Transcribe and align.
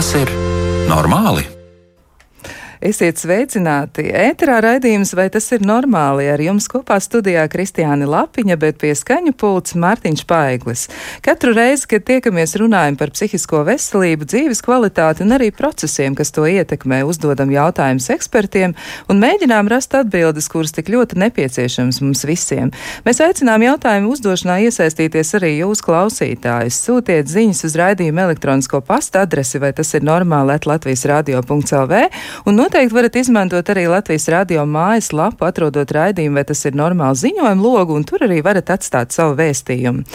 Tas 0.00 0.14
ir 0.16 0.30
normāli? 0.88 1.42
Esiet 2.80 3.18
sveicināti! 3.20 4.06
Ēterā 4.08 4.54
raidījums, 4.64 5.10
vai 5.12 5.26
tas 5.28 5.44
ir 5.52 5.60
normāli? 5.68 6.24
Ar 6.32 6.40
jums 6.40 6.64
kopā 6.72 6.96
studijā 7.04 7.42
Kristiāna 7.52 8.06
Lapiņa, 8.08 8.54
bet 8.56 8.78
pie 8.80 8.94
skaņu 8.96 9.34
pults 9.36 9.74
Mārtiņš 9.76 10.22
Paiglis. 10.24 10.86
Katru 11.20 11.52
reizi, 11.52 11.84
kad 11.90 12.06
tiekamies 12.08 12.56
runājam 12.56 12.96
par 12.96 13.12
psihisko 13.12 13.60
veselību, 13.68 14.24
dzīves 14.24 14.64
kvalitāti 14.64 15.26
un 15.26 15.36
arī 15.36 15.50
procesiem, 15.52 16.16
kas 16.16 16.32
to 16.32 16.46
ietekmē, 16.48 17.02
uzdodam 17.04 17.52
jautājumus 17.52 18.06
ekspertiem 18.14 18.72
un 19.12 19.20
mēģinām 19.20 19.68
rast 19.68 19.98
atbildes, 20.00 20.48
kuras 20.48 20.72
tik 20.72 20.88
ļoti 20.88 21.20
nepieciešams 21.20 22.00
mums 22.00 22.24
visiem. 22.24 22.72
Mēs 23.04 23.20
aicinām 23.20 23.60
jautājumu 23.68 24.14
uzdošanā 24.16 24.56
iesaistīties 24.70 25.34
arī 25.36 25.52
jūs 25.58 25.84
klausītājus. 25.84 26.80
Sūtiet 26.88 27.28
ziņas 27.28 27.60
uz 27.68 27.76
raidījumu 27.76 28.24
elektronisko 28.24 28.80
pasta 28.88 29.26
adresi, 29.28 29.60
vai 29.60 29.74
tas 29.76 29.92
ir 30.00 30.08
normāli, 30.08 30.56
at 30.56 30.64
Latvijas 30.72 31.04
radio.lv. 31.12 32.02
Un 32.48 32.56
Noteikti 32.70 32.70
varat 32.88 33.16
izmantot 33.20 33.68
arī 33.68 33.82
Latvijas 33.90 34.24
radio 34.32 34.62
mājas 34.64 35.10
lapu, 35.12 35.44
atrodot 35.44 35.90
raidījumu, 35.92 36.38
vai 36.38 36.44
tas 36.48 36.62
ir 36.64 36.76
normāli 36.78 37.18
ziņojumu 37.20 37.60
logu, 37.60 37.98
un 37.98 38.06
tur 38.08 38.24
arī 38.24 38.38
varat 38.40 38.70
atstāt 38.72 39.12
savu 39.12 39.34
vēstījumu. 39.36 40.06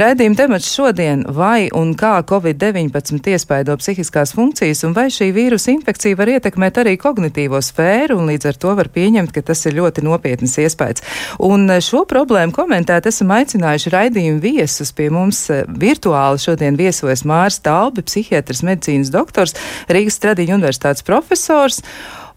Raidījuma 0.00 0.38
temats 0.38 0.70
šodien- 0.72 1.26
vai 1.40 1.68
un 1.74 1.92
kā 1.94 2.22
Covid-19 2.24 3.28
iespaido 3.34 3.76
psihiskās 3.76 4.32
funkcijas, 4.32 4.84
un 4.84 4.94
vai 4.94 5.06
šī 5.12 5.28
vīrusa 5.36 5.74
infekcija 5.74 6.16
var 6.16 6.26
ietekmēt 6.28 6.80
arī 6.80 6.96
kognitīvo 6.96 7.60
sfēru, 7.60 8.16
un 8.16 8.28
līdz 8.32 8.48
ar 8.48 8.54
to 8.54 8.74
var 8.74 8.88
pieņemt, 8.88 9.32
ka 9.32 9.42
tas 9.42 9.66
ir 9.66 9.74
ļoti 9.74 10.02
nopietnas 10.02 10.56
iespējas. 10.56 11.02
Un 11.38 11.68
šo 11.68 12.06
problēmu 12.08 12.52
komentēt 12.52 13.06
esam 13.06 13.28
aicinājuši 13.28 13.90
raidījumu 13.92 14.40
viesus 14.40 14.92
pie 14.92 15.10
mums 15.10 15.50
eh, 15.50 15.64
virtuāli. 15.68 16.38
Šodien 16.38 16.76
viesojas 16.76 17.24
Mārs 17.24 17.60
Talbi, 17.60 18.02
psihiatrs, 18.02 18.62
medicīnas 18.62 19.10
doktors, 19.10 19.54
Rīgas 19.88 20.18
Tradiņu 20.22 20.56
universitātes 20.56 21.02
profesors. 21.02 21.82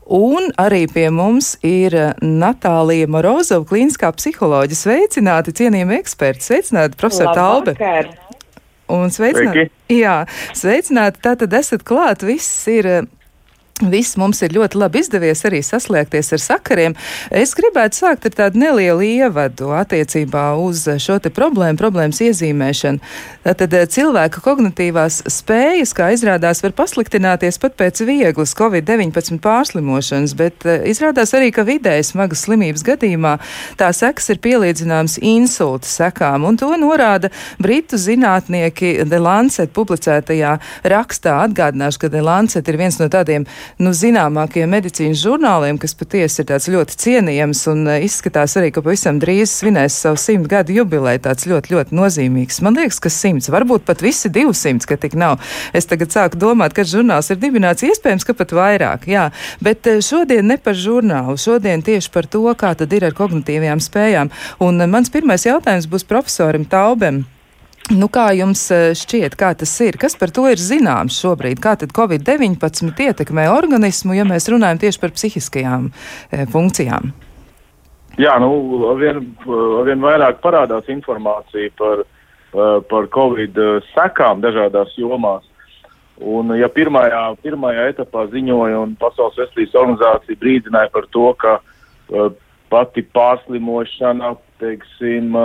Un 0.09 0.47
arī 0.57 0.87
pie 0.89 1.05
mums 1.13 1.51
ir 1.65 1.93
eh, 1.93 2.13
Natālija 2.25 3.05
Morozova, 3.13 3.61
klīniskā 3.69 4.09
psiholoģija. 4.17 4.79
Sveicināti, 4.79 5.53
cienījami 5.59 5.99
eksperti! 5.99 6.47
Sveicināti, 6.47 6.97
profesor 6.97 7.29
Talbe! 7.37 7.75
Un 8.89 9.13
sveicināti! 9.13 9.67
Sveiki. 9.69 9.99
Jā, 9.99 10.15
sveicināti! 10.57 11.21
Tātad 11.27 11.53
esat 11.59 11.85
klāt, 11.85 12.25
viss 12.25 12.65
ir 12.73 12.89
eh, 12.89 13.05
Viss 13.79 14.17
mums 14.19 14.41
ir 14.43 14.51
ļoti 14.51 14.75
labi 14.75 14.99
izdevies 14.99 15.45
arī 15.47 15.61
saslēgties 15.63 16.33
ar 16.35 16.41
sakariem. 16.43 16.95
Es 17.31 17.53
gribētu 17.55 18.01
sākt 18.01 18.25
ar 18.27 18.33
tādu 18.35 18.59
nelielu 18.59 19.05
ievadu 19.07 19.69
attiecībā 19.71 20.49
uz 20.59 20.81
šo 20.99 21.15
te 21.23 21.31
problēmu, 21.31 21.79
problēmas 21.79 22.19
iezīmēšanu. 22.25 22.99
Tad 23.47 23.75
eh, 23.77 23.85
cilvēka 23.87 24.43
kognitīvās 24.43 25.21
spējas, 25.31 25.93
kā 25.95 26.09
izrādās, 26.11 26.59
var 26.65 26.75
pasliktināties 26.75 27.59
pat 27.63 27.77
pēc 27.79 28.03
vieglas 28.03 28.51
Covid-19 28.59 29.39
pārslimošanas, 29.45 30.35
bet 30.35 30.67
eh, 30.67 30.83
izrādās 30.91 31.31
arī, 31.39 31.53
ka 31.55 31.63
vidēji 31.63 32.09
smagas 32.11 32.43
slimības 32.49 32.83
gadījumā 32.83 33.37
tā 33.79 33.93
sekas 33.95 34.27
ir 34.35 34.43
pielīdzināmas 34.43 35.21
insulta 35.23 35.87
sekām, 35.87 36.49
un 36.51 36.59
to 36.59 36.73
norāda 36.83 37.31
britu 37.63 37.95
zinātnieki 37.95 39.07
The 39.07 39.23
Lancet 39.23 39.71
publicētajā 39.71 40.57
rakstā. 40.91 41.39
Atgādināšu, 41.47 42.03
ka 42.03 42.11
The 42.11 42.27
Lancet 42.27 42.67
ir 42.67 42.81
viens 42.83 42.99
no 42.99 43.07
tādiem 43.07 43.47
nu, 43.77 43.93
zināmākajiem 43.95 44.71
medicīnas 44.73 45.21
žurnāliem, 45.21 45.77
kas 45.81 45.95
patiesi 45.97 46.41
ir 46.41 46.49
tāds 46.49 46.67
ļoti 46.71 46.97
cienījams 47.03 47.61
un 47.71 47.85
uh, 47.87 47.97
izskatās 48.05 48.57
arī, 48.59 48.71
ka 48.75 48.83
pavisam 48.85 49.21
drīz 49.21 49.53
svinēs 49.59 49.97
savu 50.03 50.19
simt 50.21 50.49
gadu 50.51 50.75
jubileju. 50.75 51.23
Tāds 51.29 51.47
ļoti, 51.49 51.73
ļoti 51.75 51.97
nozīmīgs. 51.99 52.61
Man 52.65 52.77
liekas, 52.79 53.01
ka 53.03 53.13
simts, 53.13 53.51
varbūt 53.53 53.85
pat 53.87 54.03
visi 54.05 54.31
divsimts, 54.33 54.89
ka 54.89 54.97
tik 54.99 55.17
nav. 55.19 55.39
Es 55.75 55.89
tagad 55.89 56.13
sāku 56.15 56.39
domāt, 56.41 56.75
ka 56.77 56.87
žurnāls 56.87 57.31
ir 57.31 57.41
dibināts 57.41 57.85
iespējams, 57.87 58.27
ka 58.27 58.37
pat 58.37 58.53
vairāk. 58.57 59.09
Jā, 59.09 59.29
bet 59.63 59.89
uh, 59.89 60.03
šodien 60.03 60.49
ne 60.49 60.59
par 60.61 60.77
žurnālu, 60.77 61.37
šodien 61.39 61.85
tieši 61.85 62.13
par 62.13 62.29
to, 62.29 62.45
kā 62.59 62.75
tad 62.79 62.93
ir 62.95 63.07
ar 63.09 63.17
kognitīvajām 63.17 63.83
spējām. 63.83 64.31
Un 64.65 64.81
uh, 64.81 64.89
mans 64.89 65.13
pirmais 65.13 65.45
jautājums 65.47 65.89
būs 65.89 66.07
profesoram 66.09 66.65
Taubem. 66.69 67.25
Nu, 67.89 68.05
kā 68.05 68.27
jums 68.37 68.67
eh, 68.69 68.91
šķiet, 68.93 69.33
kā 69.33 69.49
tas 69.57 69.71
ir? 69.81 69.95
Kas 69.97 70.13
par 70.19 70.29
to 70.29 70.43
ir 70.45 70.61
zināms 70.61 71.15
šobrīd? 71.23 71.57
Kā 71.63 71.73
tad 71.81 71.89
Covid-19 71.97 72.93
ietekmē 72.93 73.47
organismu, 73.49 74.13
ja 74.13 74.27
mēs 74.29 74.45
runājam 74.53 74.77
tieši 74.83 75.01
par 75.01 75.13
psihiskajām 75.15 75.87
e, 75.89 76.43
funkcijām? 76.53 77.09
Jā, 78.21 78.35
nu, 78.43 78.51
arvien, 78.91 79.23
arvien 79.81 80.05
vairāk 80.05 80.37
parādās 80.43 80.85
informācija 80.91 81.71
par, 81.79 82.03
par 82.91 83.07
Covid 83.15 83.57
sekām 83.93 84.43
dažādās 84.43 84.93
jomās. 84.99 85.47
Un, 86.19 86.51
ja 86.59 86.69
pirmajā, 86.69 87.23
pirmajā 87.41 87.87
etapā 87.95 88.27
ziņoja 88.29 88.83
un 88.83 88.93
Pasaules 89.01 89.39
veselības 89.39 89.77
organizācija 89.81 90.41
brīdināja 90.41 90.91
par 90.93 91.07
to, 91.15 91.31
ka 91.39 91.55
pati 92.69 93.05
pārslimošana, 93.15 94.35
teiksim, 94.59 95.35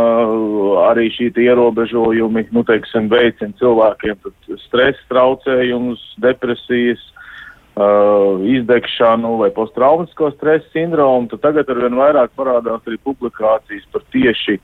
arī 0.85 1.09
šī 1.15 1.31
ierobežojumi, 1.45 2.49
nu, 2.55 2.63
teiksim, 2.67 3.09
veicina 3.13 3.55
cilvēkiem 3.61 4.21
stresa 4.67 5.03
traucējumus, 5.11 6.03
depresijas, 6.23 7.03
uh, 7.77 8.41
izdegšanu 8.45 9.37
vai 9.43 9.51
posttraumatisko 9.51 10.31
stresa 10.37 10.67
sindromu, 10.73 11.29
tad 11.33 11.43
tagad 11.43 11.71
arvien 11.71 11.99
vairāk 11.99 12.35
parādās 12.39 12.83
arī 12.87 12.99
publikācijas 13.03 13.87
par 13.93 14.03
tieši 14.15 14.59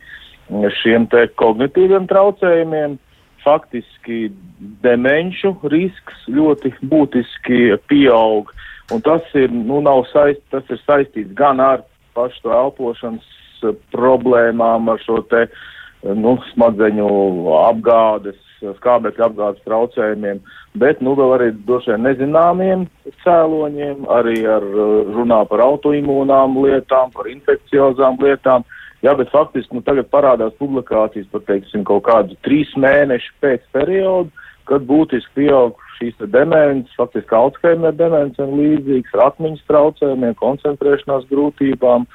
šiem 0.81 1.06
te 1.10 1.27
kognitīviem 1.39 2.09
traucējumiem. 2.10 2.99
Faktiski 3.41 4.28
demenšu 4.84 5.55
risks 5.72 6.27
ļoti 6.28 6.75
būtiski 6.84 7.78
pieaug, 7.89 8.50
un 8.93 9.00
tas 9.00 9.25
ir, 9.33 9.49
nu, 9.49 9.81
saist, 10.12 10.43
tas 10.53 10.66
ir 10.69 10.81
saistīts 10.84 11.33
gan 11.39 11.60
ar 11.65 11.87
pašu 12.12 12.53
elpošanas 12.53 13.25
eh, 13.25 13.40
problēmām, 13.94 14.88
ar 14.93 15.03
šo 15.04 15.21
te 15.31 15.47
eh, 15.47 15.53
nu, 16.15 16.37
smadzeņu 16.53 17.10
apgādes, 17.60 18.38
skābekļa 18.60 19.31
apgādes 19.31 19.65
traucējumiem, 19.65 20.43
bet 20.81 21.00
nu 21.00 21.15
vēl 21.16 21.37
arī 21.38 21.48
droši 21.66 21.94
vien 21.94 22.04
nezināmiem 22.09 22.84
cēloņiem, 23.25 24.04
arī 24.19 24.43
ar 24.56 24.66
eh, 24.66 24.93
runā 25.16 25.43
par 25.50 25.65
autoimūnām 25.69 26.60
lietām, 26.65 27.15
par 27.16 27.31
infekciozām 27.32 28.21
lietām. 28.22 28.66
Jā, 29.00 29.15
bet 29.16 29.31
faktiski 29.32 29.72
nu, 29.72 29.81
tagad 29.81 30.10
parādās 30.12 30.53
publikācijas 30.60 31.31
par, 31.32 31.41
teiksim, 31.48 31.87
kaut 31.88 32.04
kādu 32.04 32.37
trīs 32.44 32.69
mēnešu 32.77 33.32
pēc 33.41 33.62
periodu, 33.72 34.28
kad 34.69 34.84
būtiski 34.87 35.32
pieaug 35.41 35.78
šīs 36.00 36.19
demences, 36.32 36.92
faktiski 36.98 37.37
Alzheimer 37.37 37.94
demences 37.97 38.41
un 38.44 38.59
līdzīgas 38.59 39.25
atmiņas 39.27 39.66
traucējumiem, 39.69 40.37
koncentrēšanās 40.41 41.27
grūtībām. 41.32 42.06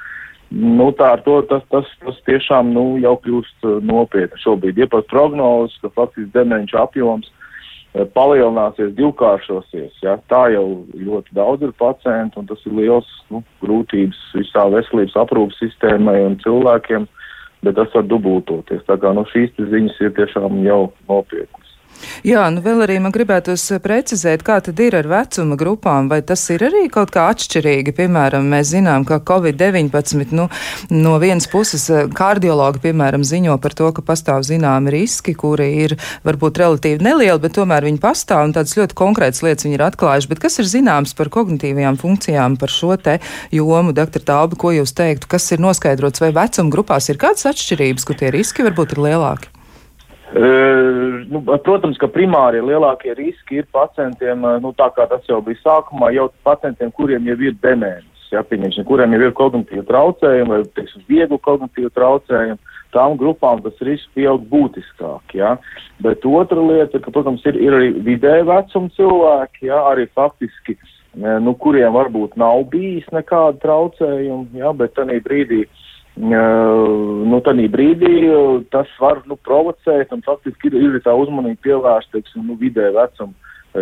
Nu, 0.53 0.91
tā 0.93 1.15
ar 1.15 1.23
to 1.25 1.39
tas, 1.49 1.63
tas, 1.73 1.87
tas 2.03 2.17
tiešām 2.27 2.69
nu, 2.75 2.83
jau 3.01 3.15
kļūst 3.23 3.65
uh, 3.65 3.79
nopietni 3.83 4.37
šobrīd. 4.43 4.77
Ir 4.77 4.91
pat 4.91 5.07
prognozes, 5.09 5.77
ka 5.81 5.89
faktiski 5.95 6.29
demenču 6.35 6.77
apjoms 6.79 7.31
uh, 7.31 8.05
palielināsies, 8.13 8.93
divkāršosies. 8.99 9.97
Ja? 10.05 10.15
Tā 10.31 10.45
jau 10.53 10.85
ļoti 10.93 11.35
daudz 11.37 11.65
ir 11.65 11.73
pacientu, 11.81 12.43
un 12.43 12.49
tas 12.51 12.61
ir 12.69 12.77
liels 12.77 13.09
nu, 13.33 13.41
grūtības 13.65 14.21
visā 14.37 14.67
veselības 14.71 15.17
aprūpas 15.25 15.59
sistēmai 15.63 16.19
un 16.27 16.37
cilvēkiem, 16.45 17.09
bet 17.65 17.79
tas 17.81 17.93
var 17.97 18.05
dubultoties. 18.05 18.85
Tā 18.85 18.99
kā 19.01 19.15
nu, 19.17 19.25
šīs 19.33 19.57
ziņas 19.57 20.01
ir 20.05 20.13
tiešām 20.19 20.61
jau 20.67 20.81
nopietnas. 21.09 21.64
Jā, 22.25 22.45
nu 22.53 22.61
vēl 22.65 22.83
arī 22.85 22.97
man 23.03 23.13
gribētos 23.13 23.63
precizēt, 23.83 24.43
kā 24.45 24.57
tad 24.63 24.79
ir 24.81 24.97
ar 24.97 25.07
vecuma 25.09 25.57
grupām, 25.59 26.09
vai 26.11 26.21
tas 26.25 26.41
ir 26.53 26.63
arī 26.67 26.85
kaut 26.93 27.11
kā 27.13 27.27
atšķirīgi. 27.33 27.93
Piemēram, 27.97 28.47
mēs 28.51 28.71
zinām, 28.73 29.05
ka 29.07 29.19
Covid-19, 29.25 30.33
nu, 30.35 30.47
no 30.93 31.15
vienas 31.21 31.47
puses 31.51 31.87
eh, 31.93 32.05
kardiologi, 32.15 32.81
piemēram, 32.87 33.25
ziņo 33.25 33.57
par 33.61 33.75
to, 33.77 33.91
ka 33.95 34.05
pastāv 34.05 34.45
zināmi 34.47 34.93
riski, 34.95 35.35
kuri 35.37 35.69
ir 35.85 35.97
varbūt 36.25 36.61
relatīvi 36.63 37.05
nelieli, 37.05 37.41
bet 37.43 37.57
tomēr 37.57 37.87
viņi 37.89 38.01
pastāv 38.03 38.47
un 38.49 38.55
tādas 38.57 38.75
ļoti 38.77 38.97
konkrētas 38.97 39.43
lietas 39.45 39.67
viņi 39.67 39.79
ir 39.79 39.85
atklājuši. 39.89 40.31
Bet 40.33 40.43
kas 40.45 40.59
ir 40.61 40.69
zināms 40.71 41.15
par 41.17 41.31
kognitīvajām 41.33 41.99
funkcijām, 42.01 42.59
par 42.61 42.73
šo 42.73 42.95
te 42.97 43.19
jomu, 43.55 43.95
doktor 43.95 44.25
Taubi, 44.25 44.59
ko 44.59 44.73
jūs 44.75 44.95
teiktu, 44.97 45.29
kas 45.31 45.51
ir 45.55 45.63
noskaidrots, 45.63 46.23
vai 46.23 46.33
vecuma 46.35 46.73
grupās 46.73 47.11
ir 47.11 47.21
kādas 47.21 47.47
atšķirības, 47.51 48.07
kur 48.07 48.19
tie 48.19 48.33
riski 48.35 48.65
varbūt 48.65 48.97
ir 48.97 49.05
lielāki? 49.09 49.54
Nu, 50.33 51.41
protams, 51.61 51.99
ka 52.01 52.09
primārie 52.09 52.63
lielākie 52.65 53.13
riski 53.13 53.61
ir 53.61 53.67
pacientiem, 53.75 54.41
nu, 54.63 54.71
tā 54.77 54.89
kā 54.95 55.05
tas 55.09 55.21
jau 55.29 55.37
bija 55.45 55.61
sākumā, 55.61 56.09
jau 56.15 56.31
pacientiem, 56.47 56.89
kuriem 56.97 57.29
jau 57.29 57.37
ir 57.45 57.53
demēns, 57.61 58.25
ja, 58.33 58.41
kuriem 58.89 59.13
jau 59.13 59.21
ir 59.21 59.35
kognitīva 59.37 59.85
traucējumi 59.85 60.51
vai, 60.51 60.63
teiksim, 60.79 61.05
vieglu 61.11 61.39
kognitīvu 61.45 61.93
traucējumu, 61.93 62.73
tām 62.95 63.15
grupām 63.21 63.61
tas 63.61 63.77
risks 63.85 64.09
pieaug 64.17 64.43
būtiskāk, 64.49 65.37
ja. 65.37 65.55
Bet 66.01 66.25
otra 66.25 66.59
lieta, 66.59 66.99
ka, 66.99 67.13
protams, 67.13 67.45
ir, 67.45 67.61
ir 67.61 67.77
arī 67.77 67.93
vidēja 68.09 68.49
vecuma 68.49 68.91
cilvēki, 68.97 69.69
ja, 69.69 69.85
arī 69.93 70.09
faktiski, 70.17 70.79
nu, 71.15 71.53
kuriem 71.61 71.93
varbūt 71.95 72.33
nav 72.39 72.65
bijis 72.73 73.05
nekāda 73.13 73.61
traucējuma, 73.61 74.49
ja, 74.57 74.73
bet 74.75 74.97
tādā 74.97 75.21
brīdī, 75.23 75.67
uh, 75.67 75.84
nu, 76.15 77.39
tādā 77.43 77.65
brīdī 77.71 78.29
tas 78.71 78.91
var 79.01 79.21
nu, 79.27 79.35
provocēt 79.35 80.13
un 80.15 80.23
faktiski 80.25 80.71
ir, 80.71 80.77
ir 80.87 81.01
tā 81.03 81.15
uzmanība 81.15 81.59
pievērsta, 81.67 82.23
nu, 82.43 82.55
vidē 82.59 82.91
vecuma 82.95 83.35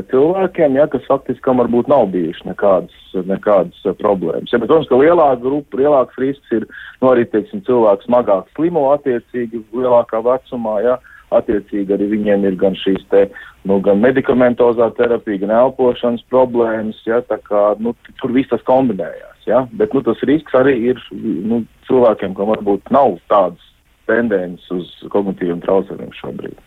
cilvēkiem, 0.10 0.78
ja, 0.80 0.88
kas 0.90 1.06
faktiski 1.06 1.44
kam 1.46 1.60
varbūt 1.62 1.90
nav 1.92 2.08
bijušas 2.14 2.48
nekādas, 2.48 2.96
nekādas 3.30 3.84
problēmas. 4.00 4.50
Ja, 4.50 4.58
bet, 4.58 4.70
protams, 4.70 4.90
ka 4.90 4.98
lielāka 4.98 5.42
grupa, 5.44 5.78
lielāks 5.78 6.18
risks 6.18 6.56
ir, 6.56 6.66
nu, 7.02 7.12
arī, 7.12 7.28
teiksim, 7.30 7.62
cilvēks 7.68 8.08
smagāk 8.10 8.50
slimo 8.56 8.88
attiecīgi 8.96 9.62
lielākā 9.76 10.24
vecumā, 10.26 10.80
ja, 10.86 10.98
attiecīgi 11.40 11.96
arī 11.96 12.10
viņiem 12.14 12.48
ir 12.50 12.58
gan 12.62 12.78
šīs 12.80 13.04
te, 13.12 13.26
nu, 13.70 13.80
gan 13.86 14.02
medikamentozā 14.04 14.90
terapija, 14.98 15.44
gan 15.44 15.56
elpošanas 15.60 16.24
problēmas, 16.34 17.00
ja, 17.08 17.22
tā 17.28 17.40
kā, 17.44 17.66
nu, 17.84 17.96
tur 18.22 18.34
viss 18.36 18.52
tas 18.52 18.64
kombinējās, 18.70 19.46
ja, 19.50 19.66
bet, 19.74 19.96
nu, 19.96 20.04
tas 20.06 20.24
risks 20.30 20.56
arī 20.58 20.78
ir, 20.94 21.04
nu, 21.14 21.64
cilvēkiem, 21.90 22.36
kam 22.38 22.54
varbūt 22.54 22.94
nav 22.96 23.18
tādas 23.32 23.70
tendences 24.10 24.68
uz 24.76 24.90
kognitīviem 25.14 25.62
traucējumiem 25.64 26.12
šobrīd. 26.18 26.58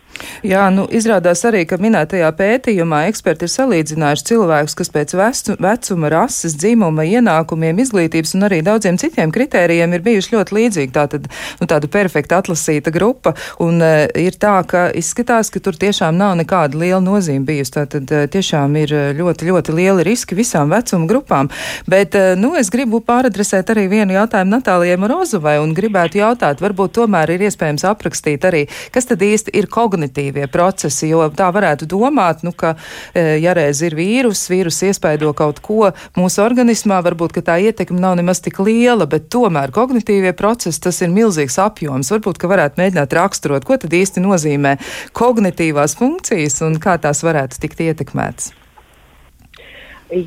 Jā, 0.45 0.67
nu, 0.73 0.85
izrādās 0.93 1.41
arī, 1.47 1.63
ka 1.67 1.79
minētajā 1.81 2.29
pētījumā 2.37 3.03
eksperti 3.09 3.47
ir 3.47 3.51
salīdzinājuši 3.53 4.25
cilvēkus, 4.29 4.75
kas 4.77 4.91
pēc 4.93 5.15
vecuma, 5.17 6.11
rases, 6.13 6.55
dzimuma, 6.59 7.05
ienākumiem, 7.07 7.79
izglītības 7.81 8.35
un 8.37 8.47
arī 8.47 8.59
daudziem 8.65 8.99
citiem 9.01 9.33
kritērijiem 9.33 9.95
ir 9.95 10.03
bijuši 10.05 10.33
ļoti 10.35 10.57
līdzīgi. 10.57 10.93
Tātad, 10.95 11.27
nu, 11.61 11.67
tāda 11.69 11.89
perfekta 11.91 12.41
atlasīta 12.41 12.93
grupa, 12.93 13.33
un 13.63 13.81
uh, 13.81 14.05
ir 14.17 14.37
tā, 14.39 14.55
ka 14.69 14.87
izskatās, 14.97 15.51
ka 15.53 15.61
tur 15.63 15.77
tiešām 15.79 16.17
nav 16.17 16.35
nekāda 16.39 16.77
liela 16.77 17.01
nozīme 17.03 17.45
bijusi. 17.47 17.75
Tātad 17.79 18.13
uh, 18.13 18.25
tiešām 18.31 18.77
ir 18.83 18.93
ļoti, 19.17 19.49
ļoti 19.49 19.77
lieli 19.77 20.07
riski 20.07 20.37
visām 20.37 20.73
vecuma 20.73 21.09
grupām. 21.09 21.51
Bet, 21.89 22.17
uh, 22.17 22.35
nu, 22.39 22.53
es 22.59 22.71
gribu 22.73 23.01
pāradresēt 23.05 23.73
arī 23.73 23.87
vienu 23.91 24.17
jautājumu 24.17 24.57
Natālijai 24.57 24.99
Morozovai 25.01 25.57
un 25.63 25.73
gribētu 25.77 26.21
jautāt, 26.21 26.61
varbūt 26.63 26.97
tomēr 27.01 27.35
ir 27.35 27.47
iespējams 27.49 27.85
aprakstīt 27.89 28.45
arī, 28.47 28.65
kas 28.93 29.09
tad 29.09 29.23
īsti 29.25 29.53
ir 29.57 29.69
kognitīvi 29.71 30.06
kognitīvie 30.07 30.47
procesi, 30.47 31.09
jo 31.09 31.27
tā 31.35 31.51
varētu 31.51 31.87
domāt, 31.87 32.43
nu, 32.43 32.51
ka, 32.51 32.75
e, 33.13 33.39
ja 33.41 33.53
reiz 33.53 33.81
ir 33.81 33.95
vīrus, 33.95 34.49
vīrus 34.49 34.81
iespaido 34.83 35.33
kaut 35.33 35.59
ko 35.61 35.91
mūsu 36.15 36.43
organismā, 36.43 37.01
varbūt, 37.03 37.33
ka 37.33 37.41
tā 37.41 37.57
ietekme 37.59 37.99
nav 37.99 38.15
nemaz 38.17 38.41
tik 38.41 38.59
liela, 38.59 39.05
bet 39.05 39.29
tomēr 39.29 39.71
kognitīvie 39.71 40.33
procesi 40.33 40.81
tas 40.81 41.01
ir 41.01 41.09
milzīgs 41.09 41.57
apjoms. 41.59 42.11
Varbūt, 42.11 42.37
ka 42.37 42.47
varētu 42.47 42.79
mēģināt 42.79 43.13
raksturot, 43.13 43.65
ko 43.65 43.77
tad 43.77 43.93
īsti 43.93 44.23
nozīmē 44.23 44.77
kognitīvās 45.13 45.97
funkcijas 45.97 46.61
un 46.61 46.79
kā 46.79 46.97
tās 46.97 47.23
varētu 47.23 47.59
tikt 47.59 47.81
ietekmētas. 47.81 48.53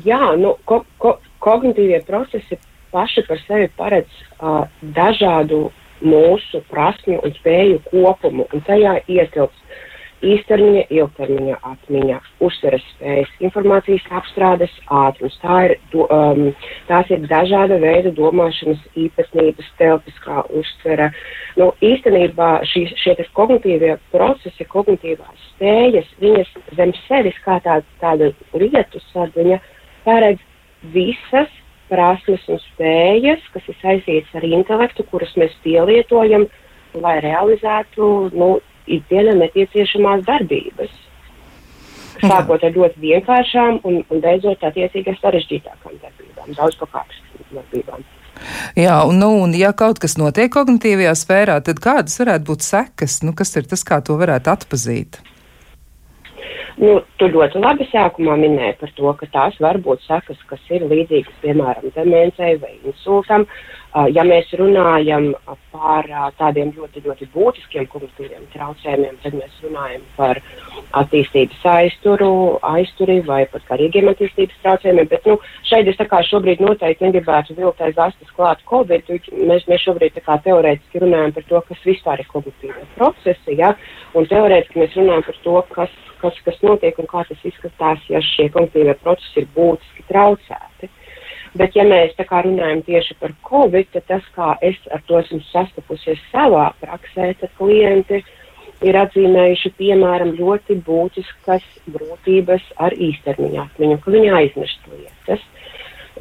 Jā, 0.05 0.35
nu, 0.37 0.57
ko, 0.65 0.83
ko, 1.01 1.17
kognitīvie 1.41 2.03
procesi 2.05 2.59
paši 2.91 3.23
par 3.25 3.39
sevi 3.47 3.69
paredz 3.77 4.11
uh, 4.37 4.67
dažādu 4.81 5.71
mūsu 6.01 6.61
prasmju 6.69 7.19
un 7.21 7.33
spēju 7.37 7.81
kopumu, 7.89 8.47
un 8.53 8.63
tajā 8.65 8.99
ietilps 9.09 9.60
īstermiņa, 10.25 10.83
ilgtermiņa 10.93 11.57
atmiņa, 11.65 12.17
uzsveres 12.45 12.83
spējas, 12.95 13.31
informācijas 13.43 14.05
apstrādes 14.19 14.73
ātrums. 15.01 15.37
Tā 15.41 15.57
ir, 15.67 15.75
do, 15.93 16.05
um, 16.13 16.51
tās 16.89 17.09
ir 17.13 17.25
dažāda 17.29 17.79
veida 17.81 18.13
domāšanas 18.17 18.81
īpatnības, 18.99 19.71
telpiskā 19.81 20.45
uztvere. 20.61 21.11
Nu, 21.59 21.71
īstenībā 21.85 22.51
šī, 22.69 22.85
šie 23.01 23.17
kognitīvie 23.37 23.97
procesi, 24.13 24.67
kognitīvās 24.69 25.47
spējas, 25.55 26.13
viņas 26.21 26.53
zem 26.77 26.93
sevis 27.07 27.37
kā 27.45 27.59
tāda, 27.65 27.85
tāda 28.03 28.31
lietu 28.53 29.01
sadaļa 29.11 29.59
paredz 30.05 30.41
visas 30.93 31.51
prasmes 31.91 32.43
un 32.49 32.59
spējas, 32.71 33.43
kas 33.53 33.67
ir 33.67 33.77
saistītas 33.81 34.35
ar 34.39 34.47
intelektu, 34.47 35.03
kuras 35.11 35.33
mēs 35.39 35.53
pielietojam, 35.65 36.47
lai 37.03 37.17
realizētu 37.23 38.07
nu, 38.35 38.53
ikdienā 38.87 39.35
nepieciešamās 39.39 40.25
darbības. 40.27 40.93
Sākot 42.21 42.61
ar 42.61 42.73
ļoti 42.75 43.01
vienkāršām 43.01 43.79
un, 43.87 44.01
un 44.11 44.21
beidzot 44.21 44.61
attiecīgi 44.67 45.13
ar 45.13 45.19
sarežģītākām 45.21 45.97
darbībām, 46.03 46.51
daudz 46.57 46.77
pakāpstīgām 46.81 47.61
darbībām. 47.61 48.05
Jā, 48.77 49.01
un, 49.09 49.17
nu, 49.21 49.31
un 49.45 49.55
ja 49.57 49.71
kaut 49.77 49.99
kas 50.01 50.17
notiek 50.21 50.51
kognitīvajā 50.53 51.15
sfērā, 51.17 51.57
tad 51.65 51.81
kādas 51.81 52.17
varētu 52.21 52.47
būt 52.51 52.65
sekas? 52.65 53.19
Nu, 53.25 53.33
kas 53.37 53.53
ir 53.57 53.67
tas, 53.69 53.83
kā 53.87 54.01
to 54.05 54.17
varētu 54.21 54.53
atpazīt? 54.53 55.21
Nu, 56.81 57.01
tu 57.19 57.27
ļoti 57.29 57.61
labi 57.61 57.85
sākumā 57.91 58.37
minēji 58.41 58.79
par 58.79 58.93
to, 58.97 59.11
ka 59.19 59.27
tās 59.33 59.57
var 59.61 59.77
būt 59.83 60.01
sekas, 60.05 60.39
kas 60.49 60.61
ir 60.73 60.87
līdzīgas, 60.89 61.41
piemēram, 61.43 61.91
demencei 61.97 62.55
vai 62.61 62.73
insultam. 62.79 63.45
Uh, 63.45 63.80
ja 64.15 64.23
mēs 64.23 64.51
runājam 64.55 65.31
par 65.71 66.07
uh, 66.07 66.27
tādiem 66.39 66.71
ļoti, 66.75 67.03
ļoti 67.05 67.27
būtiskiem 67.33 67.87
kognitīviem 67.91 68.45
traucējumiem, 68.53 69.17
tad 69.23 69.35
mēs 69.35 69.57
runājam 69.65 70.05
par 70.15 70.39
attīstības 71.01 71.65
aizturu, 71.73 72.31
aizturi 72.71 73.19
vai 73.27 73.41
pat 73.51 73.65
karīgiem 73.67 74.11
attīstības 74.13 74.61
traucējumiem. 74.63 75.09
Bet 75.11 75.27
nu, 75.27 75.37
šeit 75.67 75.91
es 75.91 75.99
šobrīd 76.31 76.63
noteikti 76.63 77.07
negribētu 77.07 77.57
vilkt 77.57 77.81
aiz 77.81 77.99
astes 77.99 78.31
klāt 78.37 78.63
Covid. 78.69 79.11
Mēs, 79.35 79.67
mēs 79.67 79.83
šobrīd 79.87 80.15
teorētiski 80.21 81.03
runājam 81.03 81.35
par 81.35 81.49
to, 81.49 81.63
kas 81.67 81.83
vispār 81.85 82.23
ir 82.23 82.31
kognitīvie 82.31 82.87
procesi, 82.95 83.57
ja? 83.59 83.75
un 84.15 84.27
teorētiski 84.31 84.79
mēs 84.79 84.95
runājam 84.99 85.27
par 85.27 85.43
to, 85.43 85.59
kas 85.75 85.99
kas, 86.21 86.37
kas 86.45 86.59
notiek 86.61 86.97
un 87.01 87.07
kā 87.09 87.23
tas 87.25 87.45
izskatās, 87.49 88.01
ja 88.09 88.21
šie 88.21 88.47
kognitīvie 88.53 88.93
procesi 89.01 89.41
ir 89.41 89.47
būtiski 89.55 90.05
traucēti. 90.11 90.89
Bet, 91.59 91.75
ja 91.75 91.83
mēs 91.83 92.13
tā 92.15 92.23
kā 92.27 92.45
runājam 92.45 92.79
tieši 92.87 93.17
par 93.19 93.33
covid, 93.43 93.89
tad 93.91 94.05
tas, 94.07 94.27
kā 94.35 94.53
es 94.63 94.77
ar 94.95 95.01
to 95.07 95.17
esmu 95.19 95.41
sastapusies 95.49 96.21
savā 96.31 96.69
praksē, 96.79 97.33
tad 97.41 97.51
klienti 97.57 98.21
ir 98.87 98.97
atzīmējuši, 98.97 99.73
piemēram, 99.77 100.31
ļoti 100.37 100.79
būtiskas 100.85 101.65
grūtības 101.91 102.63
ar 102.81 102.95
īstermiņa 102.95 103.65
atmiņu, 103.67 103.99
ka 103.99 104.13
viņi 104.15 104.31
aizmirst 104.39 104.87
lietas, 104.93 105.43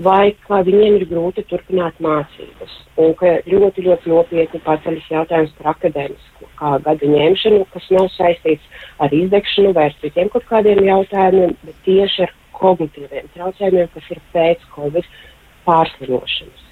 vai 0.02 0.32
ka 0.48 0.60
viņiem 0.66 0.98
ir 0.98 1.06
grūti 1.12 1.46
turpināt 1.46 2.02
mācības, 2.02 2.74
un 3.00 3.14
ka 3.18 3.38
ļoti, 3.46 3.86
ļoti 3.86 4.12
nopietni 4.12 4.60
paceļas 4.66 5.08
jautājums 5.14 5.54
par 5.60 5.72
akadēmisku 5.76 6.50
gadu 6.84 7.14
ņemšanu, 7.14 7.64
kas 7.72 7.88
nav 7.94 8.10
saistīts 8.16 8.84
ar 8.98 9.14
izdegšanu 9.14 9.72
vai 9.78 9.88
ar 9.92 9.96
citiem 10.02 10.30
kaut 10.32 10.46
kādiem 10.50 10.82
jautājumiem, 10.90 11.56
bet 11.64 11.82
tieši 11.86 12.26
ar 12.26 12.36
kognitīviem 12.60 13.30
traucējumiem, 13.34 13.88
kas 13.94 14.08
ir 14.12 14.22
pēc 14.34 14.64
Covid 14.74 15.06
pārslimošanas. 15.70 16.66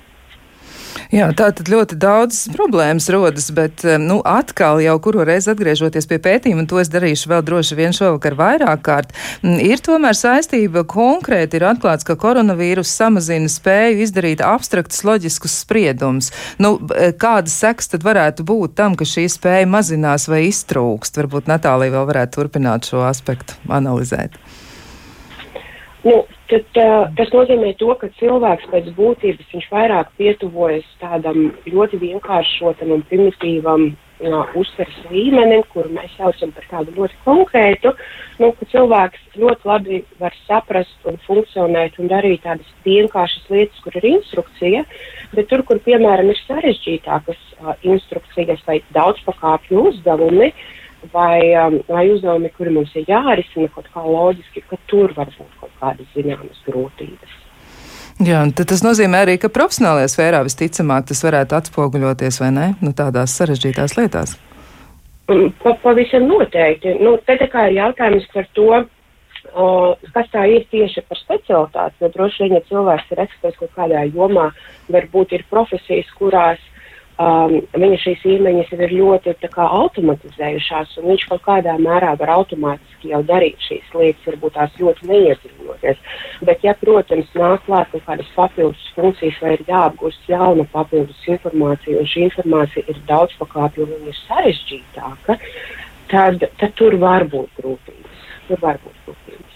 Jā, 1.09 1.31
tā 1.37 1.49
tad 1.57 1.71
ļoti 1.73 1.97
daudz 2.01 2.41
problēmas 2.53 3.07
rodas, 3.13 3.49
bet, 3.55 3.81
nu, 4.03 4.19
atkal 4.29 4.81
jau 4.83 4.97
kuru 5.01 5.25
reizi 5.25 5.49
atgriežoties 5.53 6.09
pie 6.11 6.19
pētījuma, 6.21 6.65
un 6.65 6.69
to 6.69 6.81
es 6.83 6.91
darīšu 6.93 7.31
vēl 7.31 7.45
droši 7.47 7.79
vien 7.79 7.97
šovakar 7.97 8.37
vairāk 8.39 8.83
kārt, 8.85 9.15
ir 9.43 9.81
tomēr 9.85 10.17
saistība 10.19 10.85
konkrēti 10.89 11.57
ir 11.61 11.69
atklāts, 11.71 12.05
ka 12.05 12.19
koronavīrus 12.21 12.93
samazina 12.93 13.49
spēju 13.53 14.05
izdarīt 14.05 14.45
abstraktus 14.45 15.01
loģiskus 15.09 15.57
spriedumus. 15.63 16.33
Nu, 16.61 16.77
kādas 17.21 17.57
seks 17.57 17.95
tad 17.95 18.05
varētu 18.05 18.45
būt 18.49 18.77
tam, 18.79 18.99
ka 18.99 19.09
šī 19.09 19.29
spēja 19.33 19.71
mazinās 19.71 20.29
vai 20.29 20.45
iztrūkst? 20.51 21.23
Varbūt 21.23 21.49
Natālija 21.49 21.97
vēl 21.97 22.09
varētu 22.13 22.43
turpināt 22.43 22.91
šo 22.91 23.07
aspektu 23.09 23.57
analizēt. 23.73 24.37
Nu, 26.07 26.21
tad, 26.47 26.67
uh, 26.79 27.09
tas 27.19 27.31
nozīmē 27.35 27.73
to, 27.81 27.91
ka 27.99 28.07
cilvēks 28.21 28.69
pēc 28.71 28.93
būtības 28.95 29.65
vairāk 29.73 30.13
pietuvojas 30.21 30.87
tādam 31.01 31.49
ļoti 31.67 31.99
vienkāršotam 31.99 32.93
un 32.95 33.03
primitīvam 33.11 33.89
uh, 33.91 34.55
uztveres 34.61 35.01
līmenim, 35.11 35.65
kuru 35.73 35.91
mēs 35.97 36.15
saucam 36.15 36.55
par 36.55 36.71
tādu 36.71 36.95
ļoti 37.01 37.19
konkrētu, 37.25 37.95
nu, 38.39 38.53
cilvēks 38.71 39.41
ļoti 39.43 39.71
labi 39.73 40.01
var 40.23 40.39
saprast 40.47 41.11
un 41.11 41.19
funkcionēt 41.27 41.99
un 41.99 42.15
darīt 42.15 42.47
tādas 42.47 42.71
vienkāršas 42.87 43.51
lietas, 43.51 43.83
kur 43.83 43.99
ir 43.99 44.11
instrukcija, 44.15 44.87
bet 45.35 45.51
tur, 45.51 45.67
kur, 45.67 45.83
piemēram, 45.83 46.31
ir 46.31 46.43
sarežģītākas 46.45 47.43
uh, 47.59 47.75
instrukcijas 47.83 48.63
vai 48.71 48.85
daudzpakāpju 48.95 49.89
uzdevumi, 49.91 50.53
vai, 51.11 51.41
um, 51.59 51.81
vai 51.91 52.07
uzdevumi, 52.15 52.55
kuri 52.55 52.79
mums 52.79 52.95
ir 52.95 53.11
jārisina 53.11 53.71
kaut 53.75 53.91
kā 53.95 54.03
loģiski, 54.07 54.63
ka 54.71 54.79
tur 54.91 55.15
var 55.19 55.31
būt 55.35 55.58
kādas 55.81 56.17
zināmas 56.17 56.65
grūtības. 56.67 57.37
Jā, 58.19 58.41
tas 58.59 58.83
nozīmē 58.83 59.23
arī, 59.23 59.37
ka 59.39 59.51
profesionālajā 59.55 60.11
sfērā 60.11 60.43
visticamāk 60.43 61.07
tas 61.07 61.23
varētu 61.23 61.55
atspoguļoties 61.55 62.41
vai 62.43 62.51
ne, 62.51 62.69
nu, 62.83 62.91
tādās 62.99 63.37
sarežģītās 63.39 63.95
lietās. 63.95 64.35
Mm, 65.31 65.53
pa, 65.63 65.77
pavisam 65.85 66.27
noteikti. 66.27 66.97
Nu, 67.05 67.15
te 67.23 67.37
tā 67.39 67.47
kā 67.53 67.69
ir 67.69 67.77
jautājums 67.77 68.27
par 68.33 68.49
to, 68.59 68.81
o, 69.55 69.69
kas 70.17 70.33
tā 70.33 70.49
ir 70.51 70.67
tieši 70.73 71.05
par 71.07 71.21
specialitāti. 71.21 72.01
Jo 72.03 72.11
droši 72.17 72.43
vien, 72.43 72.57
ja 72.57 72.65
cilvēks 72.71 73.13
ir 73.15 73.23
eksperts 73.27 73.61
kaut 73.61 73.75
kādā 73.77 74.03
jomā, 74.09 74.49
varbūt 74.91 75.37
ir 75.37 75.47
profesijas, 75.53 76.11
kurās 76.19 76.65
um, 77.23 77.55
viņa 77.75 77.99
šīs 78.03 78.25
īmeņas 78.35 78.71
ir 78.77 78.95
ļoti 78.95 79.35
kā, 79.45 79.67
automatizējušās, 79.81 80.95
un 81.01 81.09
viņš 81.13 81.27
kaut 81.31 81.43
kādā 81.47 81.75
mērā 81.83 82.15
var 82.21 82.33
automātiski 82.37 83.13
jau 83.13 83.21
darīt 83.27 83.59
šīs 83.67 83.91
lietas, 83.95 84.27
varbūt 84.29 84.57
tās 84.59 84.79
ļoti 84.81 85.11
neiedziļinoties. 85.11 86.01
Bet, 86.49 86.65
ja, 86.67 86.77
protams, 86.79 87.31
nāk 87.39 87.67
klāt 87.67 87.91
kaut 87.93 88.07
kādas 88.07 88.31
papildus 88.37 88.87
funkcijas, 88.97 89.41
vai 89.43 89.57
ir 89.57 89.67
jāapgūst 89.69 90.31
jauna 90.31 90.67
papildus 90.73 91.27
informācija, 91.27 91.99
un 92.01 92.11
šī 92.13 92.27
informācija 92.29 92.87
ir 92.87 93.03
daudz 93.11 93.37
pakāpju 93.41 93.87
un 93.87 93.95
viņa 93.97 94.15
ir 94.15 94.23
sarežģītāka, 94.25 95.39
tad, 96.13 96.49
tad 96.61 96.79
tur 96.81 96.99
var 97.03 97.27
būt 97.31 97.63
grūtības. 97.63 98.27
Tur 98.49 98.63
var 98.65 98.81
būt 98.85 99.05
grūtības. 99.07 99.48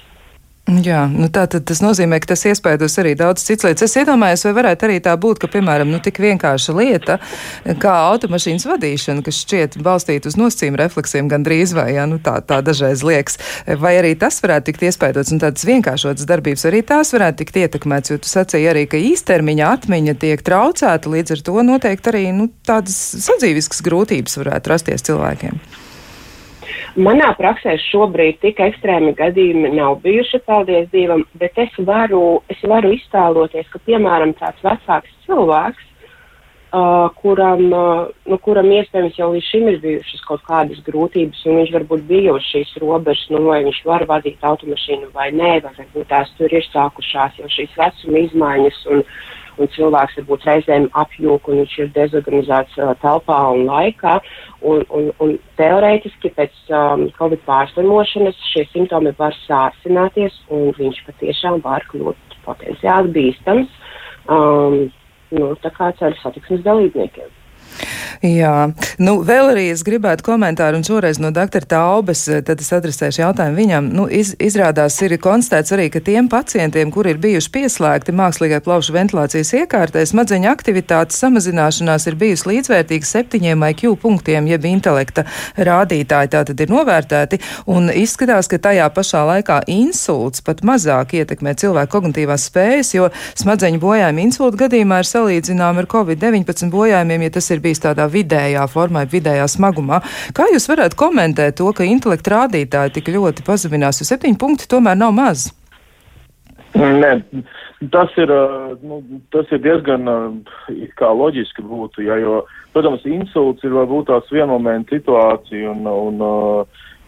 Jā, 0.62 1.08
nu 1.10 1.26
tā 1.26 1.42
tad 1.50 1.64
tas 1.66 1.80
nozīmē, 1.82 2.20
ka 2.22 2.30
tas 2.30 2.44
iespējams 2.46 2.94
arī 3.02 3.16
daudz 3.18 3.42
cits 3.42 3.66
lietas. 3.66 3.82
Es 3.82 3.98
iedomājos, 3.98 4.44
vai 4.46 4.52
varētu 4.60 4.86
arī 4.86 5.00
tā 5.02 5.16
būt, 5.18 5.40
ka, 5.42 5.50
piemēram, 5.50 5.90
nu, 5.90 5.98
tik 5.98 6.20
vienkārša 6.22 6.74
lieta 6.78 7.16
kā 7.82 7.94
automašīnas 8.12 8.68
vadīšana, 8.70 9.24
kas 9.26 9.42
šķiet 9.42 9.76
balstīta 9.82 10.30
uz 10.30 10.38
nosacījumu 10.38 10.78
refleksiem 10.78 11.26
gandrīz 11.32 11.74
vai, 11.74 11.88
jā, 11.96 12.06
nu 12.06 12.20
tā, 12.22 12.36
tā 12.46 12.60
dažreiz 12.62 13.02
liekas, 13.02 13.40
vai 13.82 13.96
arī 13.98 14.14
tas 14.14 14.38
varētu 14.44 14.70
tikt 14.70 14.86
iespējams 14.86 15.34
un 15.34 15.42
tādas 15.42 15.66
vienkāršotas 15.66 16.30
darbības 16.30 16.68
arī 16.70 16.86
tās 16.86 17.10
varētu 17.18 17.42
tikt 17.42 17.62
ietekmēts, 17.66 18.14
jo 18.14 18.22
tu 18.22 18.30
sacīji 18.30 18.70
arī, 18.70 18.86
ka 18.86 19.02
īstermiņa 19.02 19.76
atmiņa 19.80 20.18
tiek 20.22 20.46
traucēta, 20.46 21.10
līdz 21.10 21.40
ar 21.40 21.48
to 21.50 21.70
noteikti 21.74 22.14
arī, 22.14 22.26
nu, 22.38 22.52
tādas 22.62 23.02
sadzīviskas 23.26 23.82
grūtības 23.82 24.38
varētu 24.44 24.76
rasties 24.76 25.10
cilvēkiem. 25.10 25.58
Manā 26.92 27.30
praksē 27.38 27.78
šobrīd 27.80 28.42
tik 28.42 28.58
ekstrēmi 28.60 29.14
gadījumi 29.16 29.70
nav 29.72 30.02
bijuši, 30.02 30.42
paldies 30.44 30.90
Dievam, 30.92 31.22
bet 31.40 31.56
es 31.56 31.72
varu, 31.88 32.42
es 32.52 32.60
varu 32.68 32.90
iztēloties, 32.92 33.70
ka, 33.72 33.80
piemēram, 33.86 34.34
tāds 34.36 34.60
vecāks 34.60 35.14
cilvēks, 35.24 35.86
uh, 36.76 37.08
kuram, 37.16 37.64
uh, 37.72 38.12
nu, 38.28 38.36
kuram 38.44 38.68
iespējams 38.76 39.16
jau 39.16 39.30
līdz 39.32 39.48
šim 39.48 39.70
ir 39.72 39.80
bijušas 39.80 40.26
kaut 40.28 40.44
kādas 40.44 40.84
grūtības, 40.84 41.40
un 41.48 41.62
viņš 41.62 41.72
varbūt 41.78 42.04
bija 42.12 42.36
uz 42.36 42.44
šīs 42.50 42.76
robežas, 42.84 43.24
nu, 43.32 43.40
vai 43.48 43.62
viņš 43.64 43.80
var 43.88 44.04
vadīt 44.12 44.44
automašīnu 44.44 45.14
vai 45.16 45.30
nē, 45.32 45.54
vai 45.64 45.72
varbūt 45.78 46.10
tās 46.12 46.36
tur 46.36 46.52
ir 46.52 46.68
sākušās 46.68 47.40
jau 47.40 47.48
šīs 47.56 47.72
vecuma 47.80 48.26
izmaiņas. 48.26 48.84
Un, 48.92 49.06
un 49.60 49.70
cilvēks 49.74 50.16
varbūt 50.20 50.46
reizēm 50.48 50.88
apjūk, 51.02 51.48
un 51.48 51.62
viņš 51.62 51.76
ir 51.82 51.92
dezorganizēts 51.96 52.78
uh, 52.80 52.94
telpā 53.02 53.38
un 53.56 53.66
laikā. 53.68 54.18
Un, 54.62 54.84
un, 54.94 55.10
un 55.24 55.36
teorētiski 55.58 56.32
pēc 56.36 56.56
um, 56.70 57.08
Covid 57.18 57.42
pārslimošanas 57.48 58.38
šie 58.52 58.64
simptomi 58.70 59.14
var 59.18 59.36
sāsināties, 59.44 60.38
un 60.54 60.70
viņš 60.78 61.02
patiešām 61.08 61.60
var 61.64 61.84
kļūt 61.90 62.38
potenciāli 62.46 63.14
bīstams 63.14 63.70
um, 64.28 64.84
nu, 65.32 65.52
ceļu 65.62 66.18
satiksmes 66.22 66.64
dalībniekiem. 66.66 67.30
Jā, 68.22 68.70
nu 69.02 69.16
vēl 69.26 69.52
arī 69.52 69.64
es 69.72 69.82
gribētu 69.86 70.24
komentāru, 70.26 70.78
un 70.78 70.86
šoreiz 70.86 71.18
no 71.22 71.32
doktora 71.34 71.68
Taubes, 71.68 72.24
eh, 72.28 72.42
tad 72.46 72.60
es 72.62 72.70
adresēšu 72.74 73.22
jautājumu 73.24 73.58
viņam. 73.58 73.90
Nu, 73.92 74.06
iz, 74.06 74.34
izrādās 74.38 74.98
ir 75.02 75.16
konstatēts 75.22 75.74
arī, 75.74 75.88
ka 75.92 76.00
tiem 76.04 76.28
pacientiem, 76.32 76.92
kuri 76.94 77.14
ir 77.14 77.20
bijuši 77.22 77.50
pieslēgti 77.56 78.14
mākslīgai 78.14 78.62
plaušu 78.64 78.94
ventilācijas 78.94 79.52
iekārtē, 79.62 80.04
smadzeņu 80.06 80.50
aktivitātes 80.52 81.18
samazināšanās 81.22 82.06
ir 82.10 82.18
bijusi 82.20 82.48
līdzvērtīga 82.52 83.10
septiņiem 83.10 83.66
IQ 83.72 83.96
punktiem, 84.02 84.46
jeb 84.50 84.66
intelekta 84.70 85.26
rādītāji 85.56 86.32
tātad 86.32 86.60
ir 86.60 86.72
novērtēti, 86.72 87.40
un 87.66 87.90
izskatās, 87.90 88.48
ka 88.50 88.60
tajā 88.62 88.88
pašā 88.94 89.24
laikā 89.28 89.62
insults 89.72 90.44
pat 90.44 90.62
mazāk 90.66 91.16
ietekmē 91.18 91.54
cilvēku 91.58 91.92
kognitīvās 91.96 92.48
spējas, 92.50 92.94
jo 92.96 93.10
smadzeņu 93.38 93.80
bojājumi 93.82 94.26
insulta 94.28 94.64
gadījumā 94.64 95.02
ir 95.02 95.10
salīdzināmi 95.10 95.82
ar 95.82 95.90
COVID-19 95.94 96.72
bojājumiem, 96.72 97.26
ja 97.26 97.34
tas 97.36 97.50
ir 97.52 97.62
bijis 97.64 97.82
tādā 97.92 98.08
vidējā 98.10 98.66
formā, 98.72 99.04
vidējā 99.08 99.46
smagumā. 99.50 100.02
Kā 100.36 100.48
jūs 100.52 100.68
varētu 100.70 100.98
komentēt 100.98 101.60
to, 101.60 101.70
ka 101.76 101.86
intelekta 101.86 102.38
rādītāji 102.38 102.96
tik 102.98 103.12
ļoti 103.14 103.44
pazeminās, 103.46 104.00
jo 104.00 104.08
septiņi 104.08 104.40
punkti 104.40 104.70
tomēr 104.70 104.98
nav 104.98 105.12
maz? 105.16 105.50
Nē, 106.72 107.18
tas 107.92 108.14
ir, 108.16 108.30
nu, 108.80 109.02
tas 109.34 109.50
ir 109.52 109.60
diezgan 109.60 110.08
loģiski 111.02 111.64
būtu, 111.68 112.06
ja, 112.06 112.16
jo, 112.16 112.40
protams, 112.72 113.04
insults 113.04 113.64
ir 113.66 113.74
varbūt 113.76 114.08
tās 114.08 114.32
vienmomentu 114.32 114.96
situācija 114.96 115.74
un, 115.74 115.84
un, 115.84 116.24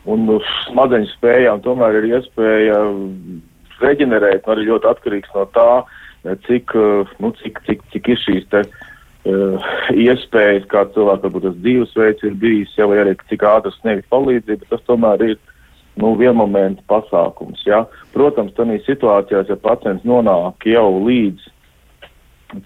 un, 0.05 0.35
smadzeņu 0.67 1.09
spējām 1.15 1.65
tomēr 1.65 2.03
ir 2.03 2.11
iespēja 2.19 2.83
reģenerēt, 3.81 4.45
arī 4.45 4.69
ļoti 4.69 4.91
atkarīgs 4.93 5.33
no 5.33 5.49
tā, 5.57 5.71
cik, 6.45 6.77
nu, 7.25 7.33
cik, 7.41 7.65
cik, 7.65 7.89
cik 7.95 8.13
ir 8.13 8.21
šīs 8.21 8.45
te 8.53 8.67
uh, 8.67 8.83
iespējas, 9.25 10.67
kā 10.69 10.85
cilvēkam 10.93 11.31
varbūt 11.31 11.47
tas 11.49 11.57
dzīvesveids 11.65 12.27
ir 12.29 12.35
bijis, 12.41 12.77
jau 12.77 12.91
arī 12.93 13.15
cik 13.31 13.45
ātri 13.49 13.73
sniegt 13.79 14.09
palīdzību, 14.13 14.69
tas 14.69 14.85
tomēr 14.89 15.25
ir 15.31 15.39
nu, 15.97 16.13
vienmomentu 16.19 16.85
pasākums. 16.91 17.63
Ja? 17.65 17.85
Protams, 18.13 18.53
tādā 18.59 18.77
situācijā, 18.85 19.45
ja 19.49 19.57
pacients 19.57 20.05
nonāk 20.05 20.67
jau 20.69 20.89
līdz, 21.07 21.49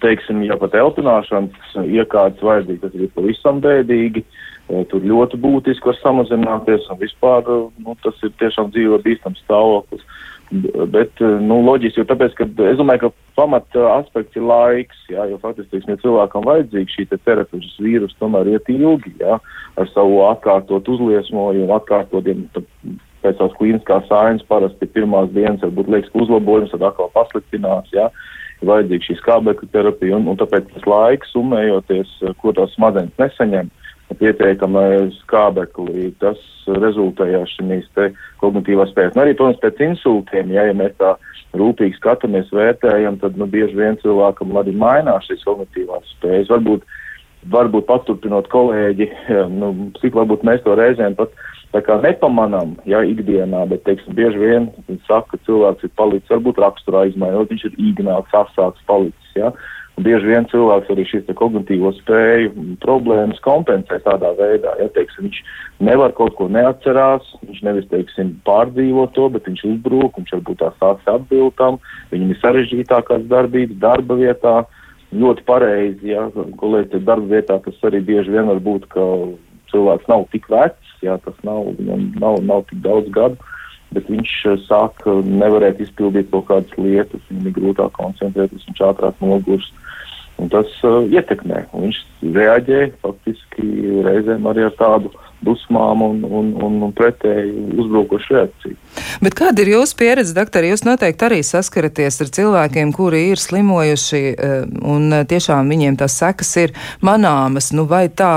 teiksim, 0.02 0.42
ja 0.44 0.58
pat 0.60 0.74
elpināšanas 0.76 1.78
iekārtas 1.86 2.44
vajadzīgi, 2.44 2.82
tas 2.82 2.96
ir 2.96 3.12
pavisam 3.14 3.62
bēdīgi, 3.64 4.24
eh, 4.24 4.84
tur 4.90 5.00
ļoti 5.00 5.38
būtiski 5.40 5.92
var 5.92 6.00
samazināties 6.02 6.90
un 6.90 6.98
vispār 6.98 7.46
nu, 7.78 7.96
tas 8.02 8.18
ir 8.22 8.34
tiešām 8.40 8.72
dzīvo 8.74 8.98
bīstams 9.04 9.40
stāvoklis. 9.46 10.02
Bet, 10.48 11.20
nu, 11.20 11.58
loģiski, 11.60 12.00
jo 12.00 12.06
tāpēc, 12.08 12.32
ka 12.38 12.46
es 12.70 12.78
domāju, 12.80 13.08
ka 13.10 13.36
pamata 13.36 13.82
aspekts 13.98 14.38
ir 14.38 14.46
laiks, 14.48 15.02
jā, 15.12 15.26
jo 15.28 15.36
faktiski, 15.42 15.74
teiksim, 15.74 15.92
ja 15.92 16.00
cilvēkam 16.00 16.46
vajadzīga 16.48 16.94
šī 16.94 17.04
te 17.10 17.18
terapijas 17.20 17.74
vīrus, 17.84 18.16
tomēr 18.22 18.54
iet 18.54 18.70
ilgi, 18.72 19.12
jā, 19.20 19.36
ar 19.76 19.90
savu 19.92 20.22
atkārtot 20.30 20.88
uzliesmojumu, 20.94 21.68
atkārtotiem, 21.76 22.46
pēc 22.54 23.36
tās 23.42 23.58
klīniskās 23.58 24.08
sainas 24.08 24.46
parasti 24.48 24.88
pirmās 24.88 25.28
dienas 25.36 25.60
varbūt 25.66 25.92
liekas, 25.92 26.12
ka 26.14 26.24
uzlabojums, 26.24 26.72
tad 26.72 26.86
atkal 26.88 27.12
pasliktinās, 27.12 27.92
jā, 27.92 28.08
vajadzīga 28.64 29.04
šī 29.04 29.18
skābekļa 29.20 29.72
terapija, 29.76 30.16
un, 30.16 30.32
un 30.32 30.40
tāpēc 30.40 30.72
tas 30.72 30.88
laiks, 30.88 31.34
summējoties, 31.36 32.14
ko 32.40 32.56
tās 32.56 32.72
smadzenes 32.78 33.20
nesaņem, 33.20 33.68
pietiekamai 34.16 35.10
skābeklī, 35.18 36.12
tas 36.22 36.40
rezultējās 36.80 37.56
šīs 37.58 38.08
kognitīvās 38.40 38.92
spējas. 38.92 39.16
Nu, 39.16 39.24
arī, 39.24 39.34
protams, 39.36 39.60
pēc 39.62 39.82
insultiem, 39.84 40.52
ja, 40.54 40.64
ja 40.68 40.76
mēs 40.76 40.94
tā 41.00 41.14
rūpīgi 41.58 41.98
skatāmies, 41.98 42.48
vērtējam, 42.54 43.20
tad 43.22 43.36
nu, 43.40 43.48
bieži 43.50 43.76
vien 43.78 44.00
cilvēkam 44.02 44.56
arī 44.60 44.74
mainās 44.76 45.28
šīs 45.28 45.44
kognitīvās 45.48 46.08
spējas. 46.16 46.50
Varbūt, 46.52 46.84
varbūt 47.52 47.88
paturpinot 47.88 48.50
kolēģi, 48.52 49.10
nu, 49.60 49.72
cik 50.00 50.18
varbūt 50.18 50.44
mēs 50.48 50.64
to 50.66 50.76
reizēm 50.78 51.16
pat 51.18 51.34
nepamanām, 51.74 52.78
ja 52.88 53.02
ikdienā, 53.04 53.66
bet, 53.68 53.84
teiksim, 53.84 54.14
bieži 54.16 54.38
vien 54.40 54.70
saka, 55.06 55.36
ka 55.36 55.44
cilvēks 55.44 55.84
ir 55.84 55.90
palicis, 56.00 56.30
varbūt 56.32 56.60
raksturā 56.64 57.04
izmainot, 57.10 57.50
viņš 57.50 57.66
ir 57.68 57.82
īgnāks, 57.90 58.32
asāks 58.32 58.80
palicis, 58.88 59.34
ja. 59.36 59.52
Bieži 60.04 60.30
vien 60.30 60.46
cilvēks 60.50 60.90
arī 60.92 61.04
šīs 61.08 61.30
kognitīvo 61.38 61.90
spēju 61.96 62.52
problēmas 62.82 63.40
kompensē 63.44 63.98
tādā 64.04 64.30
veidā. 64.38 64.74
Ja, 64.80 64.88
teiksim, 64.94 65.26
viņš 65.26 65.40
nevar 65.88 66.14
kaut 66.18 66.36
ko 66.38 66.46
neatcerās, 66.52 67.26
viņš 67.42 67.60
nevis, 67.66 67.88
teiksim, 67.90 68.36
pārdzīvo 68.46 69.08
to, 69.16 69.28
bet 69.34 69.48
viņš 69.50 69.64
uzbrūk, 69.72 70.20
viņš 70.20 70.34
varbūt 70.36 70.62
tā 70.62 70.70
sāks 70.78 71.10
atbildam, 71.10 71.80
viņam 72.12 72.34
ir 72.34 72.40
sarežģītākās 72.44 73.26
darbības 73.32 73.82
darba 73.82 74.20
vietā. 74.22 74.56
Ļoti 75.08 75.44
pareizi, 75.48 76.10
ja, 76.12 76.26
kolēģi, 76.60 77.00
darba 77.08 77.38
vietā 77.38 77.56
tas 77.64 77.86
arī 77.88 78.02
bieži 78.04 78.34
vien 78.34 78.50
var 78.50 78.58
būt, 78.60 78.90
ka 78.92 79.04
cilvēks 79.72 80.10
nav 80.10 80.26
tik 80.34 80.50
vecs, 80.52 80.98
ja, 81.00 81.16
tas 81.24 81.38
nav, 81.48 81.70
viņam 81.78 82.10
nav, 82.20 82.42
nav 82.44 82.66
tik 82.68 82.82
daudz 82.84 83.08
gadu 83.14 83.40
bet 83.94 84.08
viņš 84.12 84.32
eh, 84.50 84.56
sāk 84.68 85.04
eh, 85.08 85.20
nevarēt 85.42 85.80
izpildīt 85.84 86.30
kaut 86.32 86.48
kādas 86.50 86.80
lietas, 86.80 87.24
viņam 87.30 87.50
ir 87.50 87.56
grūtāk 87.58 87.94
koncentrēties, 87.98 88.66
viņš 88.68 88.84
ātrāk 88.90 89.22
nogurst. 89.24 89.84
Un 90.38 90.50
tas 90.52 90.70
uh, 90.86 91.00
ietekmē. 91.10 91.64
Un 91.74 91.88
viņš 91.88 92.02
reaģē 92.34 92.82
faktiski 93.02 94.02
reizēm 94.06 94.46
arī 94.50 94.68
ar 94.68 94.76
tādu 94.78 95.10
dusmām 95.44 96.02
un, 96.02 96.22
un, 96.24 96.50
un, 96.62 96.78
un 96.82 96.92
pretēju 96.94 97.68
uzbrukošu 97.78 98.34
reakciju. 98.34 98.76
Bet 99.22 99.36
kāda 99.38 99.62
ir 99.62 99.70
jūsu 99.76 99.94
pieredze, 99.98 100.34
doktor? 100.34 100.66
Jūs 100.66 100.82
noteikti 100.86 101.26
arī 101.28 101.38
saskaraties 101.46 102.18
ar 102.24 102.32
cilvēkiem, 102.34 102.90
kuri 102.96 103.24
ir 103.32 103.42
slimojuši 103.42 104.22
un 104.82 105.20
tiešām 105.30 105.70
viņiem 105.70 105.98
tās 106.00 106.18
sekas 106.18 106.50
ir 106.64 106.74
manāmas. 107.06 107.70
Nu, 107.76 107.86
vai 107.90 108.06
tā 108.10 108.32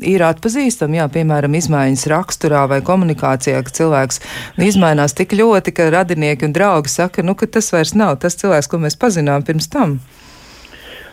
ir 0.00 0.24
atpazīstama, 0.24 1.02
jā, 1.02 1.08
piemēram, 1.18 1.58
izmaiņas 1.60 2.06
raksturā 2.14 2.64
vai 2.70 2.80
komunikācijā, 2.86 3.60
ka 3.64 3.76
cilvēks 3.80 4.22
izmainās 4.70 5.16
tik 5.18 5.36
ļoti, 5.36 5.76
ka 5.76 5.90
radinieki 5.92 6.48
un 6.48 6.56
draugi 6.56 6.96
saka, 6.96 7.24
nu, 7.26 7.36
ka 7.36 7.50
tas 7.58 7.72
vairs 7.74 7.92
nav 7.98 8.16
tas 8.24 8.40
cilvēks, 8.40 8.72
ko 8.72 8.80
mēs 8.84 8.96
pazinām 9.00 9.44
pirms 9.44 9.68
tam? 9.72 9.98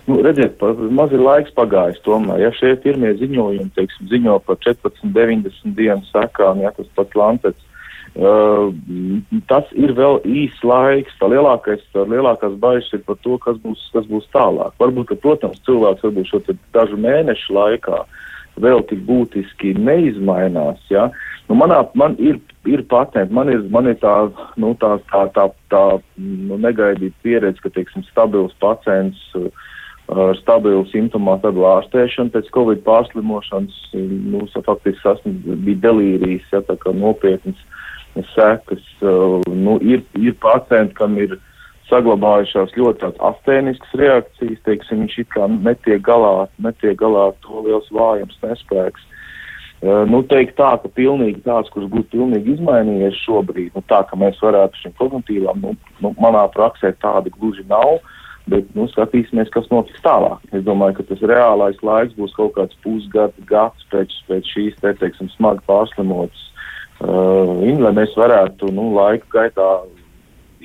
Nu, 0.06 0.20
redziet, 0.22 0.62
maz 0.94 1.14
ir 1.16 1.22
laiks 1.26 1.54
pagājis 1.58 2.02
tomēr. 2.06 2.44
Ja 2.44 2.52
šie 2.54 2.76
pirmie 2.84 3.16
ziņojumi, 3.18 3.72
teiksim, 3.74 4.10
ziņo 4.12 4.38
par 4.46 4.60
14, 4.62 5.08
90 5.16 5.74
dienu 5.78 6.06
sekām, 6.12 6.62
ja 6.62 6.70
tas 6.78 6.92
pats 6.98 7.18
Lancets, 7.18 7.66
uh, 8.14 8.70
tas 9.50 9.72
ir 9.74 9.96
vēl 9.98 10.22
īs 10.30 10.62
laiks. 10.62 11.18
Tā 11.18 11.32
lielākais, 11.34 11.82
tā 11.96 12.06
lielākās 12.06 12.54
bažas 12.62 12.92
ir 12.94 13.02
par 13.10 13.18
to, 13.26 13.40
kas 13.42 13.58
būs, 13.66 13.88
kas 13.98 14.06
būs 14.12 14.30
tālāk. 14.36 14.78
Varbūt, 14.78 15.10
ka, 15.10 15.20
protams, 15.26 15.64
cilvēks 15.66 16.06
varbūt 16.06 16.30
šo 16.30 16.44
dažu 16.78 17.02
mēnešu 17.02 17.58
laikā 17.58 18.06
vēl 18.62 18.86
tik 18.88 19.02
būtiski 19.10 19.74
neizmainās, 19.76 20.86
ja. 20.94 21.10
Nu, 21.50 21.58
manā, 21.58 21.82
man 21.98 22.14
ir, 22.22 22.38
ir 22.70 22.86
patenti, 22.90 23.34
man 23.34 23.50
ir, 23.52 23.66
man 23.74 23.90
ir 23.90 23.98
tā, 24.02 24.14
nu, 24.62 24.72
tā, 24.80 24.96
tā, 25.10 25.26
tā, 25.34 25.50
tā 25.74 25.86
nu, 26.22 26.62
negaidīta 26.62 27.26
pieredze, 27.26 27.62
ka, 27.66 27.74
teiksim, 27.74 28.06
stabils 28.08 28.54
pacients 28.62 29.20
uh, 29.38 29.50
ar 30.14 30.38
stabilu 30.38 30.86
simptomātu 30.92 31.50
ārstēšanu 31.66 32.34
pēc 32.34 32.52
covid 32.54 32.84
pārslimošanas. 32.86 33.78
Nu, 33.96 34.46
faktiski 34.54 35.02
tas 35.04 35.24
bija 35.26 35.82
delīrijs, 35.88 36.46
ja, 36.54 36.62
tā 36.66 36.78
kā 36.82 36.94
nopietns 36.94 37.62
sekas. 38.36 38.84
Uh, 39.02 39.42
nu, 39.50 39.80
ir, 39.82 40.04
ir 40.16 40.38
pacienti, 40.40 40.96
kam 40.96 41.18
ir 41.20 41.36
saglabājušās 41.90 42.74
ļoti 42.78 43.12
astēniskas 43.30 43.98
reakcijas, 44.00 44.62
teiksim, 44.66 45.04
viņš 45.04 45.18
it 45.22 45.34
kā 45.36 45.50
netiek 45.52 46.02
galā, 46.06 46.48
netiek 46.62 46.98
galā 46.98 47.30
ar 47.32 47.36
to 47.46 47.66
liels 47.66 47.92
vājums, 47.94 48.40
nespēks. 48.46 49.04
Uh, 49.86 50.06
nu, 50.10 50.24
teikt 50.26 50.56
tā, 50.58 50.72
ka 50.82 50.90
pilnīgi 50.98 51.44
tāds, 51.46 51.70
kurš 51.74 51.90
būtu 51.92 52.16
pilnīgi 52.16 52.56
izmainījies 52.56 53.20
šobrīd, 53.26 53.74
nu, 53.76 53.84
tā, 53.92 54.02
ka 54.08 54.18
mēs 54.18 54.40
varētu 54.42 54.82
šim 54.82 54.96
kognitīvām, 55.02 55.62
nu, 55.62 55.76
nu, 56.02 56.14
manā 56.22 56.46
praksē 56.56 56.96
tāda 57.04 57.34
gluži 57.36 57.68
nav, 57.70 58.00
bet, 58.52 58.68
nu, 58.78 58.88
skatīsimies, 58.92 59.52
kas 59.54 59.70
notiks 59.72 60.04
tālāk. 60.06 60.42
Es 60.54 60.66
domāju, 60.68 61.00
ka 61.00 61.08
tas 61.12 61.24
reālais 61.34 61.80
laiks 61.86 62.18
būs 62.18 62.36
kaut 62.38 62.56
kāds 62.58 62.78
pusgads, 62.86 63.48
gads 63.50 63.88
pēc, 63.94 64.14
pēc 64.30 64.52
šīs, 64.56 64.82
te, 64.82 64.94
teiksim, 65.02 65.32
smagi 65.34 65.66
pārslimotas 65.70 66.46
uh, 67.04 67.66
lai 67.82 67.94
mēs 67.96 68.16
varētu 68.18 68.72
nu, 68.76 68.92
laika 68.96 69.28
gaitā 69.40 69.70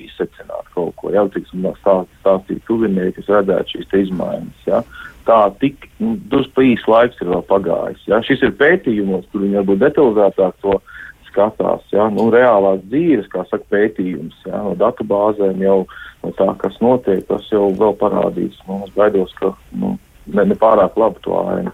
izsecināt 0.01 0.69
kaut 0.73 0.95
ko. 0.97 1.11
Jā, 1.13 1.23
tiksim, 1.33 1.65
stāst, 1.81 2.09
stāstīt 2.21 2.63
tuvinieki, 2.69 3.19
kas 3.19 3.31
redzētu 3.35 3.75
šīs 3.75 3.97
izmaiņas. 4.05 4.63
Jā. 4.69 4.81
Tā 5.27 5.41
tik 5.61 5.85
nu, 6.01 6.15
drusku 6.31 6.65
īsts 6.71 6.89
laiks 6.89 7.21
ir 7.21 7.29
vēl 7.29 7.43
pagājis. 7.49 8.01
Jā. 8.09 8.21
Šis 8.25 8.41
ir 8.47 8.55
pētījumos, 8.57 9.27
kur 9.31 9.45
viņi 9.45 9.59
varbūt 9.59 9.83
detalizētāk 9.83 10.57
to 10.63 10.79
skatās. 11.31 11.83
Jā. 11.93 12.07
Nu, 12.13 12.29
reālās 12.33 12.83
dzīves, 12.91 13.29
kā 13.31 13.43
saka, 13.49 13.65
pētījums 13.73 14.37
jā. 14.47 14.61
no 14.67 14.75
datubāzēm 14.79 15.63
jau 15.63 15.79
no 16.21 16.33
tā, 16.37 16.51
kas 16.61 16.77
notiek, 16.83 17.23
tas 17.29 17.47
jau 17.51 17.69
vēl 17.77 17.97
parādīs. 17.99 18.57
Nu, 18.67 18.83
es 18.87 18.95
baidos, 18.95 19.33
ka 19.39 19.53
nu, 19.71 19.95
ne, 20.27 20.45
ne 20.45 20.57
pārāk 20.59 20.99
labi 20.99 21.23
to 21.25 21.37
ainu. 21.41 21.73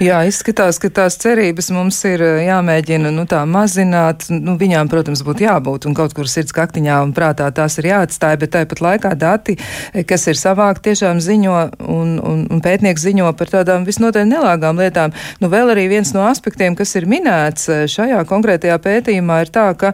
Jā, 0.00 0.18
izskatās, 0.28 0.76
ka 0.80 0.90
tās 0.92 1.16
cerības 1.20 1.70
mums 1.72 1.98
ir 2.08 2.20
eh, 2.24 2.42
jāmēģina 2.46 3.12
nu, 3.14 3.24
tā 3.28 3.42
mazināt. 3.48 4.26
Nu, 4.28 4.56
viņām, 4.60 4.90
protams, 4.92 5.22
būtu 5.24 5.46
jābūt 5.46 5.86
un 5.88 5.96
kaut 5.96 6.12
kur 6.16 6.28
sirds 6.28 6.54
kaktiņā 6.56 6.98
un 7.04 7.14
prātā 7.16 7.48
tās 7.54 7.78
ir 7.80 7.88
jāatstāj, 7.90 8.36
bet 8.42 8.52
tāpat 8.52 8.82
laikā 8.84 9.14
dati, 9.16 9.56
eh, 9.56 10.04
kas 10.08 10.26
ir 10.28 10.36
savākti, 10.40 10.90
tiešām 10.90 11.20
ziņo 11.24 11.56
un, 11.92 12.16
un, 12.20 12.44
un 12.52 12.62
pētnieks 12.64 13.06
ziņo 13.06 13.30
par 13.38 13.52
tādām 13.52 13.86
visnotaļ 13.88 14.28
nelāgām 14.28 14.80
lietām. 14.80 15.14
Nu, 15.40 15.50
vēl 15.52 15.72
arī 15.74 15.86
viens 15.92 16.12
no 16.16 16.26
aspektiem, 16.28 16.76
kas 16.76 16.92
ir 17.00 17.08
minēts 17.08 17.68
eh, 17.72 17.84
šajā 17.90 18.22
konkrētajā 18.28 18.76
pētījumā, 18.84 19.40
ir 19.46 19.52
tā, 19.52 19.66
ka 19.76 19.92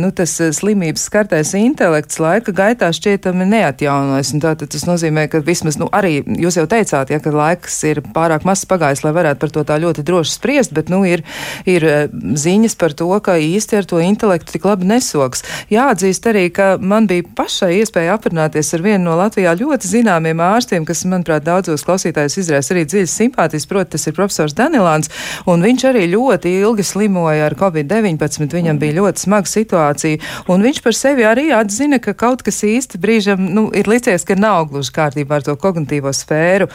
nu, 0.00 0.10
tas 0.16 0.32
slimības 0.56 1.02
skartais 1.08 1.52
intelekts 1.58 2.20
laika 2.22 2.52
gaitā 2.56 2.90
šķietami 2.94 3.46
neatjaunojas. 3.48 4.32
Tātad 4.40 4.70
tas 4.72 4.86
nozīmē, 4.88 5.26
ka 5.32 5.40
vismaz, 5.44 5.76
nu, 5.80 5.88
arī 5.96 6.20
jūs 6.40 6.56
jau 6.60 6.66
teicāt, 6.70 7.12
ja, 7.12 7.20
ka 7.22 7.32
laiks 7.34 7.80
ir 7.88 8.02
pārāk 8.14 8.46
mazs 8.48 8.68
pagājis, 8.70 8.99
lai 9.06 9.14
varētu 9.16 9.40
par 9.42 9.54
to 9.54 9.64
tā 9.68 9.78
ļoti 9.82 10.04
droši 10.06 10.34
spriest, 10.36 10.74
bet, 10.76 10.90
nu, 10.92 11.02
ir, 11.08 11.24
ir 11.68 11.86
eh, 11.86 12.00
ziņas 12.12 12.76
par 12.80 12.94
to, 12.96 13.10
ka 13.24 13.38
īsti 13.40 13.80
ar 13.80 13.88
to 13.88 14.00
intelektu 14.02 14.56
tik 14.56 14.66
labi 14.68 14.88
nesoks. 14.90 15.44
Jāatzīst 15.72 16.26
arī, 16.30 16.46
ka 16.54 16.74
man 16.80 17.08
bija 17.10 17.26
pašai 17.36 17.72
iespēja 17.80 18.16
aprunāties 18.16 18.72
ar 18.76 18.84
vienu 18.84 19.06
no 19.06 19.16
Latvijā 19.20 19.54
ļoti 19.58 19.90
zināmiem 19.90 20.42
ārstiem, 20.44 20.86
kas, 20.88 21.04
manuprāt, 21.08 21.44
daudzos 21.46 21.84
klausītājus 21.86 22.38
izraisa 22.42 22.74
arī 22.74 22.84
dziļas 22.88 23.16
simpātijas, 23.22 23.68
proti, 23.70 23.94
tas 23.96 24.06
ir 24.08 24.16
profesors 24.16 24.56
Danilāns, 24.58 25.10
un 25.50 25.64
viņš 25.64 25.86
arī 25.90 26.06
ļoti 26.12 26.54
ilgi 26.60 26.86
slimoja 26.86 27.46
ar 27.48 27.56
Covid-19, 27.60 28.50
viņam 28.54 28.80
bija 28.80 28.98
ļoti 29.00 29.24
smaga 29.24 29.50
situācija, 29.50 30.20
un 30.50 30.66
viņš 30.66 30.82
par 30.84 30.96
sevi 30.96 31.26
arī 31.26 31.48
atzina, 31.54 32.00
ka 32.02 32.14
kaut 32.18 32.42
kas 32.46 32.62
īsti 32.66 33.00
brīžam, 33.00 33.46
nu, 33.54 33.68
ir 33.76 33.88
licies, 33.90 34.26
ka 34.26 34.36
nav 34.38 34.70
gluži 34.72 34.94
kārtībā 34.96 35.38
ar 35.38 35.46
to 35.46 35.56
kognitīvo 35.60 36.12
sfēru, 36.16 36.68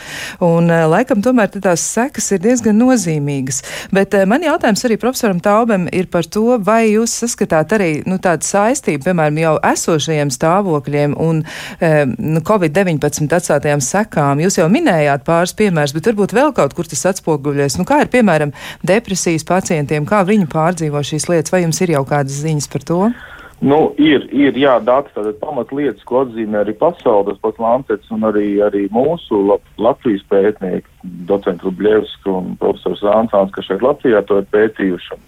un 0.46 0.72
eh, 0.72 0.86
laikam 0.90 1.24
tomēr 1.26 1.52
tās 1.56 1.84
sekas 1.84 2.15
ir 2.36 2.42
diezgan 2.44 2.78
nozīmīgas. 2.80 3.62
Bet 3.96 4.16
eh, 4.18 4.26
man 4.30 4.46
jautājums 4.46 4.86
arī 4.88 4.98
profesoram 5.02 5.42
Taubam 5.44 5.88
ir 5.94 6.10
par 6.12 6.28
to, 6.28 6.58
vai 6.64 6.88
jūs 6.92 7.14
saskatāt 7.24 7.76
arī 7.78 7.90
nu, 8.10 8.18
tādu 8.22 8.48
saistību, 8.48 9.04
piemēram, 9.08 9.40
jau 9.42 9.54
esošajiem 9.72 10.34
stāvokļiem 10.34 11.16
un 11.22 11.44
eh, 11.80 12.04
nu, 12.06 12.44
Covid-19 12.46 13.30
atstātajām 13.40 13.84
sekām. 13.84 14.44
Jūs 14.44 14.60
jau 14.62 14.70
minējāt 14.72 15.26
pāris 15.28 15.56
piemērus, 15.58 15.96
bet 15.98 16.12
varbūt 16.12 16.36
vēl 16.38 16.56
kaut 16.58 16.76
kur 16.78 16.90
tas 16.90 17.06
atspoguļojas. 17.14 17.80
Nu, 17.82 17.88
kā 17.88 18.04
ir, 18.04 18.12
piemēram, 18.14 18.56
depresijas 18.86 19.48
pacientiem, 19.48 20.08
kā 20.10 20.24
viņi 20.28 20.50
pārdzīvo 20.52 21.04
šīs 21.06 21.30
lietas, 21.32 21.56
vai 21.56 21.66
jums 21.66 21.82
ir 21.84 21.98
jau 21.98 22.06
kādas 22.10 22.44
ziņas 22.46 22.72
par 22.72 22.88
to? 22.88 23.02
Nu, 23.64 23.94
ir, 24.02 24.26
ir, 24.36 24.58
jā, 24.60 24.74
dati, 24.84 25.14
tātad 25.16 25.38
pamatlietas, 25.40 26.04
ko 26.08 26.26
atzīmē 26.26 26.60
arī 26.66 26.74
pasaules, 26.76 27.40
pats 27.40 27.62
Lancets 27.64 28.12
un 28.12 28.28
arī, 28.28 28.58
arī 28.66 28.84
mūsu 28.92 29.40
Latvijas 29.80 30.26
pētnieki, 30.32 30.90
docents 31.30 31.64
Rubļevski 31.64 32.34
un 32.34 32.58
profesors 32.60 33.06
Ansāns, 33.16 33.54
kas 33.56 33.70
šeit 33.70 33.86
Latvijā 33.86 34.22
to 34.28 34.42
ir 34.42 34.50
pētījuši. 34.52 35.20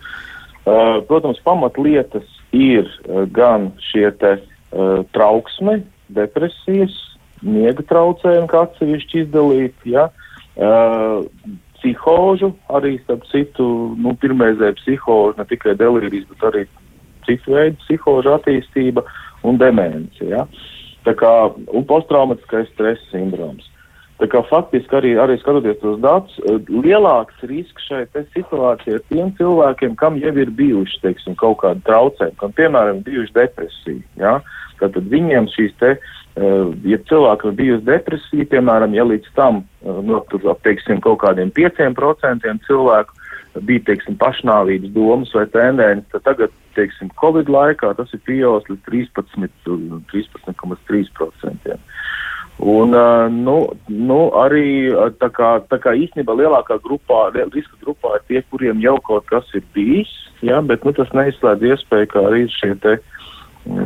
Uh, 0.67 0.99
protams, 1.07 1.39
pamatlietas 1.45 2.27
ir 2.51 2.83
uh, 2.83 3.23
gan 3.31 3.69
šie 3.87 4.09
te 4.19 4.33
uh, 4.35 5.05
trauksme, 5.15 5.79
depresijas, 6.11 6.97
miega 7.39 7.85
traucējumi, 7.87 8.49
kā 8.51 8.65
atsevišķi 8.67 9.23
izdalīti, 9.23 9.93
ja, 9.95 10.09
uh, 10.59 11.23
psihožu, 11.77 12.51
arī, 12.75 12.97
starp 13.05 13.23
citu, 13.31 13.69
nu, 13.95 14.17
pirmreizē 14.19 14.73
psihožu, 14.81 15.37
ne 15.39 15.47
tikai 15.47 15.77
delīrijas, 15.79 16.27
bet 16.33 16.45
arī 16.51 16.67
citu 17.27 17.55
veidu 17.55 17.77
psihožu 17.85 18.35
attīstība 18.35 19.05
un 19.47 19.59
demence. 19.61 20.23
Ja? 20.25 20.47
Tā 21.07 21.13
kā, 21.15 21.33
un 21.55 21.87
posttraumatiskais 21.87 22.71
stresa 22.73 23.03
sindroms. 23.11 23.67
Tā 24.17 24.25
kā 24.31 24.41
faktiski 24.49 24.95
arī, 24.97 25.11
arī 25.21 25.35
skatoties 25.37 25.77
tos 25.77 25.99
datus, 26.01 26.37
eh, 26.49 26.57
lielāks 26.73 27.37
risks 27.45 27.85
šai 27.85 28.07
situācijai 28.33 28.97
ir 28.97 29.03
tiem 29.11 29.29
cilvēkiem, 29.37 29.95
kam 29.95 30.17
jau 30.17 30.33
ir 30.33 30.49
bijuši, 30.49 31.01
teiksim, 31.03 31.35
kaut 31.37 31.59
kādi 31.61 31.85
traucējumi, 31.85 32.37
kam, 32.41 32.53
piemēram, 32.57 33.03
bijuši 33.05 33.35
depresija. 33.35 34.01
Ja? 34.17 34.39
Tātad 34.81 35.05
viņiem 35.13 35.45
šīs 35.53 35.77
te, 35.77 35.91
eh, 36.35 36.65
ja 36.89 36.97
cilvēkam 36.97 37.55
bijusi 37.55 37.85
depresija, 37.85 38.49
piemēram, 38.49 38.95
ja 38.97 39.05
līdz 39.05 39.29
tam, 39.35 39.63
eh, 39.85 40.01
nu, 40.01 40.23
tur, 40.31 40.41
teiksim, 40.65 40.99
kaut 40.99 41.19
kādiem 41.19 41.51
5% 41.53 42.65
cilvēku 42.65 43.13
bija, 43.65 43.85
teiksim, 43.91 44.17
pašnāvības 44.21 44.93
domas 44.95 45.33
vai 45.35 45.45
tendences, 45.53 46.09
tad 46.11 46.25
tagad, 46.27 46.55
teiksim, 46.77 47.09
Covid 47.21 47.49
laikā 47.49 47.93
tas 47.97 48.13
ir 48.13 48.21
pieaudzis 48.27 48.69
līdz 48.75 48.83
13,3%. 49.17 50.77
13, 50.87 51.79
Un, 52.57 52.89
nu, 53.43 53.57
nu, 53.85 54.17
arī 54.33 54.89
tā 55.21 55.29
kā, 55.29 55.49
tā 55.69 55.77
kā 55.77 55.93
īstenībā 55.93 56.33
lielākā 56.39 56.79
grupā, 56.81 57.27
riska 57.35 57.77
grupā 57.83 58.15
ir 58.17 58.23
tie, 58.29 58.41
kuriem 58.49 58.81
jau 58.81 58.95
kaut 59.05 59.27
kas 59.29 59.45
ir 59.53 59.61
bijis, 59.77 60.09
ja, 60.41 60.57
bet 60.65 60.81
nu, 60.85 60.93
tas 60.97 61.11
neizslēdz 61.13 61.67
iespēju, 61.69 62.09
ka 62.09 62.25
arī 62.31 62.47
šie 62.49 62.73
te, 62.81 62.95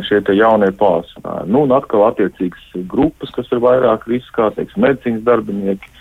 šie 0.08 0.22
te 0.24 0.38
jaunie 0.40 0.72
pārsvarājumi. 0.80 1.52
Nu, 1.52 1.66
un 1.68 1.76
atkal 1.76 2.08
attiecīgas 2.08 2.64
grupas, 2.88 3.36
kas 3.36 3.52
ir 3.52 3.60
vairāk 3.60 4.08
riskā, 4.08 4.54
teiksim, 4.56 4.86
medicīnas 4.88 5.28
darbinieki, 5.28 5.92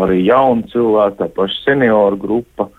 arī 0.00 0.22
jauni 0.24 0.64
cilvēki, 0.72 1.20
tā 1.20 1.28
paša 1.36 1.66
senioru 1.66 2.16
grupa 2.24 2.70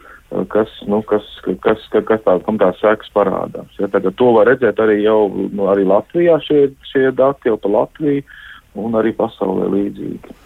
kas, 0.52 0.72
nu, 0.88 1.02
kas, 1.08 1.26
kas, 1.44 1.60
kas, 1.92 2.06
kas 2.08 2.24
tā, 2.26 2.38
kam 2.46 2.60
tās 2.62 2.80
sekas 2.82 3.12
parādās. 3.16 3.72
Ja, 3.80 3.90
tagad 3.92 4.16
to 4.20 4.32
var 4.38 4.48
redzēt 4.52 4.80
arī 4.80 5.02
jau 5.04 5.26
nu, 5.32 5.68
arī 5.72 5.86
Latvijā 5.88 6.38
šie, 6.46 6.70
šie 6.92 7.10
dati 7.16 7.52
jau 7.52 7.58
pa 7.60 7.72
Latviju 7.72 8.24
un 8.82 8.96
arī 9.00 9.12
pasaulē 9.18 9.68
līdzīgi. 9.74 10.38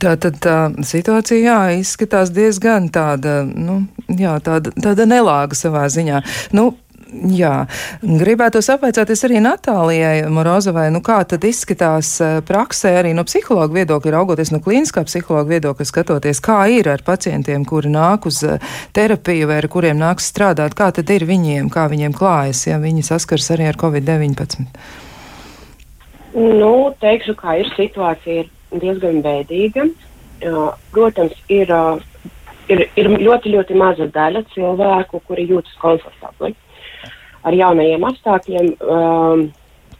Tā 0.00 0.14
tad 0.22 0.36
tā 0.42 0.56
situācija 0.86 1.40
jā, 1.42 1.58
izskatās 1.80 2.30
diezgan 2.34 2.86
tāda, 2.94 3.40
nu, 3.42 3.80
jā, 4.06 4.36
tāda, 4.44 4.70
tāda 4.78 5.06
nelāga 5.10 5.58
savā 5.58 5.88
ziņā. 5.90 6.20
Nu, 6.54 6.70
Jā, 7.10 7.64
gribētu 8.02 8.60
apvaicāties 8.62 9.24
arī 9.26 9.40
Natālijai 9.42 10.28
Morozovai, 10.30 10.86
nu 10.94 11.00
kā 11.02 11.16
tad 11.26 11.42
izskatās 11.46 12.12
eh, 12.22 12.36
praksē 12.46 12.92
arī 13.00 13.10
no 13.16 13.24
psihologa 13.26 13.74
viedokļa, 13.80 14.12
raugoties 14.14 14.52
no 14.54 14.60
klīniskā 14.62 15.02
psihologa 15.08 15.50
viedokļa, 15.56 15.86
skatoties, 15.88 16.42
kā 16.44 16.60
ir 16.70 16.90
ar 16.92 17.02
pacientiem, 17.06 17.64
kuri 17.66 17.90
nāk 17.90 18.30
uz 18.30 18.44
eh, 18.46 18.62
terapiju 18.94 19.50
vai 19.50 19.58
ar 19.58 19.68
kuriem 19.72 19.98
nāks 19.98 20.30
strādāt, 20.30 20.78
kā 20.78 20.92
tad 20.94 21.10
ir 21.10 21.26
viņiem, 21.26 21.72
kā 21.74 21.88
viņiem 21.90 22.14
klājas, 22.14 22.62
ja 22.70 22.78
viņi 22.78 23.02
saskars 23.10 23.50
arī 23.56 23.66
ar 23.72 23.80
Covid-19? 23.80 24.70
Nu, 26.38 26.72
teikšu, 27.02 27.34
kā 27.42 27.58
ir 27.58 27.74
situācija 27.74 28.44
ir 28.44 28.54
diezgan 28.70 29.18
bēdīga. 29.24 29.88
Protams, 30.94 31.34
ir, 31.50 31.72
ir, 32.70 32.86
ir 32.96 33.14
ļoti, 33.18 33.50
ļoti 33.58 33.76
maza 33.76 34.06
daļa 34.14 34.46
cilvēku, 34.54 35.24
kuri 35.26 35.50
jūtas 35.50 35.74
komfortabli 35.82 36.54
ar 37.46 37.56
jaunajiem 37.56 38.04
apstākļiem, 38.10 38.70
um, 38.84 39.46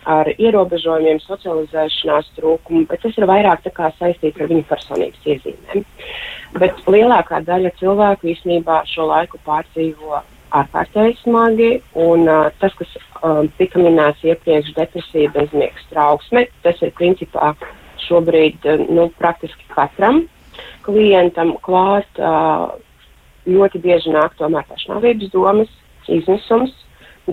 ar 0.08 0.30
ierobežojumiem, 0.32 1.20
socializēšanās 1.26 2.30
trūkumu, 2.38 2.86
bet 2.88 3.02
tas 3.04 3.16
ir 3.18 3.26
vairāk 3.28 3.66
saistīts 3.98 4.40
ar 4.40 4.48
viņu 4.48 4.64
personības 4.68 5.26
iezīmēm. 5.28 5.84
Bet 6.58 6.80
lielākā 6.88 7.42
daļa 7.46 7.74
cilvēku 7.78 8.30
īstenībā 8.32 8.82
šo 8.88 9.06
laiku 9.10 9.38
pārdzīvo 9.44 10.22
ārkārtēji 10.56 11.18
smagi, 11.20 11.70
un 11.94 12.26
uh, 12.26 12.48
tas, 12.58 12.74
kas 12.78 12.96
um, 13.22 13.46
tika 13.58 13.78
minēts 13.78 14.24
iepriekš, 14.26 14.72
depresija, 14.74 15.30
bezmiegs, 15.36 15.84
trauksme, 15.92 16.48
tas 16.64 16.80
ir 16.82 16.90
principā 16.98 17.52
šobrīd 18.08 18.66
uh, 18.66 18.82
nu, 18.88 19.10
praktiski 19.20 19.68
katram 19.70 20.24
klientam 20.86 21.54
klāt. 21.62 22.08
Uh, 22.18 22.72
ļoti 23.48 23.80
bieži 23.80 24.12
nāk 24.12 24.34
tomēr 24.38 24.66
pašnāvības 24.68 25.30
domas, 25.32 25.70
izmisums, 26.10 26.74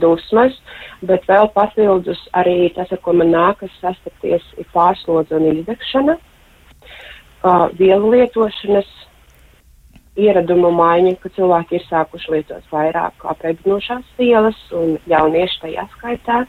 dusmas, 0.02 0.56
bet 1.02 1.26
vēl 1.30 1.50
papildus 1.56 2.22
arī 2.38 2.72
tas, 2.76 2.92
ar 2.92 3.02
ko 3.04 3.14
man 3.18 3.34
nākas 3.34 3.74
sastapties, 3.82 4.46
ir 4.58 4.70
pārslodze 4.74 5.38
un 5.38 5.50
izdegšana, 5.54 6.18
uh, 6.18 7.68
vielu 7.80 8.14
lietošanas 8.16 8.90
ieradumu 10.18 10.72
maiņa, 10.74 11.16
ka 11.22 11.32
cilvēki 11.36 11.78
ir 11.78 11.86
sākuši 11.88 12.34
lietot 12.34 12.72
vairāk 12.74 13.26
apēdinošās 13.34 14.16
vielas 14.18 14.60
un 14.74 14.98
jaunieši 15.10 15.62
tajā 15.66 15.88
skaitā, 15.96 16.44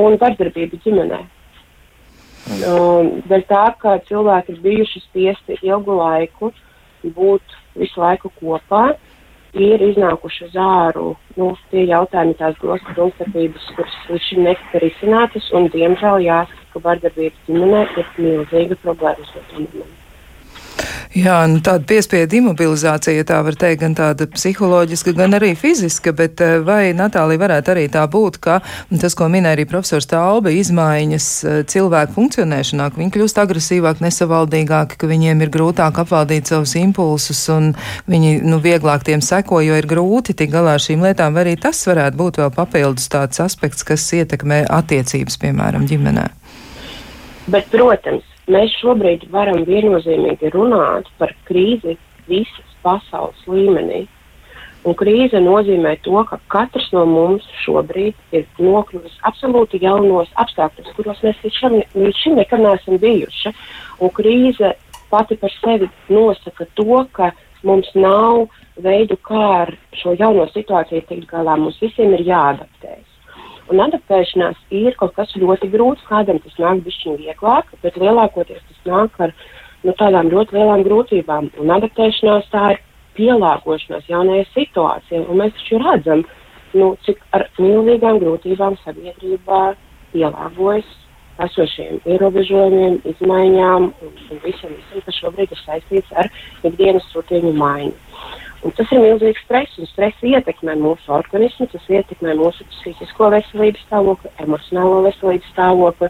un 0.00 0.16
vardarbība 0.20 0.80
ģimenē. 0.84 1.20
Um, 2.44 3.22
dēļ 3.28 3.42
tā, 3.48 3.64
ka 3.80 3.96
cilvēki 4.08 4.52
ir 4.52 4.64
bijuši 4.64 5.00
spiesti 5.06 5.56
ilgu 5.64 5.96
laiku 5.96 6.50
būt 7.16 7.54
visu 7.78 8.00
laiku 8.00 8.30
kopā, 8.40 8.94
ir 9.54 9.82
iznākuši 9.88 10.48
uz 10.48 10.56
āru 10.58 11.14
nu, 11.38 11.50
tie 11.70 11.84
jautājumi, 11.88 12.36
tās 12.38 12.56
grozas 12.62 12.96
domstarpības, 12.98 13.66
kuras 13.76 13.98
līdz 14.10 14.28
šim 14.28 14.46
netika 14.48 14.82
risinātas, 14.84 15.50
un 15.56 15.68
diemžēl 15.74 16.24
jāsaka, 16.26 16.70
ka 16.72 16.86
vardarbības 16.88 17.44
ģimenē 17.50 17.84
ir 17.98 18.16
milzīga 18.18 18.80
problēma. 18.82 19.84
Jā, 21.14 21.36
nu, 21.46 21.60
tāda 21.62 21.86
piespiedu 21.86 22.40
imobilizācija, 22.40 23.20
ja 23.20 23.24
tā 23.28 23.36
var 23.46 23.54
teikt, 23.54 23.84
gan 23.84 23.92
tāda 23.94 24.26
psiholoģiska, 24.26 25.12
gan 25.14 25.36
arī 25.38 25.52
fiziska, 25.54 26.10
bet 26.10 26.40
eh, 26.42 26.56
vai 26.66 26.88
Natālija 26.90 27.38
varētu 27.38 27.70
arī 27.70 27.84
tā 27.92 28.02
būt, 28.10 28.40
ka 28.42 28.56
tas, 28.90 29.14
ko 29.14 29.28
minēja 29.30 29.54
arī 29.54 29.66
profesors 29.70 30.10
Tauba, 30.10 30.50
izmaiņas 30.50 31.28
eh, 31.44 31.60
cilvēku 31.70 32.16
funkcionēšanā, 32.16 32.88
ka 32.90 32.98
viņi 32.98 33.14
kļūst 33.14 33.38
agresīvāk, 33.44 34.02
nesavaldīgāki, 34.02 34.98
ka 34.98 35.12
viņiem 35.12 35.46
ir 35.46 35.54
grūtāk 35.54 36.02
apvaldīt 36.02 36.50
savus 36.50 36.74
impulsus 36.82 37.44
un 37.54 37.70
viņi, 38.10 38.40
nu, 38.42 38.58
vieglāk 38.66 39.06
tiem 39.06 39.22
seko, 39.22 39.62
jo 39.62 39.78
ir 39.78 39.86
grūti 39.86 40.34
tik 40.34 40.50
galā 40.50 40.74
ar 40.80 40.82
šīm 40.82 41.06
lietām, 41.06 41.38
vai 41.38 41.46
arī 41.46 41.54
tas 41.62 41.86
varētu 41.86 42.24
būt 42.24 42.42
vēl 42.42 42.54
papildus 42.58 43.06
tāds 43.14 43.38
aspekts, 43.46 43.86
kas 43.86 44.10
ietekmē 44.18 44.64
attiecības, 44.66 45.38
piemēram, 45.46 45.86
ģimenē. 45.86 46.26
Bet, 47.54 47.70
protams, 47.70 48.33
mēs 48.50 48.74
šobrīd 48.80 49.28
varam 49.32 49.64
viennozīmīgi 49.68 50.52
runāt 50.54 51.08
par 51.18 51.32
krīzi 51.48 51.96
visas 52.28 52.76
pasaules 52.84 53.40
līmenī. 53.48 54.04
Un 54.84 54.92
krīze 55.00 55.40
nozīmē 55.40 55.94
to, 56.04 56.18
ka 56.28 56.36
katrs 56.52 56.90
no 56.92 57.06
mums 57.08 57.46
šobrīd 57.62 58.36
ir 58.36 58.44
nokļuvis 58.60 59.16
absolūti 59.30 59.80
jaunos 59.80 60.28
apstākļos, 60.42 60.92
kuros 60.98 61.22
mēs 61.24 61.40
līdz 61.44 61.60
šim, 61.60 61.78
līdz 61.94 62.20
šim 62.20 62.36
nekad 62.36 62.60
neesam 62.60 63.00
bijuši. 63.00 63.54
Un 64.04 64.12
krīze 64.12 64.74
pati 65.08 65.40
par 65.40 65.56
sevi 65.56 65.88
nosaka 66.12 66.68
to, 66.76 67.00
ka 67.16 67.30
mums 67.64 67.88
nav 67.96 68.44
veidu, 68.84 69.16
kā 69.24 69.44
ar 69.62 69.74
šo 69.96 70.12
jauno 70.20 70.44
situāciju 70.52 71.06
tikt 71.08 71.30
galā. 71.32 71.56
Mums 71.56 71.80
visiem 71.80 72.12
ir 72.18 72.28
jāadaptējas. 72.28 73.13
Un 73.72 73.80
adaptēšanās 73.80 74.58
ir 74.76 74.96
kaut 75.00 75.14
kas 75.16 75.32
ļoti 75.40 75.70
grūts, 75.72 76.04
kādam 76.08 76.40
tas 76.44 76.56
nāk 76.60 76.82
bišķiņ 76.84 77.20
vieglāk, 77.22 77.70
bet 77.82 77.96
lielākoties 78.00 78.60
tas 78.60 78.80
nāk 78.88 79.20
ar 79.24 79.32
nu, 79.84 79.94
tādām 80.00 80.28
ļoti 80.32 80.58
lielām 80.58 80.84
grūtībām. 80.84 81.48
Un 81.62 81.72
adaptēšanās 81.78 82.50
tā 82.52 82.64
ir 82.74 82.82
pielāgošanās 83.16 84.10
jaunajai 84.10 84.44
situācijai. 84.52 85.22
Un 85.24 85.40
mēs 85.40 85.54
taču 85.56 85.80
redzam, 85.80 86.24
nu, 86.76 86.92
cik 87.06 87.22
ar 87.36 87.46
milzīgām 87.56 88.20
grūtībām 88.22 88.76
sabiedrībā 88.84 89.62
pielāgojas 90.12 90.92
esošiem 91.44 91.98
ierobežojumiem, 92.06 93.00
izmaiņām 93.10 93.88
un, 93.90 94.12
un 94.30 94.42
visam, 94.44 94.74
visam, 94.76 95.02
kas 95.06 95.18
šobrīd 95.18 95.54
ir 95.54 95.62
saistīts 95.64 96.12
ar 96.20 96.30
ikdienas 96.68 97.08
rutiņu 97.16 97.54
maiņu. 97.58 97.94
Un 98.64 98.72
tas 98.72 98.88
ir 98.96 99.02
milzīgs 99.02 99.42
stress, 99.44 99.76
un 99.76 99.88
stress 99.90 100.22
ietekmē 100.24 100.78
mūsu 100.80 101.12
organismu, 101.12 101.66
tas 101.68 101.88
ietekmē 101.92 102.32
mūsu 102.38 102.64
psihisko 102.70 103.28
veselības 103.34 103.82
stāvokli, 103.84 104.30
emocionālo 104.40 105.02
veselības 105.04 105.50
stāvokli. 105.52 106.08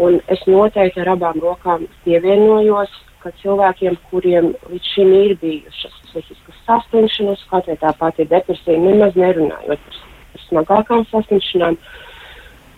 Un 0.00 0.16
es 0.32 0.40
noteikti 0.48 1.02
ar 1.02 1.10
abām 1.12 1.42
rokām 1.44 1.84
pievienojos, 2.06 2.94
ka 3.20 3.34
cilvēkiem, 3.42 3.98
kuriem 4.08 4.54
līdz 4.70 4.92
šim 4.94 5.10
ir 5.12 5.34
bijušas 5.42 5.98
psihiskas 6.06 6.62
saslimšanas, 6.64 7.42
kā 7.50 7.60
tie 7.66 7.76
tā 7.82 7.92
pati 7.98 8.24
depresija, 8.30 8.78
nemaz 8.80 9.18
nerunājot 9.20 9.84
par, 9.84 10.00
par 10.32 10.46
smagākām 10.46 11.04
saslimšanām, 11.10 11.76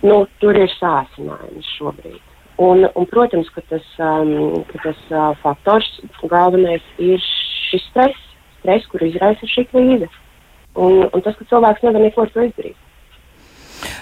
nu, 0.02 0.18
tur 0.42 0.58
ir 0.58 0.74
sācinājums 0.80 1.70
šobrīd. 1.76 2.18
Un, 2.62 2.88
un, 2.90 3.06
protams, 3.06 3.46
ka 3.54 3.62
tas, 3.70 3.86
um, 4.02 4.64
ka 4.72 4.82
tas 4.88 5.06
uh, 5.14 5.30
faktors 5.44 5.88
galvenais 6.26 6.82
ir 6.98 7.22
šis 7.70 7.86
stress 7.92 8.31
stresu, 8.62 8.88
kur 8.92 9.04
izraisa 9.06 9.50
šī 9.50 9.66
krīze. 9.70 10.08
Un, 10.78 11.02
un 11.12 11.24
tas, 11.24 11.36
ka 11.36 11.48
cilvēks 11.50 11.84
nevar 11.84 12.06
neko 12.06 12.24
ar 12.24 12.32
to 12.32 12.46
izdarīt. 12.48 12.78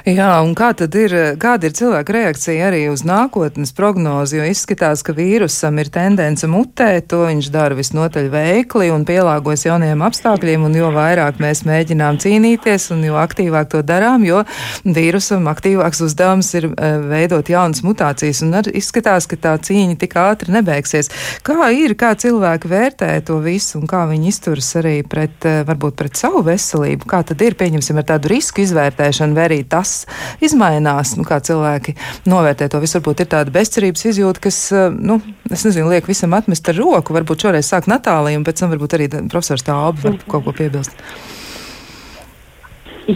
Jā, 0.08 0.30
un 0.44 0.54
kā 0.56 0.70
tad 0.76 0.94
ir, 0.96 1.12
kāda 1.40 1.68
ir 1.68 1.74
cilvēka 1.76 2.14
reakcija 2.14 2.68
arī 2.70 2.82
uz 2.90 3.02
nākotnes 3.06 3.72
prognozi, 3.76 4.38
jo 4.38 4.46
izskatās, 4.48 5.02
ka 5.04 5.14
vīrusam 5.16 5.78
ir 5.80 5.90
tendence 5.92 6.48
mutēt, 6.50 7.10
to 7.12 7.22
viņš 7.26 7.50
dara 7.52 7.76
visnotaļ 7.76 8.30
veikli 8.32 8.90
un 8.92 9.04
pielāgojas 9.08 9.66
jauniem 9.68 10.04
apstākļiem, 10.06 10.64
un 10.68 10.76
jo 10.76 10.90
vairāk 10.94 11.40
mēs 11.42 11.62
mēģinām 11.68 12.20
cīnīties 12.20 12.90
un 12.94 13.04
jo 13.08 13.18
aktīvāk 13.20 13.70
to 13.72 13.82
darām, 13.86 14.24
jo 14.28 14.42
vīrusam 14.84 15.48
aktīvāks 15.52 16.02
uzdevums 16.04 16.52
ir 16.58 16.70
uh, 16.70 17.00
veidot 17.10 17.52
jaunas 17.52 17.84
mutācijas, 17.86 18.42
un 18.46 18.56
ar, 18.60 18.68
izskatās, 18.72 19.28
ka 19.30 19.38
tā 19.40 19.54
cīņa 19.68 19.98
tik 20.00 20.16
ātri 20.20 20.56
nebeigsies. 20.56 21.12
Kā 21.46 21.70
ir, 21.76 21.96
kā 22.00 22.12
cilvēki 22.20 22.72
vērtē 22.72 23.12
to 23.28 23.40
visu 23.44 23.78
un 23.80 23.88
kā 23.90 24.06
viņi 24.10 24.32
izturas 24.32 24.72
arī 24.80 24.96
pret, 25.04 25.36
uh, 25.44 25.62
varbūt 25.68 25.96
pret 26.00 26.20
savu 26.20 26.44
veselību, 26.48 27.08
kā 27.10 27.22
tad 27.26 27.44
ir, 27.44 27.56
pieņemsim, 27.60 28.00
ar 28.00 28.08
tādu 28.14 28.34
risku 28.34 28.64
izvērtēšanu, 28.64 29.40
arī 29.40 29.62
tas, 29.70 30.04
izmainās, 30.44 31.14
nu, 31.18 31.24
kā 31.28 31.40
cilvēki 31.44 31.96
novērtē 32.30 32.70
to 32.70 32.82
visu. 32.82 32.98
Varbūt 33.00 33.24
ir 33.24 33.30
tāda 33.32 33.54
bezcerības 33.54 34.06
izjūta, 34.12 34.44
kas, 34.48 34.60
eh, 34.76 34.88
nu, 34.92 35.20
es 35.50 35.64
nezinu, 35.66 35.90
liek 35.92 36.08
visam 36.10 36.34
atmest 36.36 36.68
ar 36.68 36.78
roku. 36.80 37.16
Varbūt 37.16 37.46
šoreiz 37.46 37.70
sāk 37.70 37.88
Natālija, 37.90 38.40
un 38.40 38.46
pēc 38.46 38.62
tam 38.62 38.74
varbūt 38.74 38.96
arī 38.98 39.10
profesors 39.30 39.66
Tālba 39.66 40.04
var 40.04 40.18
kaut 40.28 40.46
ko 40.48 40.56
piebilst. 40.56 40.96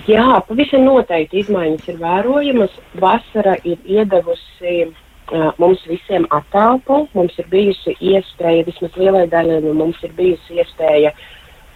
Jā, 0.09 0.41
pavisam 0.49 0.83
noteikti 0.89 1.45
izmaiņas 1.45 1.89
ir 1.93 1.99
vērojamas. 2.01 2.73
Vasara 2.99 3.55
ir 3.63 3.79
iedevusi 3.85 4.89
uh, 4.89 5.53
mums 5.61 5.85
visiem 5.87 6.27
attēlu. 6.35 7.05
Mums 7.15 7.37
ir 7.39 7.47
bijusi 7.53 7.95
iespēja, 8.01 8.67
vismaz 8.67 8.97
lielai 8.99 9.29
daļai 9.31 9.61
no 9.63 9.77
mums 9.79 10.01
ir 10.03 10.17
bijusi 10.17 10.59
iespēja 10.59 11.13
uh, 11.13 11.29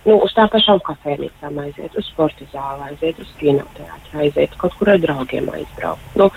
nu, 0.09 0.17
uz 0.25 0.33
tām 0.37 0.49
pašām 0.53 0.81
kafejnīcām 0.87 1.61
aiziet, 1.65 1.95
uz 1.99 2.09
sporta 2.09 2.47
zāli 2.53 2.89
aiziet, 2.91 3.21
uz 3.23 3.35
kinoteātru 3.41 4.25
aiziet, 4.25 4.57
kaut 4.61 4.75
kur 4.79 4.95
ar 4.95 5.03
draugiem 5.03 5.51
aizbraukt. 5.53 6.19
Nu, 6.19 6.31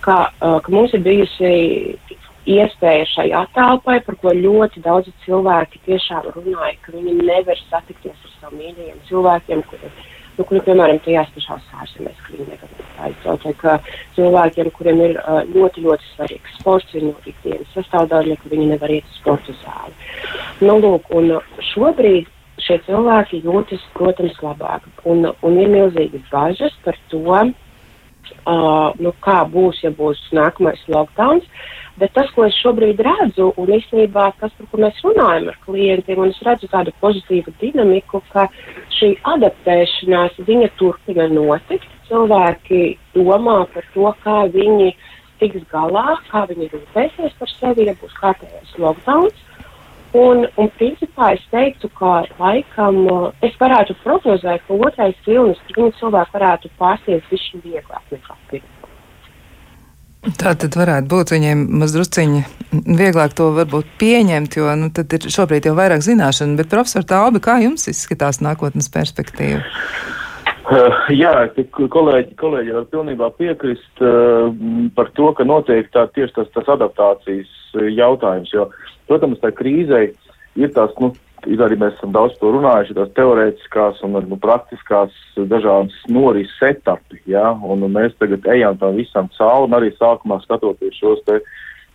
kā, 0.00 0.18
ka 0.40 0.72
mums 0.72 0.94
ir 0.96 1.04
bijusi 1.04 1.52
iespēja 2.48 3.04
šai 3.06 3.28
attēlpai, 3.42 4.00
par 4.06 4.16
ko 4.22 4.32
ļoti 4.34 4.82
daudzi 4.82 5.12
cilvēki 5.26 5.82
tiešām 5.86 6.32
runāja, 6.34 6.74
ka 6.82 6.96
viņi 6.96 7.20
nevar 7.20 7.60
satikties 7.68 8.16
ar 8.16 8.34
saviem 8.40 8.72
mīļajiem 8.72 8.98
cilvēkiem, 9.10 9.62
kuri, 9.70 9.92
nu, 10.38 10.46
kuri 10.48 10.64
piemēram, 10.66 10.98
tajās 11.04 11.30
pašās 11.36 11.70
ārzemēs, 11.84 12.24
aizbraukt, 13.06 13.46
vai 13.46 13.54
ka 13.60 13.76
cilvēkiem, 14.16 14.72
kuriem 14.74 15.04
ir 15.06 15.16
ļoti, 15.54 15.86
ļoti 15.86 16.10
svarīgs 16.16 16.58
sports, 16.58 16.94
viņu 16.96 17.14
ikdienas 17.30 17.74
sastāvdaļa, 17.76 18.40
ka 18.42 18.50
viņi 18.50 18.70
nevar 18.74 18.96
iet 18.96 19.06
uz 19.06 19.22
sporta 19.22 19.54
zāli. 19.62 19.94
Nu, 20.66 20.80
lūk, 20.82 21.10
un 21.14 21.36
šobrīd 21.72 22.30
šie 22.66 22.78
cilvēki 22.86 23.42
jūtas, 23.44 23.82
protams, 23.96 24.38
labāk. 24.44 24.86
Un, 25.08 25.26
un 25.42 25.60
ir 25.60 25.70
milzīgas 25.72 26.24
bažas 26.32 26.74
par 26.84 26.98
to, 27.12 27.22
uh, 27.26 28.88
nu, 28.98 29.14
kā 29.24 29.42
būs, 29.50 29.82
ja 29.84 29.92
būs 29.94 30.20
nākamais 30.36 30.82
lockdown. 30.88 31.42
Bet 32.00 32.14
tas, 32.16 32.30
ko 32.32 32.46
es 32.48 32.56
šobrīd 32.62 33.02
redzu, 33.04 33.50
un 33.60 33.72
īstenībā 33.76 34.30
tas, 34.40 34.52
par 34.56 34.68
ko 34.70 34.80
mēs 34.80 35.00
runājam 35.04 35.50
ar 35.52 35.58
klientiem, 35.66 36.22
un 36.24 36.32
es 36.32 36.40
redzu 36.46 36.70
tādu 36.72 36.94
pozitīvu 37.02 37.52
dinamiku, 37.60 38.22
ka 38.32 38.46
šī 38.96 39.12
adaptēšanās 39.34 40.40
viņa 40.46 40.70
turpina 40.80 41.28
notikt. 41.28 41.88
Cilvēki 42.08 42.80
domā 43.14 43.62
par 43.74 43.84
to, 43.92 44.08
kā 44.24 44.38
viņi 44.54 44.94
tiks 45.42 45.68
galā, 45.72 46.16
kā 46.30 46.46
viņi 46.48 46.70
rūpēsies 46.72 47.36
par 47.38 47.52
sevi, 47.58 47.88
ja 47.90 47.96
būs 48.00 48.16
kārtējais 48.20 48.76
lockdown. 48.80 49.28
Un, 50.12 50.44
un 50.60 50.68
principā 50.76 51.30
es 51.32 51.44
teiktu, 51.48 51.88
ka 51.96 52.26
laikam 52.36 52.98
es 53.40 53.54
varētu 53.60 53.96
prognozēt, 54.02 54.60
ka 54.66 54.76
otrais 54.76 55.16
vilnis 55.24 55.60
viņu 55.72 55.94
cilvēku 55.96 56.36
varētu 56.36 56.68
pārsniegt 56.80 57.32
višķi 57.32 57.62
vieglāk 57.64 58.12
nekā 58.12 58.36
pirmā. 58.50 58.82
Tā 60.38 60.52
tad 60.54 60.76
varētu 60.78 61.08
būt 61.10 61.32
viņiem 61.34 61.62
mazdrusciņi 61.80 62.42
vieglāk 63.00 63.32
to 63.34 63.48
varbūt 63.56 63.88
pieņemt, 63.98 64.58
jo 64.60 64.68
nu, 64.78 64.90
tad 64.94 65.16
ir 65.16 65.24
šobrīd 65.32 65.66
jau 65.66 65.72
vairāk 65.80 66.04
zināšanu, 66.04 66.54
bet 66.60 66.70
profesor 66.70 67.08
Tālbi, 67.08 67.40
kā 67.42 67.56
jums 67.64 67.88
izskatās 67.90 68.38
nākotnes 68.44 68.92
perspektīva? 68.92 69.64
Uh, 70.62 71.08
jā, 71.10 71.32
kolēģi, 71.74 72.36
kolēģi 72.38 72.76
var 72.76 72.86
pilnībā 72.92 73.32
piekrist 73.40 74.04
uh, 74.04 74.52
par 74.94 75.10
to, 75.16 75.32
ka 75.34 75.48
noteikti 75.48 75.90
tā, 75.96 76.06
tieši 76.14 76.36
tas, 76.36 76.52
tas 76.54 76.70
adaptācijas 76.76 77.50
jautājums, 77.74 78.52
jo 78.54 78.68
uh, 78.68 78.92
Protams, 79.12 79.40
tā 79.42 79.50
krīzē 79.54 80.06
ir 80.56 80.70
tās 80.76 80.92
nu, 81.02 81.10
ir 81.50 81.62
arī 81.64 81.76
mēs 81.80 81.96
esam 81.98 82.14
daudz 82.14 82.38
to 82.40 82.52
runājuši, 82.54 82.94
tās 82.96 83.10
teorētiskās 83.18 84.02
un 84.06 84.16
nu, 84.30 84.38
praktiskās 84.40 85.16
dažādas 85.50 85.96
norises 86.12 86.62
etapi, 86.64 87.20
ja, 87.28 87.50
un, 87.52 87.82
un 87.82 87.92
mēs 87.92 88.14
tagad 88.20 88.46
ejam 88.54 88.78
tam 88.80 88.96
visam 88.96 89.28
cauri, 89.36 89.68
un 89.68 89.76
arī 89.78 89.90
sākumā 89.98 90.38
skatoties 90.44 90.96
šos 91.00 91.20
te, 91.26 91.40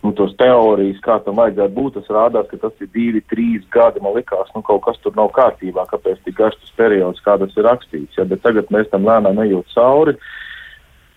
nu, 0.04 0.12
tos 0.18 0.36
teorijas, 0.38 1.00
kā 1.02 1.16
tam 1.24 1.40
vajadzētu 1.40 1.74
būt, 1.74 1.96
tas 1.96 2.12
rādās, 2.18 2.46
ka 2.52 2.60
tas 2.68 2.84
ir 2.84 2.92
divi, 2.94 3.24
trīs 3.32 3.64
gadi, 3.74 4.02
man 4.04 4.14
likās, 4.18 4.52
nu, 4.54 4.62
kaut 4.66 4.84
kas 4.84 5.00
tur 5.02 5.16
nav 5.18 5.32
kārtībā, 5.34 5.88
kāpēc 5.90 6.20
tik 6.26 6.36
garš 6.38 6.60
tas 6.60 6.76
periods, 6.78 7.24
kā 7.24 7.38
tas 7.40 7.56
ir 7.56 7.66
rakstīts, 7.66 8.20
ja, 8.20 8.28
bet 8.28 8.44
tagad 8.44 8.70
mēs 8.74 8.92
tam 8.92 9.08
lēnām 9.08 9.42
ejot 9.46 9.74
cauri, 9.74 10.14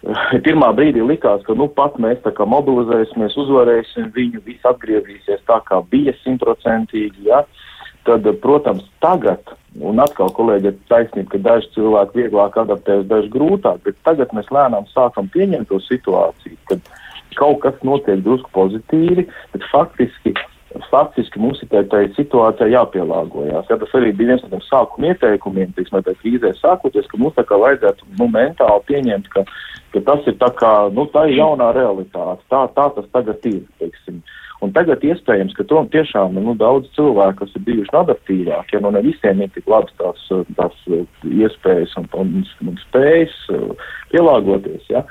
Pirmā 0.45 0.71
brīdī 0.77 1.03
likās, 1.05 1.43
ka 1.45 1.55
nu 1.57 1.67
pat 1.69 1.97
mēs 2.01 2.21
tā 2.25 2.33
kā 2.37 2.47
mobilizēsimies, 2.49 3.37
uzvarēsim 3.43 4.09
viņu, 4.15 4.43
viss 4.47 4.67
atgriezīsies 4.67 5.43
tā, 5.49 5.59
kā 5.67 5.81
bija 5.91 6.15
simtprocentīgi. 6.23 7.27
Ja? 7.29 7.43
Tad, 8.07 8.25
protams, 8.41 8.87
tagad, 9.03 9.53
un 9.77 10.01
atkal 10.01 10.31
kolēģi 10.33 10.71
ir 10.71 10.79
taisnība, 10.89 11.35
ka 11.35 11.41
daži 11.45 11.69
cilvēki 11.75 12.23
vieglāk 12.23 12.57
adaptējas, 12.57 13.05
daži 13.11 13.29
grūtāk, 13.35 13.83
bet 13.85 13.99
tagad 14.07 14.33
mēs 14.33 14.49
lēnām 14.49 14.89
sākam 14.89 15.29
pieņemt 15.35 15.69
to 15.69 15.77
situāciju, 15.85 16.57
kad 16.71 16.89
kaut 17.37 17.61
kas 17.61 17.77
notiek 17.85 18.23
drusku 18.25 18.49
pozitīvi, 18.57 19.27
bet 19.53 19.67
faktiski 19.69 20.33
faktiski 20.91 21.39
mums 21.41 21.61
ir 21.63 21.69
tai, 21.71 21.83
tai 21.91 22.01
situācijai 22.15 22.71
jāpielāgojas. 22.73 23.67
Ja, 23.69 23.77
tas 23.81 23.97
arī 23.97 24.13
bija 24.15 24.33
viens 24.33 24.45
no 24.45 24.53
tiem 24.53 24.63
sākuma 24.67 25.11
ieteikumiem, 25.11 25.73
teiksim, 25.75 25.99
tā 26.05 26.15
krīzē 26.21 26.53
sākoties, 26.59 27.09
ka 27.11 27.19
mums 27.21 27.35
tā 27.37 27.45
kā 27.47 27.59
vajadzētu 27.59 28.07
nu, 28.19 28.29
mentāli 28.31 28.87
pieņemt, 28.91 29.29
ka 29.33 29.45
ka 29.91 30.01
tas 30.07 30.27
ir 30.29 30.37
tā 30.39 30.49
kā, 30.59 30.71
nu, 30.95 31.05
tā 31.11 31.25
ir 31.29 31.41
jaunā 31.41 31.71
realitāte, 31.75 32.43
tā, 32.51 32.63
tā 32.75 32.87
tas 32.95 33.09
tagad 33.15 33.43
ir, 33.49 33.63
teiksim. 33.81 34.21
Un 34.61 34.69
tagad 34.75 35.01
iespējams, 35.03 35.55
ka 35.57 35.65
to 35.65 35.81
tiešām, 35.91 36.37
nu, 36.37 36.53
daudz 36.55 36.87
cilvēku, 36.95 37.39
kas 37.41 37.55
ir 37.57 37.65
bijuši 37.65 37.95
adaptīvāki, 37.97 38.77
ja 38.77 38.81
nu 38.83 38.91
ne 38.93 39.01
visiem 39.03 39.41
ir 39.41 39.49
tik 39.55 39.67
labs 39.71 39.93
tās, 39.99 40.21
tās 40.59 40.77
iespējas 41.25 41.97
un, 41.97 42.07
un, 42.21 42.33
un 42.69 42.77
spējas 42.85 43.33
uh, 43.57 43.89
pielāgoties, 44.13 44.85
ja, 44.93 45.01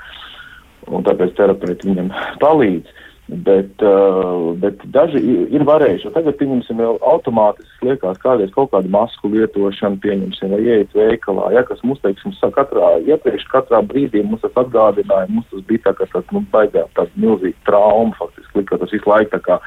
un 0.87 1.03
tāpēc 1.05 1.35
terapeiti 1.37 1.91
viņam 1.91 2.13
palīdz. 2.41 2.87
Uh, 2.87 3.10
bet 3.31 4.83
daži 4.91 5.21
ir 5.55 5.63
varējuši. 5.67 6.11
Tagad, 6.15 6.35
pieņemsim, 6.39 6.81
jau 6.83 6.95
automātiski 7.13 7.87
liekas, 7.87 8.19
kādreiz 8.23 8.51
kaut 8.55 8.73
kādu 8.73 8.91
masku 8.91 9.31
lietošanu, 9.31 10.01
pieņemsim, 10.03 10.51
vai 10.51 10.59
ieiet 10.65 10.95
veikalā, 10.97 11.51
ja, 11.55 11.63
kas 11.67 11.79
mums, 11.87 12.01
teiksim, 12.03 12.35
katrā, 12.55 12.97
iepriekš 13.07 13.47
katrā 13.53 13.79
brīdī 13.87 14.23
mums 14.25 14.43
tas 14.43 14.57
atgādināja, 14.59 15.29
mums 15.31 15.47
tas 15.51 15.63
bija 15.69 15.85
tā 15.87 15.95
kā 16.01 16.09
tāds, 16.11 16.27
nu, 16.35 16.43
baigā 16.51 16.83
tāds 16.97 17.15
milzīgi 17.15 17.55
trauma, 17.69 18.11
faktiski, 18.19 18.65
ka 18.67 18.81
tas 18.81 18.91
visu 18.91 19.13
laiku 19.13 19.37
tā 19.37 19.41
kā 19.47 19.59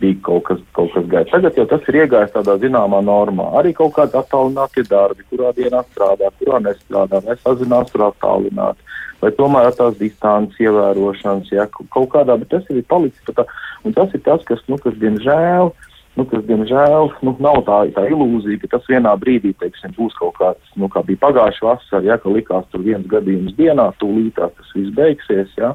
bija 0.00 0.16
kaut 0.24 0.46
kas, 0.48 0.64
kaut 0.72 0.94
kas 0.94 1.04
gaisa. 1.12 1.34
Tagad 1.34 1.60
jau 1.60 1.66
tas 1.68 1.88
ir 1.92 2.00
iegājis 2.00 2.32
tādā 2.32 2.56
zināmā 2.62 3.02
normā. 3.04 3.50
Arī 3.60 3.74
kaut 3.76 3.92
kādi 3.98 4.16
attālināti 4.16 4.86
darbi, 4.88 5.26
kurā 5.28 5.52
dienā 5.58 5.84
strādā, 5.90 6.32
kurā 6.40 6.62
nestrādā, 6.64 7.20
vai 7.26 7.36
sazinās 7.44 7.92
tur 7.92 8.08
attālināti 8.08 8.88
vai 9.20 9.30
tomēr 9.36 9.70
tās 9.76 9.98
distances 10.00 10.58
ievērošanas, 10.62 11.52
ja 11.52 11.68
kaut 11.72 12.10
kādā, 12.14 12.38
bet 12.40 12.50
tas 12.54 12.66
ir 12.72 12.82
palicis 12.88 13.36
tā, 13.36 13.46
un 13.84 13.96
tas 13.96 14.12
ir 14.16 14.24
tas, 14.26 14.44
kas, 14.48 14.62
nu, 14.68 14.78
kas 14.80 14.96
diemžēl, 15.00 15.72
nu, 16.18 16.26
kas, 16.30 16.44
diemžēl, 16.48 17.12
nu, 17.26 17.34
nav 17.42 17.62
tā, 17.68 17.80
tā 17.96 18.06
ilūzija, 18.10 18.62
ka 18.62 18.74
tas 18.76 18.88
vienā 18.90 19.14
brīdī, 19.20 19.52
teiksim, 19.60 19.94
būs 19.98 20.16
kaut 20.18 20.36
kāds, 20.40 20.74
nu, 20.80 20.90
kā 20.92 21.04
bija 21.06 21.22
pagājuši 21.26 21.66
vasarā, 21.68 22.02
ja, 22.08 22.18
ka 22.20 22.32
likās 22.32 22.66
tur 22.72 22.84
viens 22.86 23.06
gadījums 23.10 23.56
dienā, 23.60 23.90
tūlītās 24.02 24.56
tas 24.56 24.74
viss 24.76 24.94
beigsies, 24.96 25.52
ja, 25.60 25.74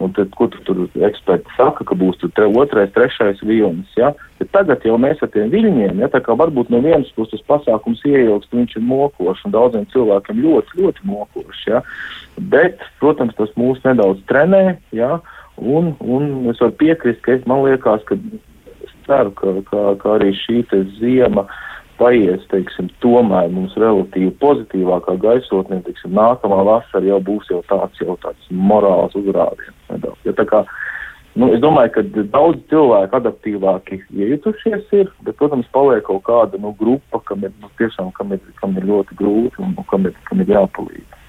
Un 0.00 0.14
tad, 0.16 0.30
ko 0.32 0.46
tu 0.48 0.60
tur 0.64 0.78
eksperti 1.04 1.52
saka, 1.58 1.84
ka 1.84 1.96
būs 1.98 2.22
tre, 2.22 2.46
otrais, 2.48 2.88
trešais 2.94 3.42
vilnis, 3.44 3.90
ja? 4.00 4.14
Bet 4.40 4.48
tagad 4.54 4.84
jau 4.88 4.96
mēs 5.00 5.20
ar 5.20 5.28
tiem 5.34 5.50
viļņiem, 5.52 6.00
ja 6.00 6.08
tā 6.08 6.22
kā 6.24 6.32
varbūt 6.40 6.72
no 6.72 6.80
vienas 6.80 7.10
puses 7.16 7.42
pasākums 7.44 8.00
ieilgst, 8.08 8.48
viņš 8.56 8.78
ir 8.78 8.86
mokošs 8.88 9.44
un 9.44 9.52
daudziem 9.52 9.84
cilvēkiem 9.92 10.40
ļoti, 10.40 10.80
ļoti 10.80 11.10
mokošs, 11.10 11.66
ja? 11.68 11.82
Bet, 12.40 12.80
protams, 13.02 13.36
tas 13.36 13.52
mūs 13.60 13.82
nedaudz 13.84 14.24
trenē, 14.32 14.78
ja? 14.96 15.18
Un, 15.60 15.92
un 16.00 16.48
es 16.48 16.62
varu 16.64 16.78
piekrist, 16.80 17.20
ka 17.26 17.36
es, 17.36 17.44
man 17.50 17.66
liekas, 17.66 18.06
ka 18.08 18.16
ceru, 19.04 19.34
ka, 19.36 19.58
ka, 19.68 19.82
ka 20.00 20.16
arī 20.16 20.32
šī 20.46 20.62
ziema 20.96 21.44
paies, 22.00 22.44
teiksim, 22.52 22.88
tomēr 23.04 23.50
mums 23.52 23.76
relatīvi 23.80 24.32
pozitīvākā 24.42 25.16
gaisotnē, 25.22 25.82
teiksim, 25.86 26.14
nākamā 26.16 26.62
vasara 26.68 27.06
jau 27.06 27.20
būs 27.24 27.50
jau 27.52 27.60
tāds, 27.70 28.00
jau 28.00 28.16
tāds 28.24 28.50
morāls 28.50 29.16
uzrādiens 29.20 29.92
nedaudz. 29.92 30.18
Ja 30.24 30.34
tā 30.38 30.46
kā, 30.48 30.64
nu, 31.36 31.50
es 31.54 31.62
domāju, 31.62 31.94
ka 31.98 32.06
daudz 32.32 32.64
cilvēku 32.72 33.20
adaptīvāki 33.20 34.00
iejutušies 34.16 34.92
ir, 34.96 35.12
bet, 35.26 35.36
protams, 35.40 35.68
paliek 35.76 36.06
kaut 36.08 36.24
kāda, 36.28 36.60
nu, 36.62 36.74
grupa, 36.80 37.22
kam 37.28 37.44
ir, 37.46 37.54
nu, 37.62 37.70
tiešām, 37.80 38.12
kam 38.16 38.34
ir, 38.36 38.42
kam 38.62 38.76
ir 38.80 38.88
ļoti 38.90 39.20
grūti 39.20 39.64
un, 39.64 39.76
un 39.76 39.90
kam 39.92 40.08
ir, 40.08 40.16
kam 40.30 40.44
ir 40.44 40.54
jāpalīdz. 40.56 41.19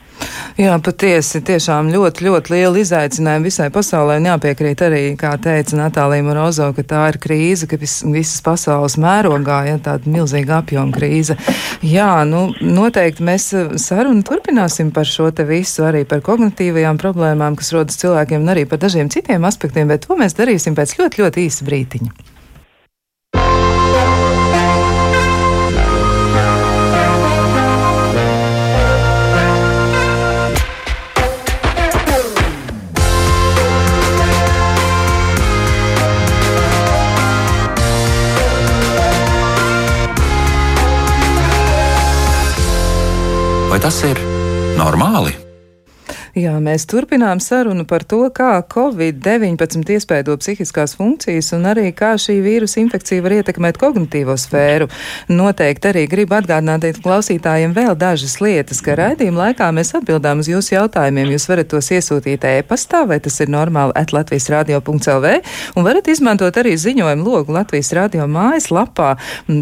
Jā, 0.60 0.76
patiesi, 0.84 1.41
tiešām 1.46 1.89
ļoti, 1.94 2.26
ļoti 2.28 2.54
liela 2.54 2.82
izaicinājuma 2.82 3.48
visai 3.48 3.70
pasaulē. 3.74 4.17
Un 4.22 4.30
jāpiekrīt 4.30 4.84
arī, 4.86 5.02
kā 5.20 5.34
teica 5.41 5.80
Natālija 5.80 6.26
Morozo, 6.26 6.70
ka 6.78 6.86
tā 6.88 7.04
ir 7.12 7.20
krīze, 7.24 7.70
ka 7.72 7.80
vis, 7.82 8.00
visas 8.06 8.44
pasaules 8.46 8.98
mērogā, 9.02 9.62
ja 9.70 9.78
tāda 9.84 10.12
milzīga 10.12 10.62
apjoma 10.62 10.96
krīze. 10.96 11.38
Jā, 11.86 12.10
nu, 12.28 12.48
noteikti 12.62 13.26
mēs 13.28 13.48
eh, 13.58 13.72
sarunu 13.82 14.26
turpināsim 14.28 14.91
par 14.96 15.10
šo 15.10 15.32
te 15.36 15.48
visu, 15.48 15.86
arī 15.88 16.04
par 16.10 16.24
kognitīvajām 16.26 17.00
problēmām, 17.02 17.58
kas 17.60 17.74
rodas 17.76 18.00
cilvēkiem, 18.02 18.44
un 18.44 18.56
arī 18.56 18.67
par 18.70 18.82
dažiem 18.84 19.10
citiem 19.13 19.48
aspektiem, 19.48 19.89
bet 19.91 20.06
to 20.08 20.20
mēs 20.20 20.38
darīsim 20.38 20.78
pēc 20.78 21.00
ļoti, 21.00 21.26
ļoti 21.26 21.48
īsa 21.48 21.67
brītiņa. 21.67 22.31
Vai 43.72 43.80
tas 43.80 44.02
ir 44.04 44.20
normāli? 44.76 45.32
Jā, 46.32 46.54
mēs 46.63 46.86
turpinām 46.88 47.41
sarunu 47.44 47.84
par 47.84 48.06
to, 48.08 48.22
kā 48.32 48.54
Covid-19 48.72 49.89
iespēdo 49.98 50.38
psihiskās 50.39 50.94
funkcijas 50.96 51.50
un 51.58 51.65
arī 51.67 51.89
kā 51.91 52.13
šī 52.15 52.38
vīrusa 52.46 52.80
infekcija 52.80 53.24
var 53.26 53.34
ietekmēt 53.41 53.76
kognitīvo 53.82 54.38
sfēru. 54.39 54.88
Noteikti 55.28 55.89
arī 55.89 56.06
gribu 56.08 56.38
atgādināt 56.38 57.02
klausītājiem 57.04 57.74
vēl 57.76 57.98
dažas 58.00 58.38
lietas, 58.39 58.80
ka 58.80 58.96
raidījuma 58.96 59.50
laikā 59.50 59.67
mēs 59.76 59.91
atbildām 60.00 60.39
uz 60.39 60.48
jūsu 60.48 60.78
jautājumiem. 60.78 61.34
Jūs 61.36 61.50
varat 61.52 61.67
tos 61.74 61.91
iesūtīt 61.91 62.48
e-pastā, 62.48 63.04
vai 63.12 63.20
tas 63.20 63.36
ir 63.44 63.52
normāli 63.52 63.91
at 64.00 64.15
Latvijas 64.15 64.48
radio.lv, 64.56 65.36
un 65.76 65.89
varat 65.89 66.08
izmantot 66.15 66.62
arī 66.63 66.78
ziņojumu 66.80 67.28
logu 67.28 67.58
Latvijas 67.58 67.91
radio 68.00 68.30
mājaslapā. 68.32 69.17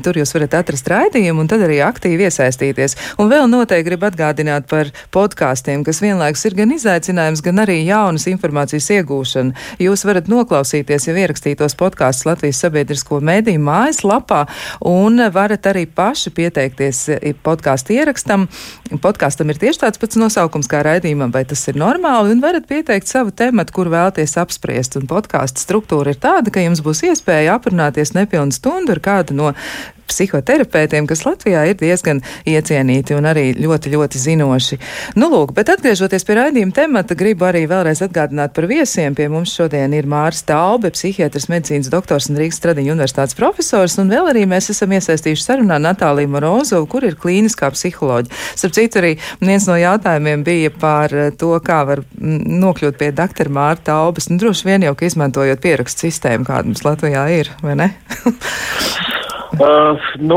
Tur 0.06 0.22
jūs 0.22 0.36
varat 0.38 0.60
atrast 0.62 0.94
raidījumu 0.94 1.48
un 1.48 1.50
tad 1.50 1.66
arī 1.66 1.82
aktīvi 1.82 2.30
iesaistīties. 2.30 2.98
Un 3.18 3.34
vēl 3.34 3.50
noteikti 3.50 3.90
gribu 3.90 4.12
atgādināt 4.12 4.70
par 4.70 4.94
podkāstiem, 5.18 5.82
kas 5.88 6.06
vienlaikus 6.06 6.46
ir 6.46 6.59
gan 6.60 6.74
izaicinājums, 6.76 7.42
gan 7.46 7.64
arī 7.64 7.80
jaunas 7.88 8.28
informācijas 8.32 8.90
iegūšana. 9.00 9.56
Jūs 9.82 10.06
varat 10.08 10.30
noklausīties 10.32 11.10
jau 11.10 11.16
ierakstītos 11.18 11.78
podkāstus 11.80 12.28
Latvijas 12.28 12.62
sabiedrisko 12.64 13.22
mediju 13.26 13.62
mājaslapā 13.64 14.46
un 14.88 15.24
varat 15.34 15.70
arī 15.72 15.86
paši 15.88 16.34
pieteikties 16.36 17.04
podkāstu 17.46 17.96
ierakstam. 17.98 18.48
Podkāstam 19.04 19.52
ir 19.52 19.62
tieši 19.62 19.84
tāds 19.86 20.02
pats 20.02 20.20
nosaukums 20.20 20.70
kā 20.72 20.84
raidījumam, 20.86 21.34
vai 21.36 21.46
tas 21.50 21.64
ir 21.72 21.80
normāli, 21.80 22.34
un 22.36 22.44
varat 22.44 22.68
pieteikt 22.70 23.10
savu 23.10 23.32
tematu, 23.36 23.76
kur 23.76 23.92
vēlties 23.94 24.36
apspriest. 24.42 25.00
Un 25.00 25.08
podkāstu 25.10 25.64
struktūra 25.64 26.16
ir 26.16 26.20
tāda, 26.22 26.54
ka 26.54 26.64
jums 26.64 26.84
būs 26.86 27.06
iespēja 27.12 27.56
aprunāties 27.60 28.16
nepilnu 28.18 28.56
stundu 28.56 28.96
ar 28.96 29.04
kādu 29.04 29.38
no 29.38 29.54
psihoterapeitiem, 30.10 31.08
kas 31.10 31.24
Latvijā 31.28 31.64
ir 31.70 31.78
diezgan 31.80 32.22
iecienīti 32.50 33.16
un 33.18 33.28
arī 33.30 33.52
ļoti, 33.58 33.94
ļoti 33.94 34.22
zinoši. 34.22 34.80
Nu, 35.20 35.30
lūk, 35.32 35.54
bet 35.58 35.72
atgriežoties 35.74 36.26
pie 36.28 36.38
raidījuma 36.40 36.76
temata, 36.76 37.18
gribu 37.18 37.48
arī 37.50 37.66
vēlreiz 37.70 38.02
atgādināt 38.06 38.56
par 38.56 38.70
viesiem. 38.70 39.16
Pie 39.18 39.30
mums 39.32 39.54
šodien 39.56 39.94
ir 39.98 40.10
Mārs 40.10 40.42
Taube, 40.48 40.92
psihiatrs, 40.96 41.50
medicīnas 41.52 41.92
doktors 41.94 42.30
un 42.32 42.40
Rīgas 42.40 42.60
Stradiņa 42.62 42.96
universitātes 42.96 43.38
profesors, 43.38 43.98
un 44.02 44.12
vēl 44.12 44.32
arī 44.34 44.46
mēs 44.50 44.72
esam 44.74 44.94
iesaistījuši 44.98 45.46
sarunā 45.46 45.80
Natāliju 45.84 46.34
Morozovu, 46.36 46.90
kur 46.92 47.08
ir 47.08 47.18
klīniskā 47.20 47.72
psiholoģija. 47.76 48.36
Starp 48.60 48.78
citu, 48.78 49.02
arī 49.02 49.14
viens 49.44 49.68
no 49.70 49.78
jautājumiem 49.80 50.46
bija 50.48 50.74
par 50.74 51.14
to, 51.40 51.54
kā 51.66 51.82
var 51.90 52.04
nokļūt 52.20 53.00
pie 53.00 53.12
doktora 53.16 53.56
Mārta 53.60 53.90
Taubes. 53.94 54.30
Nu, 54.30 54.40
droši 54.42 54.70
vien 54.70 54.86
jau, 54.88 54.96
ka 54.98 55.08
izmantojot 55.08 55.64
pierakstu 55.64 56.08
sistēmu, 56.08 56.48
kāda 56.50 56.70
mums 56.72 56.86
Latvijā 56.86 57.30
ir, 57.40 57.54
vai 57.66 57.78
ne? 57.80 57.94
Uh, 59.60 59.98
nu, 60.22 60.36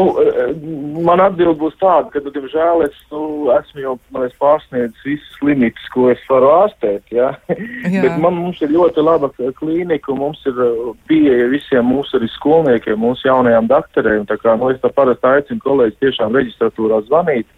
man 1.05 1.20
atbild 1.20 1.59
būs 1.61 1.75
tāda, 1.77 2.09
ka, 2.14 2.20
diemžēl, 2.33 2.87
es 2.87 2.96
nu, 3.12 3.51
esmu 3.53 3.83
jau 3.83 3.92
es 4.25 4.33
pārsniedzis 4.40 5.05
visus 5.05 5.42
limitus, 5.44 5.85
ko 5.92 6.07
es 6.09 6.22
varu 6.31 6.48
ārstēt. 6.48 7.05
Ja? 7.12 7.29
Bet 7.53 8.16
man, 8.22 8.38
mums 8.40 8.62
ir 8.64 8.72
ļoti 8.72 9.05
laba 9.05 9.29
klīnika, 9.37 10.16
mums 10.16 10.40
ir 10.48 10.57
pieeja 11.11 11.51
visiem 11.53 11.92
mūsu 11.92 12.16
arī 12.16 12.31
skolniekiem, 12.38 12.96
mūsu 13.05 13.29
jaunajām 13.29 13.68
doktoriem. 13.68 14.25
Tā 14.31 14.38
kā 14.40 14.57
nu, 14.57 14.72
es 14.72 14.81
tā 14.81 14.88
parasti 14.96 15.29
aicinu 15.29 15.61
kolēģis 15.66 16.01
tiešām 16.07 16.38
reģistratūrā 16.38 17.05
zvanīt. 17.11 17.51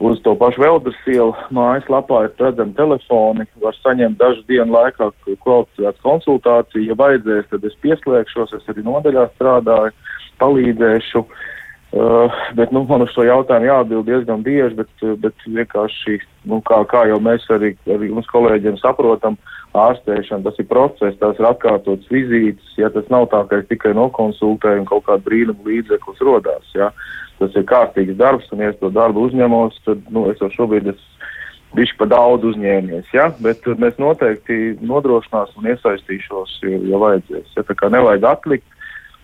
Uz 0.00 0.18
to 0.24 0.32
pašu 0.34 0.64
Veldas 0.64 0.96
ielu 1.06 1.36
mājaslapā 1.54 2.24
ir 2.24 2.32
redzami 2.40 2.74
telefoni, 2.74 3.44
var 3.62 3.76
saņemt 3.78 4.18
dažu 4.18 4.42
dienu 4.48 4.74
laikā 4.74 5.12
kvalificētu 5.44 6.02
konsultāciju. 6.02 6.88
Ja 6.88 6.96
vajadzēs, 6.98 7.46
tad 7.52 7.68
es 7.68 7.76
pieslēgšos, 7.84 8.56
es 8.58 8.72
arī 8.72 8.82
nodaļā 8.88 9.28
strādāju, 9.36 9.94
palīdzēšu. 10.42 11.24
Uh, 11.94 12.38
bet 12.58 12.72
nu, 12.74 12.82
man 12.88 13.04
uz 13.04 13.12
šo 13.14 13.22
jautājumu 13.22 13.68
jāatbild 13.68 14.08
diezgan 14.08 14.40
bieži, 14.42 14.74
bet, 14.80 15.04
bet 15.22 15.44
vienkārši, 15.46 16.16
nu, 16.50 16.58
kā, 16.66 16.80
kā 16.90 17.04
jau 17.06 17.20
mēs 17.22 17.44
arī, 17.54 17.76
arī 17.86 18.08
mums 18.10 18.26
kolēģiem 18.32 18.80
saprotam, 18.80 19.36
ārstēšana 19.78 20.42
tas 20.42 20.58
ir 20.58 20.66
process, 20.70 21.20
tās 21.20 21.38
ir 21.38 21.46
atkārtotas 21.46 22.10
vizītes, 22.10 22.74
ja 22.80 22.90
tas 22.90 23.06
nav 23.14 23.28
tā, 23.30 23.44
ka 23.46 23.62
es 23.62 23.70
tikai 23.70 23.94
nokonsultēju 23.94 24.82
un 24.82 24.90
kaut 24.90 25.06
kādu 25.06 25.28
brīnumu 25.28 25.70
līdzeklis 25.70 26.26
rodās. 26.26 26.66
Ja. 26.74 26.90
Uh, 26.90 27.14
tas 27.40 27.56
ir 27.58 27.66
kārtīgs 27.68 28.18
darbs, 28.18 28.50
un 28.52 28.62
ja 28.62 28.70
es 28.72 28.78
to 28.80 28.90
darbu 28.94 29.26
uzņemos, 29.28 29.80
tad 29.86 30.02
nu, 30.14 30.28
es 30.30 30.40
jau 30.42 30.50
šobrīd 30.54 30.92
esmu 30.92 31.10
bišķi 31.74 31.96
pa 31.98 32.06
daudz 32.06 32.46
uzņēmies, 32.52 33.08
ja? 33.16 33.26
bet 33.42 33.64
mēs 33.82 33.96
noteikti 33.98 34.76
nodrošināsim 34.86 35.58
un 35.58 35.72
iesaistīšos, 35.72 36.60
ja, 36.62 36.78
ja 36.92 37.00
vajadzēs. 37.02 37.48
Ja? 37.56 37.64
Tā 37.66 37.74
kā 37.80 37.90
nevajag 37.90 38.28
atlikt, 38.30 38.73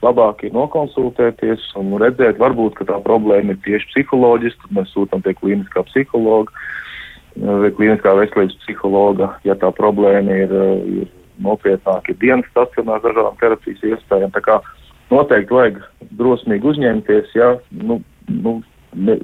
labāk 0.04 0.44
ir 0.46 0.54
nokonsultēties 0.56 1.70
un 1.80 1.94
redzēt, 2.00 2.38
varbūt, 2.40 2.82
tā 2.88 2.98
problēma 3.04 3.54
ir 3.54 3.62
tieši 3.66 3.90
psiholoģiska, 3.92 4.66
tad 4.66 4.76
mēs 4.78 4.92
sūtam 4.94 5.24
pie 5.24 5.34
klīniskā 5.38 5.84
psihologa 5.90 6.52
vai 7.36 7.70
klīniskā 7.76 8.12
veselības 8.18 8.56
psihologa, 8.64 9.30
ja 9.46 9.54
tā 9.58 9.70
problēma 9.76 10.36
ir, 10.44 10.54
ir 11.00 11.10
nopietnāka, 11.44 12.12
ir 12.12 12.18
dienas 12.20 12.48
stacionāra 12.50 13.04
dažādām 13.04 13.38
terapijas 13.40 13.84
iespējām. 13.92 14.32
Tā 14.34 14.42
kā 14.44 14.58
noteikti 15.12 15.56
vajag 15.56 15.80
drosmīgi 16.18 16.72
uzņemties, 16.72 17.30
ja, 17.38 17.54
nu, 17.70 18.00
nu, 18.28 18.56
ne, 18.94 19.16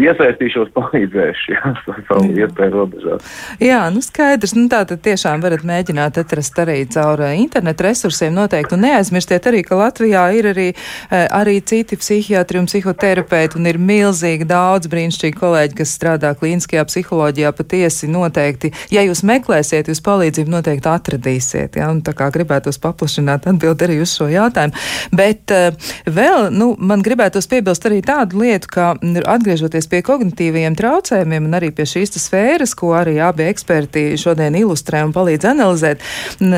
iesaistīšos, 0.00 0.70
palīdzēšu, 0.76 1.52
ja 1.54 1.72
savu 2.08 2.30
iespēju 2.36 2.74
robežās. 2.74 3.30
Jā, 3.62 3.80
nu 3.92 4.02
skaidrs, 4.04 4.54
nu 4.56 4.66
tā 4.72 4.82
tad 4.88 5.02
tiešām 5.04 5.42
varat 5.44 5.64
mēģināt 5.66 6.20
atrast 6.22 6.58
arī 6.62 6.78
caur 6.92 7.22
eh, 7.26 7.36
internetu 7.40 7.86
resursiem 7.86 8.34
noteikti, 8.36 8.76
un 8.76 8.84
neaizmirstiet 8.86 9.48
arī, 9.50 9.62
ka 9.66 9.78
Latvijā 9.80 10.24
ir 10.38 10.50
arī, 10.52 10.68
eh, 10.72 11.26
arī 11.26 11.58
citi 11.66 11.98
psihiatri 12.00 12.60
un 12.60 12.68
psihoterapeiti, 12.70 13.58
un 13.60 13.70
ir 13.70 13.80
milzīgi 13.80 14.48
daudz 14.48 14.90
brīnišķīgi 14.92 15.40
kolēģi, 15.40 15.78
kas 15.80 15.94
strādā 15.98 16.32
klīniskajā 16.38 16.86
psiholoģijā, 16.90 17.52
patiesi 17.56 18.10
noteikti, 18.10 18.72
ja 18.94 19.04
jūs 19.06 19.24
meklēsiet, 19.26 19.90
jūs 19.90 20.02
palīdzību 20.06 20.56
noteikti 20.56 20.92
atradīsiet, 20.92 21.80
ja, 21.80 21.90
un 21.92 22.02
tā 22.06 22.14
kā 22.16 22.28
gribētos 22.34 22.80
paplašināt 22.82 23.48
atbild 23.50 23.82
arī 23.86 24.00
uz 24.04 24.14
šo 24.16 24.28
jautājumu, 24.30 24.76
bet 25.16 25.54
uh, 25.54 25.90
vēl, 26.06 26.48
nu, 26.54 26.72
man 26.78 27.02
gribētos 27.06 27.48
piebilst 27.50 27.86
arī 27.88 28.02
tādu 28.06 28.42
lietu, 28.42 28.70
ka 28.72 28.92
atgriežoties 29.36 29.85
atgriezīsimies 29.86 29.90
pie 29.90 30.02
kognitīvajiem 30.02 30.76
traucējumiem 30.76 31.46
un 31.46 31.56
arī 31.56 31.70
pie 31.74 31.86
šīs 31.86 32.16
sfēras, 32.18 32.74
ko 32.74 32.94
arī 32.94 33.20
abi 33.20 33.46
eksperti 33.46 34.16
šodien 34.18 34.54
ilustrē 34.54 35.04
un 35.04 35.12
palīdz 35.12 35.46
analizēt, 35.52 36.00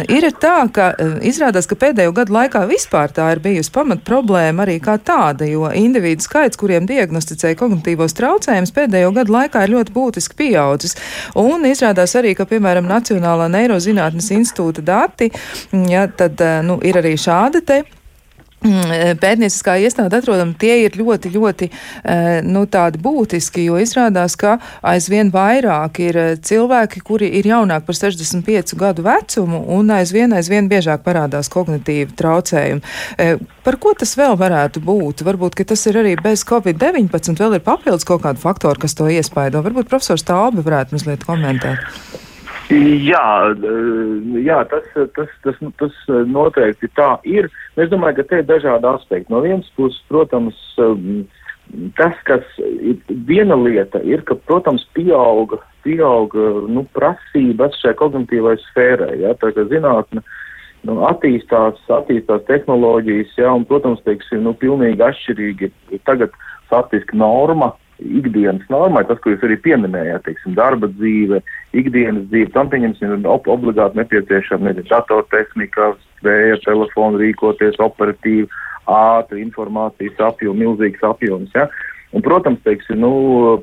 ir 0.08 0.28
tā, 0.40 0.68
ka 0.72 0.94
e, 0.96 1.28
izrādās, 1.28 1.66
ka 1.66 1.76
pēdējo 1.76 2.12
gadu 2.12 2.32
laikā 2.32 2.66
vispār 2.68 3.12
tā 3.12 3.32
ir 3.32 3.40
bijusi 3.40 3.72
pamat 3.72 4.04
problēma 4.04 4.64
arī 4.64 4.78
kā 4.80 4.98
tāda, 4.98 5.46
jo 5.46 5.68
individu 5.70 6.22
skaits, 6.22 6.58
kuriem 6.58 6.86
diagnosticēja 6.86 7.58
kognitīvos 7.58 8.16
traucējumus, 8.18 8.74
pēdējo 8.74 9.12
gadu 9.16 9.36
laikā 9.36 9.64
ir 9.64 9.74
ļoti 9.76 9.94
būtiski 9.94 10.38
pieaudzis. 10.38 10.96
Un 11.38 11.66
izrādās 11.68 12.16
arī, 12.18 12.34
ka, 12.38 12.48
piemēram, 12.48 12.88
Nacionālā 12.88 13.48
neirozinātnes 13.52 14.32
institūta 14.36 14.84
dati, 14.84 15.30
ja, 15.90 16.08
tad, 16.08 16.40
e, 16.40 16.58
nu, 16.66 16.80
ir 16.84 17.00
arī 17.00 17.16
šādi 17.18 17.64
te 17.66 17.82
pētnieciskā 19.22 19.76
iestāde 19.84 20.18
atrodam, 20.18 20.50
tie 20.58 20.80
ir 20.84 20.96
ļoti, 20.98 21.30
ļoti 21.34 21.68
eh, 21.68 22.40
nu, 22.42 22.64
būtiski, 22.66 23.64
jo 23.68 23.78
izrādās, 23.78 24.34
ka 24.38 24.58
aizvien 24.82 25.30
vairāk 25.34 26.00
ir 26.02 26.18
eh, 26.18 26.36
cilvēki, 26.36 27.02
kuri 27.06 27.30
ir 27.38 27.46
jaunāki 27.46 27.86
par 27.86 27.98
65 27.98 28.74
gadu 28.78 29.06
vecumu 29.06 29.62
un 29.78 29.94
aizvien, 29.94 30.34
aizvien 30.34 30.68
biežāk 30.68 31.04
parādās 31.06 31.50
kognitīvi 31.52 32.16
traucējumi. 32.18 32.82
Par 33.64 33.76
ko 33.80 33.92
tas 33.98 34.14
vēl 34.18 34.36
varētu 34.40 34.82
būt? 34.84 35.22
Varbūt, 35.26 35.58
ka 35.58 35.66
tas 35.72 35.86
ir 35.90 35.98
arī 36.00 36.16
bez 36.22 36.44
Covid-19, 36.48 37.38
vēl 37.38 37.58
ir 37.58 37.66
papildus 37.66 38.06
kaut 38.08 38.24
kādu 38.24 38.42
faktoru, 38.42 38.80
kas 38.80 38.96
to 38.98 39.10
iespaido. 39.12 39.62
Varbūt 39.64 39.90
profesors 39.90 40.26
Tālbe 40.26 40.64
varētu 40.66 40.98
mazliet 40.98 41.26
komentēt. 41.28 42.26
Jā, 42.68 43.54
jā 44.44 44.58
tas, 44.68 44.88
tas, 45.16 45.30
tas, 45.44 45.60
tas 45.80 46.00
noteikti 46.28 46.90
tā 46.98 47.14
ir. 47.24 47.48
Es 47.80 47.88
domāju, 47.88 48.18
ka 48.18 48.26
te 48.28 48.40
ir 48.42 48.48
dažādi 48.48 48.90
aspekti. 48.90 49.32
No 49.32 49.40
vienas 49.40 49.70
puses, 49.76 50.00
protams, 50.10 50.58
tas, 51.96 52.18
kas 52.28 52.44
ir 52.60 53.00
viena 53.28 53.56
lieta, 53.56 54.02
ir, 54.04 54.20
ka, 54.28 54.36
protams, 54.50 54.84
pieauga, 54.96 55.62
pieauga 55.86 56.50
nu, 56.68 56.84
prasības 56.96 57.80
šai 57.80 57.94
kognitīvai 57.96 58.58
sfērai. 58.66 59.14
Ja, 59.24 59.32
tā 59.40 59.54
kā 59.56 59.64
zinātne 59.72 60.20
nu, 60.84 61.00
attīstās, 61.08 61.80
attīstās 61.88 62.44
tehnoloģijas, 62.52 63.32
ja, 63.40 63.56
un, 63.56 63.64
protams, 63.68 64.04
teiksim, 64.04 64.44
nu, 64.44 64.52
pilnīgi 64.60 65.08
atšķirīgi 65.08 65.72
tagad 66.04 66.36
faktiski 66.68 67.16
norma 67.16 67.72
ikdienas 67.98 68.66
normai, 68.70 69.04
tas, 69.08 69.18
ko 69.22 69.32
jūs 69.32 69.44
arī 69.46 69.58
pieminējāt, 69.64 70.24
teiksim, 70.26 70.54
darba 70.58 70.90
dzīve, 70.92 71.40
ikdienas 71.78 72.28
dzīve, 72.30 72.52
tam 72.54 72.70
pieņemsim 72.72 73.26
ob 73.26 73.48
obligāti 73.50 73.98
nepieciešama 74.00 74.76
datortehnika, 74.80 75.92
spēja 76.18 76.58
telefonu 76.64 77.20
rīkoties 77.22 77.78
operatīvi, 77.82 78.48
ātri 78.88 79.42
informācijas 79.44 80.20
apjoms, 80.30 80.60
milzīgs 80.62 81.04
apjoms. 81.04 81.52
Ja? 81.56 81.66
Un, 82.16 82.22
protams, 82.24 82.62
teiksim, 82.64 83.02
nu, 83.02 83.10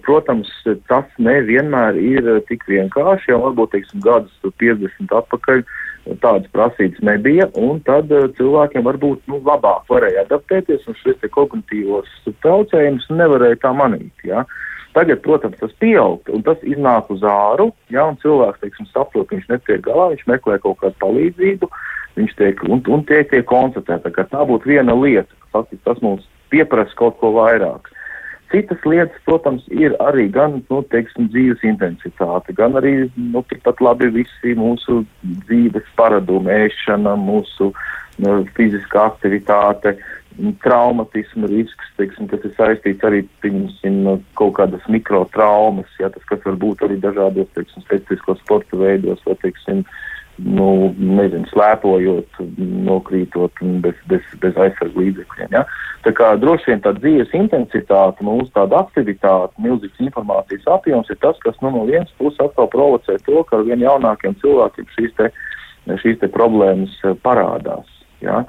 protams, 0.05 0.51
tas 0.91 1.07
nevienmēr 1.17 1.97
ir 1.97 2.27
tik 2.49 2.67
vienkārši, 2.69 3.31
jau 3.31 3.41
varbūt, 3.47 3.73
teiksim, 3.73 4.03
gadus 4.05 4.35
50 4.61 5.15
atpakaļ 5.21 5.63
tādas 6.21 6.45
prasības 6.53 7.01
nebija, 7.05 7.47
un 7.57 7.79
tad 7.85 8.11
uh, 8.13 8.27
cilvēkiem 8.37 8.85
varbūt 8.85 9.25
nu, 9.31 9.39
labāk 9.45 9.89
varēja 9.89 10.25
adaptēties, 10.25 10.85
un 10.89 10.97
šis 11.01 11.25
kognitīvos 11.33 12.11
traucējumus 12.45 13.09
nevarēja 13.09 13.61
tā 13.65 13.73
manīt. 13.73 14.13
Ja? 14.27 14.45
Tagad, 14.95 15.19
protams, 15.25 15.57
tas 15.59 15.73
pieaug, 15.81 16.23
un 16.31 16.45
tas 16.45 16.61
iznāk 16.63 17.09
uz 17.11 17.25
āru, 17.27 17.71
ja, 17.91 18.05
un 18.07 18.15
cilvēks, 18.21 18.61
teiksim, 18.61 18.87
saprot, 18.93 19.27
ka 19.27 19.35
viņš 19.35 19.49
netiek 19.51 19.81
galā, 19.83 20.11
viņš 20.13 20.23
meklē 20.29 20.55
kaut 20.63 20.79
kādu 20.79 20.95
palīdzību, 21.03 21.67
viņš 22.15 22.37
tiek, 22.39 22.63
un, 22.69 22.79
un 22.79 23.03
tiek, 23.09 23.27
tiek 23.33 23.43
konstatēta, 23.49 24.13
ka 24.15 24.23
tā 24.31 24.45
būtu 24.47 24.71
viena 24.71 24.95
lieta, 24.95 25.35
faktiski 25.51 25.83
tas 25.83 25.99
mums 26.05 26.23
pieprasa 26.53 26.95
kaut 26.95 27.19
ko 27.19 27.33
vairāk. 27.35 27.91
Citas 28.51 28.83
lietas, 28.85 29.17
protams, 29.25 29.65
ir 29.73 29.95
arī 30.03 30.27
gan, 30.31 30.59
nu, 30.69 30.81
teiksim, 30.93 31.29
dzīves 31.33 31.63
intensitāte, 31.65 32.53
gan 32.57 32.77
arī, 32.77 33.07
nu, 33.17 33.41
tikpat 33.49 33.81
labi 33.81 34.11
visi 34.13 34.53
mūsu 34.57 35.01
dzīves 35.47 35.87
paradumi, 35.97 36.53
ēšana, 36.67 37.15
mūsu 37.19 37.71
nu, 38.21 38.35
fiziskā 38.57 39.07
aktivitāte, 39.09 39.95
traumatismu 40.61 41.49
risks, 41.49 41.89
teiksim, 41.97 42.29
kas 42.29 42.45
ir 42.45 42.53
saistīts 42.57 43.07
arī, 43.07 43.23
pieņemsim, 43.41 44.01
kaut 44.37 44.57
kādas 44.59 44.83
mikrotraumas, 44.91 45.89
ja 45.99 46.11
tas, 46.13 46.25
kas 46.29 46.43
var 46.45 46.59
būt 46.61 46.83
arī 46.85 46.99
dažādos, 47.01 47.49
teiksim, 47.57 47.85
specifiskos 47.87 48.43
sporta 48.43 48.77
veidos, 48.77 49.23
vai, 49.25 49.37
teiksim, 49.41 49.81
uh, 49.81 50.03
nu, 50.43 50.69
nezinu, 50.97 51.47
slēpojot, 51.51 52.39
nokrītot 52.85 53.61
bez, 53.83 53.97
bez, 54.11 54.25
bez 54.41 54.57
aizsargu 54.59 55.05
līdzekļiem. 55.05 55.55
Ja? 55.55 55.63
Tā 56.05 56.11
kā 56.17 56.33
droši 56.39 56.73
vien 56.73 56.83
tā 56.83 56.91
dzīves 56.97 57.31
intensitāte, 57.37 58.25
mūsu 58.25 58.51
tāda 58.55 58.83
aktivitāte, 58.83 59.55
milzīgs 59.63 60.03
informācijas 60.03 60.67
apjoms 60.75 61.09
ir 61.13 61.19
tas, 61.23 61.39
kas 61.45 61.57
nu, 61.63 61.71
no 61.71 61.85
vienas 61.87 62.11
puses 62.19 62.41
atkal 62.43 62.69
provocē 62.73 63.17
to, 63.25 63.41
ka 63.47 63.59
ar 63.59 63.65
vien 63.69 63.83
jaunākiem 63.85 64.35
cilvēkiem 64.43 64.91
šīs 64.97 65.17
te, 65.19 65.31
šīs 66.03 66.21
te 66.21 66.31
problēmas 66.31 66.99
eh, 67.05 67.15
parādās. 67.23 67.87
Ja? 68.25 68.43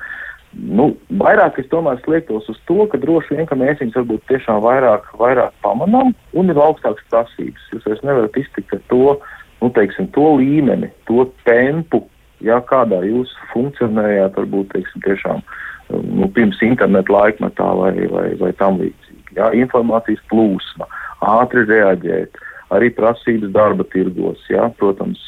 Nu, 0.57 0.91
vairāk 1.21 1.59
es 1.61 1.71
tomēr 1.71 2.01
sliektos 2.03 2.49
uz 2.51 2.59
to, 2.67 2.83
ka 2.91 2.99
droši 2.99 3.37
vien, 3.37 3.47
ka 3.47 3.59
mēs 3.61 3.79
viņus 3.83 3.99
varbūt 4.01 4.29
tiešām 4.31 4.63
vairāk, 4.65 5.11
vairāk 5.21 5.55
pamanām 5.63 6.15
un 6.33 6.53
ir 6.53 6.61
augstākas 6.61 7.11
prasības. 7.13 7.73
Jūs 7.75 7.91
vairs 7.91 8.07
nevarat 8.09 8.39
iztikt 8.41 8.73
ar 8.73 8.81
to, 8.89 9.03
uh, 9.19 9.35
nu, 9.63 9.71
teiksim, 9.77 10.11
to 10.17 10.37
līmeni, 10.41 10.91
to 11.09 11.27
tempu, 11.49 12.03
ja 12.45 12.61
kādā 12.69 13.01
jūs 13.07 13.33
funkcionējāt, 13.53 14.37
varbūt 14.37 14.75
teiksim, 14.75 15.05
tiešām 15.07 15.45
nu, 15.91 16.29
pirms 16.35 16.61
interneta 16.67 17.13
laikmetā 17.13 17.69
vai, 17.79 17.95
vai, 18.13 18.29
vai 18.41 18.53
tam 18.61 18.81
līdzīgi. 18.83 19.37
Ja, 19.39 19.53
informācijas 19.57 20.23
plūsma, 20.33 20.89
ātri 21.25 21.67
reaģēt, 21.69 22.39
arī 22.75 22.91
prasības 22.97 23.53
darba 23.55 23.85
tirgos, 23.93 24.43
ja, 24.51 24.69
protams, 24.81 25.21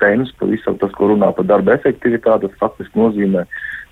tēmas, 0.00 0.30
pavisam 0.40 0.76
tas, 0.78 0.92
ko 0.94 1.10
runā 1.10 1.32
par 1.34 1.48
darba 1.48 1.74
efektivitāti, 1.74 2.46
tas 2.46 2.60
faktiski 2.60 3.00
nozīmē 3.00 3.42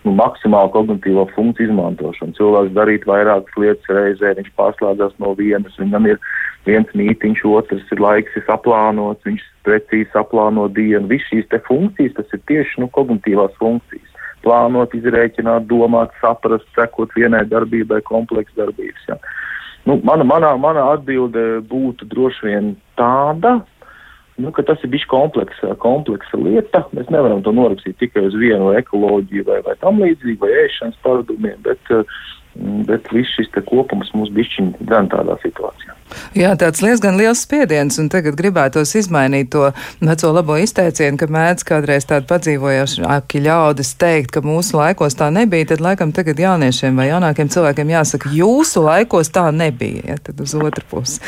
nu, 0.05 0.13
maksimālu 0.15 0.71
kognitīvo 0.75 1.27
funkciju 1.35 1.73
izmantošanu. 1.73 2.37
Cilvēks 2.39 2.75
darīt 2.77 3.07
vairākas 3.09 3.59
lietas 3.61 3.91
reizē, 3.97 4.35
viņš 4.39 4.53
pārslēdzas 4.59 5.17
no 5.23 5.35
vienas, 5.39 5.81
viņam 5.81 6.11
ir 6.13 6.21
viens 6.67 6.91
mītiņš, 6.97 7.45
otrs 7.49 7.93
ir 7.95 8.03
laiks, 8.03 8.37
ir 8.39 8.45
saplānots, 8.49 9.25
viņš 9.27 9.45
precīzi 9.67 10.11
saplāno 10.13 10.67
dienu. 10.73 11.09
Viss 11.11 11.29
šīs 11.31 11.49
te 11.53 11.61
funkcijas, 11.69 12.17
tas 12.19 12.37
ir 12.37 12.43
tieši 12.51 12.85
nu, 12.85 12.91
kognitīvās 12.95 13.55
funkcijas. 13.61 14.11
Plānot, 14.45 14.93
izrēķināt, 14.97 15.69
domāt, 15.71 16.13
saprast, 16.21 16.67
sekot 16.77 17.15
vienai 17.17 17.47
darbībai, 17.49 18.03
komplekss 18.05 18.57
darbības. 18.59 19.07
Ja. 19.09 19.17
Nu, 19.89 19.97
mana, 20.05 20.25
manā, 20.29 20.53
manā 20.61 20.85
atbilde 20.97 21.63
būtu 21.69 22.09
droši 22.13 22.51
vien 22.51 22.69
tāda, 23.01 23.59
nu, 24.41 24.53
ka 24.53 24.65
tas 24.69 24.85
ir 24.85 24.93
bijis 24.93 25.07
kompleksa, 25.09 25.73
kompleksa 25.81 26.41
lieta. 26.41 26.85
Mēs 26.97 27.09
nevaram 27.13 27.41
to 27.45 27.53
norakstīt 27.57 27.97
tikai 28.03 28.27
uz 28.29 28.37
vienu 28.37 28.75
ekoloģiju 28.77 29.49
vai, 29.49 29.61
vai 29.65 29.77
tam 29.81 30.01
līdzīgi, 30.05 30.41
vai 30.45 30.53
ēšanas 30.67 31.01
paradumiem, 31.05 31.61
bet, 31.65 31.93
bet 32.89 33.13
viss 33.17 33.37
šis 33.39 33.53
kopums 33.69 34.13
mums 34.17 34.33
bišķiņ 34.37 34.75
gan 34.89 35.09
tādā 35.13 35.41
situācijā. 35.45 35.97
Jā, 36.39 36.55
tāds 36.59 36.83
diezgan 36.83 37.19
liels 37.19 37.45
spiediens, 37.45 37.99
un 38.03 38.09
tagad 38.13 38.37
gribētos 38.39 38.95
izmainīt 38.99 39.53
to 39.55 39.69
veco 40.03 40.33
labo 40.35 40.57
izteicienu, 40.61 41.19
ka 41.21 41.29
mēdz 41.31 41.67
kādreiz 41.69 42.07
tādu 42.11 42.29
padzīvojošāki 42.31 43.43
ļaudis 43.45 43.95
teikt, 44.01 44.33
ka 44.35 44.43
mūsu 44.45 44.79
laikos 44.79 45.17
tā 45.19 45.31
nebija, 45.35 45.71
tad 45.73 45.85
laikam 45.85 46.13
tagad 46.15 46.41
jauniešiem 46.43 46.99
vai 46.99 47.09
jaunākiem 47.11 47.51
cilvēkiem 47.55 47.93
jāsaka, 47.95 48.33
jūsu 48.35 48.85
laikos 48.85 49.31
tā 49.35 49.47
nebija, 49.55 50.05
ja, 50.13 50.19
tad 50.23 50.43
uz 50.45 50.55
otru 50.59 50.87
pusi. 50.91 51.21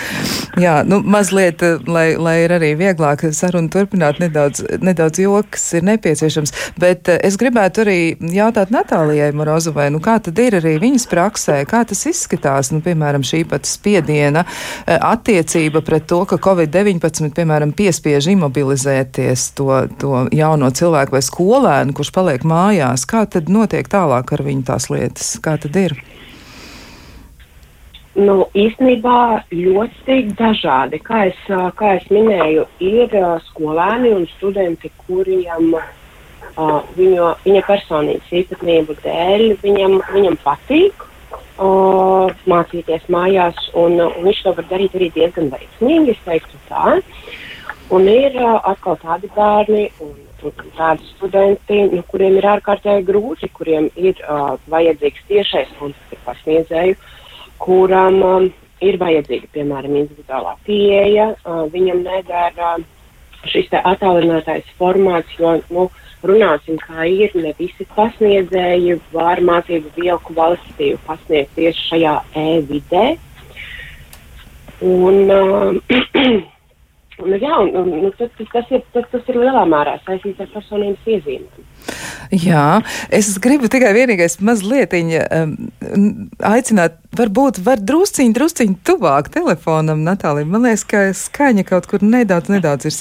Jā, 0.60 0.80
nu, 0.88 1.00
mazliet, 1.04 1.62
lai, 1.86 2.08
lai 2.20 2.36
ir 2.44 2.56
arī 2.56 2.72
vieglāk 2.78 3.26
sarunu 3.36 3.70
turpināt, 3.72 4.20
nedaudz, 4.22 4.62
nedaudz 4.82 5.20
joks 5.22 5.68
ir 5.78 5.86
nepieciešams, 5.86 6.54
bet 6.80 7.10
eh, 7.12 7.20
es 7.26 7.38
gribētu 7.40 7.84
arī 7.84 7.98
jautāt 8.34 8.72
Natālijai 8.74 9.32
Morozovai, 9.36 9.88
nu 9.94 10.00
kā 10.04 10.18
tad 10.22 10.38
ir 10.42 10.58
arī 10.60 10.76
viņas 10.82 11.06
praksē, 11.10 11.60
kā 11.68 11.84
tas 11.88 12.06
izskatās, 12.08 12.72
nu, 12.74 12.82
piemēram, 12.84 13.24
šī 13.26 13.44
pat 13.50 13.68
spiediena 13.68 14.46
Eh, 14.84 14.98
attiecība 15.00 15.80
pret 15.84 16.04
to, 16.10 16.20
ka 16.28 16.38
Covid-19, 16.42 17.30
piemēram, 17.36 17.72
piespiež 17.76 18.28
imobilizēties 18.34 19.48
to, 19.56 19.70
to 20.00 20.26
jauno 20.36 20.70
cilvēku 20.70 21.16
vai 21.16 21.22
skolēnu, 21.24 21.96
kurš 21.96 22.12
paliek 22.14 22.44
mājās, 22.46 23.06
kā 23.08 23.24
tad 23.30 23.48
notiek 23.52 23.88
tālāk 23.88 24.36
ar 24.36 24.44
viņu 24.46 24.66
tās 24.68 24.90
lietas? 24.92 25.36
Kā 25.42 25.56
tad 25.62 25.78
ir? 25.80 25.96
Nu, 28.16 28.46
īstenībā 28.56 29.44
ļoti 29.52 30.22
dažādi. 30.38 31.02
Kā 31.04 31.26
es, 31.28 31.40
kā 31.76 31.96
es 31.98 32.06
minēju, 32.08 32.64
ir 32.80 33.12
skolēni 33.50 34.14
un 34.16 34.24
studenti, 34.36 34.88
kuriem 35.04 35.74
uh, 35.76 36.78
viņu, 36.96 37.34
viņa 37.44 37.66
personības 37.66 38.32
īpatnību 38.40 38.96
dēļ 39.04 39.44
viņam, 39.60 39.98
viņam 40.14 40.40
patīk 40.44 41.05
uh, 41.62 42.30
mācīties 42.50 43.06
mājās, 43.12 43.58
un, 43.78 43.98
un 44.00 44.26
viņš 44.26 44.42
to 44.44 44.54
var 44.58 44.68
darīt 44.70 44.96
arī 44.98 45.10
diezgan 45.14 45.50
veiksmīgi, 45.52 46.14
es 46.14 46.22
teiktu 46.26 46.60
tā. 46.70 46.98
Un 47.94 48.08
ir 48.10 48.36
uh, 48.40 48.58
atkal 48.72 48.98
tādi 49.02 49.30
bērni 49.36 49.86
un, 50.04 50.16
un 50.48 50.72
tādi 50.78 51.06
studenti, 51.14 51.82
nu, 51.92 52.02
kuriem 52.10 52.38
ir 52.40 52.48
ārkārtīgi 52.56 53.06
grūti, 53.08 53.50
kuriem 53.56 53.88
ir 53.96 54.18
uh, 54.26 54.56
vajadzīgs 54.72 55.28
tiešais 55.30 55.72
kontakts 55.78 56.18
ar 56.18 56.24
pasniedzēju, 56.30 56.98
kuram 57.62 58.20
um, 58.26 58.50
ir 58.84 58.98
vajadzīga, 59.00 59.52
piemēram, 59.54 59.96
individuālā 60.02 60.56
pieeja, 60.66 61.30
uh, 61.44 61.64
viņam 61.72 62.02
nedara 62.04 62.74
uh, 62.80 62.92
šis 63.50 63.70
attālinātais 63.82 64.68
formāts, 64.80 65.36
jo, 65.40 65.56
nu, 65.70 65.86
runāsim, 66.26 66.80
kā 66.82 67.06
ir. 67.10 67.34
Ne 67.38 67.54
visi 67.58 67.86
pasniedzēji 67.96 68.98
var 69.14 69.42
mācību 69.44 69.94
vielu 69.96 70.18
kvalitatīvi 70.26 70.98
pasniegt 71.06 71.54
tieši 71.58 71.88
šajā 71.92 72.18
e-vidē. 72.42 73.06
Un, 74.84 75.24
uh, 75.32 76.44
Un, 77.16 77.32
jā, 77.40 77.54
un, 77.64 77.86
un, 77.96 78.10
tas, 78.18 78.28
tas, 78.52 78.66
ir, 78.76 78.82
tas, 78.92 79.06
tas 79.08 79.28
ir 79.32 79.38
lielā 79.40 79.62
mērā 79.70 79.94
saistīts 80.04 80.42
ar 80.44 80.50
personības 80.52 81.06
iezīmēm. 81.08 81.62
Jā, 82.42 82.64
es 83.14 83.30
gribu 83.40 83.70
tikai 83.72 83.94
vienīgais 83.96 84.36
mazliet 84.44 84.92
um, 84.98 85.54
aicināt, 86.44 86.98
varbūt 87.16 87.62
var 87.64 87.80
drusciņi, 87.80 88.34
drusciņi 88.36 88.76
tuvāk 88.84 89.30
telefonam, 89.32 90.04
Natālija. 90.04 90.50
Man 90.50 90.66
liekas, 90.68 90.84
ka 90.90 91.06
skaņa 91.16 91.64
kaut 91.70 91.88
kur 91.88 92.04
nedaudz, 92.04 92.52
nedaudz 92.52 92.90
ir 92.90 92.96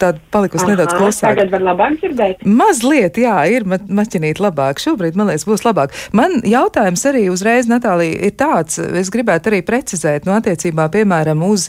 tāda 0.00 0.22
palikusi 0.34 0.66
Aha, 0.66 0.72
nedaudz 0.74 0.96
klusāka. 0.96 1.32
Tagad 1.34 1.52
var 1.54 1.66
labāk 1.70 1.98
dzirdēt? 2.00 2.44
Mazliet, 2.46 3.20
jā, 3.20 3.36
ir 3.52 3.66
ma 3.68 3.78
maķinīt 3.78 4.40
labāk. 4.42 4.80
Šobrīd, 4.82 5.16
man 5.18 5.30
liekas, 5.30 5.46
būs 5.48 5.64
labāk. 5.66 5.94
Man 6.16 6.40
jautājums 6.46 7.04
arī 7.08 7.26
uzreiz, 7.32 7.68
Natālija, 7.70 8.18
ir 8.28 8.34
tāds, 8.38 8.78
es 8.78 9.10
gribētu 9.12 9.50
arī 9.50 9.62
precizēt, 9.66 10.26
no 10.26 10.34
nu, 10.34 10.40
attiecībā, 10.40 10.88
piemēram, 10.92 11.42
uz 11.46 11.68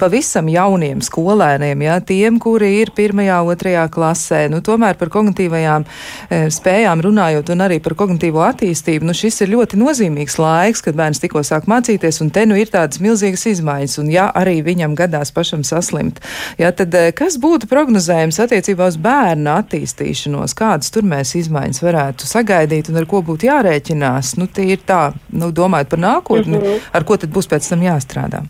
pavisam 0.00 0.48
jauniem 0.50 1.02
skolēniem, 1.04 1.84
jā, 1.86 1.96
tiem, 2.06 2.40
kuri 2.42 2.72
ir 2.80 2.92
pirmajā, 2.96 3.40
otrajā 3.46 3.86
klasē, 3.92 4.42
nu, 4.52 4.62
tomēr 4.64 4.98
par 4.98 5.10
kognitīvajām 5.14 5.86
e, 5.86 6.40
spējām 6.52 7.02
runājot 7.06 7.52
un 7.54 7.64
arī 7.66 7.78
par 7.84 7.96
kognitīvo 7.98 8.42
attīstību, 8.46 9.06
nu, 9.08 9.16
šis 9.16 9.42
ir 9.44 9.52
ļoti 9.54 9.80
nozīmīgs 9.80 10.38
laiks, 10.42 10.84
kad 10.86 10.98
bērns 10.98 11.22
tikko 11.22 11.44
sāk 11.46 11.68
mācīties, 11.70 12.20
un 12.24 12.32
te 12.34 12.46
nu 12.48 12.58
ir 12.58 12.72
tādas 12.72 13.02
milzīgas 13.04 13.46
izmaiņas, 13.52 13.98
un 14.02 14.10
ja 14.14 14.28
arī 14.36 14.58
viņam 14.66 14.96
gadās 14.98 15.32
pašam 15.36 15.64
saslimt, 15.66 16.22
jā, 16.60 16.72
tad 16.76 16.94
e, 16.96 17.10
kas 17.16 17.38
būtu 17.42 17.65
būtu 17.66 17.74
prognozējums 17.74 18.38
attiecībā 18.40 18.86
uz 18.86 18.96
bērnu 18.96 19.50
attīstīšanos, 19.50 20.54
kādas 20.54 20.90
tur 20.94 21.02
mēs 21.02 21.34
izmaiņas 21.34 21.82
varētu 21.82 22.26
sagaidīt 22.26 22.90
un 22.90 22.98
ar 23.00 23.06
ko 23.06 23.22
būtu 23.22 23.48
jārēķinās? 23.48 24.36
Nu, 24.38 24.46
tie 24.46 24.76
ir 24.76 24.78
tā, 24.86 25.12
nu, 25.32 25.50
domājot 25.50 25.90
par 25.90 25.98
nākotni, 25.98 26.58
-hmm. 26.58 26.80
ar 26.92 27.04
ko 27.04 27.16
tad 27.16 27.30
būs 27.30 27.48
pēc 27.48 27.68
tam 27.68 27.82
jāstrādā? 27.82 28.44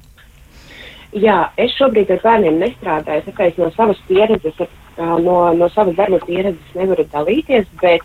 Jā, 1.13 1.51
es 1.57 1.73
šobrīd 1.79 2.11
ar 2.11 2.21
bērniem 2.23 2.59
nestrādāju, 2.61 3.23
tāpēc 3.31 3.57
no 3.59 3.71
savas 3.77 3.97
pieredzes, 4.09 4.55
no, 4.99 5.53
no 5.55 5.69
savas 5.69 5.97
darba 5.97 6.19
pieredzes 6.27 6.75
nevaru 6.75 7.07
dalīties, 7.13 7.65
bet 7.81 8.03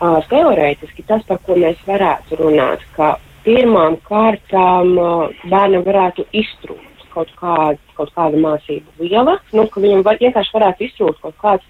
uh, 0.00 0.20
teorētiski 0.28 1.06
tas, 1.06 1.22
par 1.24 1.38
ko 1.46 1.56
mēs 1.56 1.76
varētu 1.86 2.36
runāt, 2.36 2.84
ka 2.96 3.16
pirmām 3.44 3.96
kārtām 4.04 4.98
uh, 4.98 5.30
bērnam 5.48 5.84
varētu 5.84 6.26
iztrūkt 6.32 6.93
kaut, 7.14 7.32
kād, 7.38 7.80
kaut 7.98 8.12
kāda 8.16 8.40
mācību 8.40 8.98
viela, 9.00 9.38
nu, 9.54 9.66
ka 9.70 9.82
viņam 9.82 10.04
var, 10.06 10.20
vienkārši 10.20 10.56
varētu 10.56 10.86
iztrūkt 10.88 11.22
kaut 11.22 11.36
kāds 11.42 11.66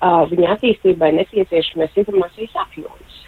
uh, 0.00 0.24
viņa 0.30 0.54
attīstībai 0.56 1.12
nepieciešamais 1.18 2.00
informācijas 2.02 2.58
apjoms. 2.64 3.20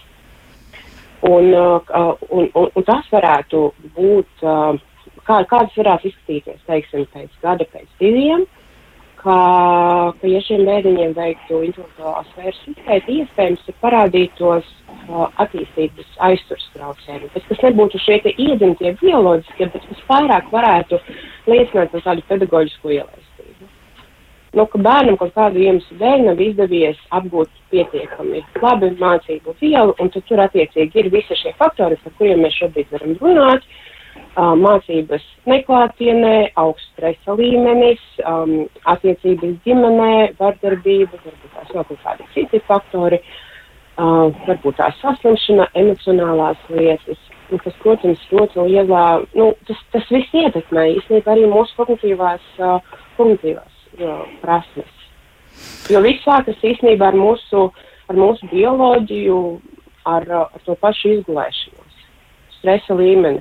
Un, 1.27 1.51
uh, 1.57 2.13
un, 2.31 2.51
un, 2.55 2.69
un 2.71 2.87
tas 2.87 3.07
varētu 3.13 3.63
būt, 3.97 4.45
uh, 4.45 4.77
kā, 5.27 5.41
kādas 5.51 5.75
varētu 5.79 6.11
izskatīties, 6.11 6.63
teiksim, 6.69 7.07
pēc 7.15 7.41
gada, 7.43 7.67
pēc 7.73 7.89
diviem, 8.03 8.47
ka, 9.21 9.37
ka 10.21 10.31
ja 10.31 10.41
šiem 10.47 10.65
bērniņiem 10.69 11.15
veiktu 11.17 11.61
intelektuālās 11.69 12.29
sfēras 12.33 12.59
izpēti, 12.73 13.17
iespējams, 13.23 13.63
ka 13.67 13.75
parādītos 13.85 14.69
uh, 14.69 15.25
attīstības 15.43 16.19
aizturs 16.29 16.67
traucējumi, 16.75 17.31
bet 17.35 17.49
kas 17.49 17.65
nebūtu 17.67 18.03
šie 18.03 18.21
iedzimtie 18.35 18.93
bioloģiskie, 19.01 19.71
bet 19.73 19.89
kas 19.89 20.05
vairāk 20.11 20.53
varētu 20.53 21.01
liecināt 21.51 21.95
par 21.95 22.05
tādu 22.11 22.27
pedagoģisku 22.29 22.95
ielaistību. 22.99 23.73
Nu, 24.57 24.65
ka 24.73 24.81
bērnam 24.81 25.19
kaut 25.21 25.35
kādu 25.37 25.61
iemeslu 25.61 25.99
dēļ 26.01 26.23
nav 26.31 26.39
izdevies 26.41 27.01
apgūt 27.17 27.51
pietiekami 27.75 28.41
labi 28.63 28.95
mācību 29.01 29.53
vielu, 29.61 29.93
un 30.01 30.15
tur 30.17 30.41
attiecīgi 30.47 31.03
ir 31.03 31.11
visi 31.13 31.37
šie 31.43 31.53
faktori, 31.59 31.99
par 32.05 32.15
kuriem 32.21 32.41
mēs 32.47 32.57
šobrīd 32.63 32.95
varam 32.95 33.19
runāt. 33.21 33.67
Uh, 33.67 33.96
mācības 34.37 35.25
neklātienē, 35.49 36.53
augsts 36.61 36.91
stresa 36.93 37.37
līmenis, 37.39 38.03
um, 38.29 38.67
attiecības 38.85 39.57
ģimenē, 39.65 40.37
vardarbība, 40.39 41.17
varbūt 41.25 41.55
tās 41.55 41.73
vēl 41.73 41.87
kaut 41.89 42.03
kādi 42.05 42.27
citi 42.35 42.61
faktori. 42.67 43.21
Uh, 43.97 44.29
varbūt 44.45 44.77
tā 44.77 44.91
saslimšana, 45.01 45.71
emocionālās 45.81 46.61
lietas, 46.69 47.17
nu, 47.49 47.57
kas, 47.63 47.73
protams, 47.81 48.21
ļoti 48.29 48.67
lielā, 48.69 49.07
nu, 49.33 49.55
tas, 49.65 49.81
tas 49.95 50.11
viss 50.13 50.37
ietekmē 50.37 50.85
īstenībā 50.99 51.33
arī 51.33 51.49
mūsu 51.49 51.73
kognitīvās, 51.79 52.45
uh, 52.61 53.01
kognitīvās 53.17 53.81
uh, 53.97 54.21
prasmes. 54.43 54.93
Jo 55.89 56.05
viss 56.05 56.21
sākas 56.29 56.61
īstenībā 56.61 57.09
ar 57.09 57.17
mūsu, 57.17 57.71
ar 58.13 58.21
mūsu 58.21 58.53
bioloģiju, 58.53 59.41
ar, 60.13 60.29
ar 60.45 60.65
to 60.69 60.77
pašu 60.83 61.17
izgulēšanos, 61.17 62.09
stresa 62.59 63.01
līmeni. 63.01 63.41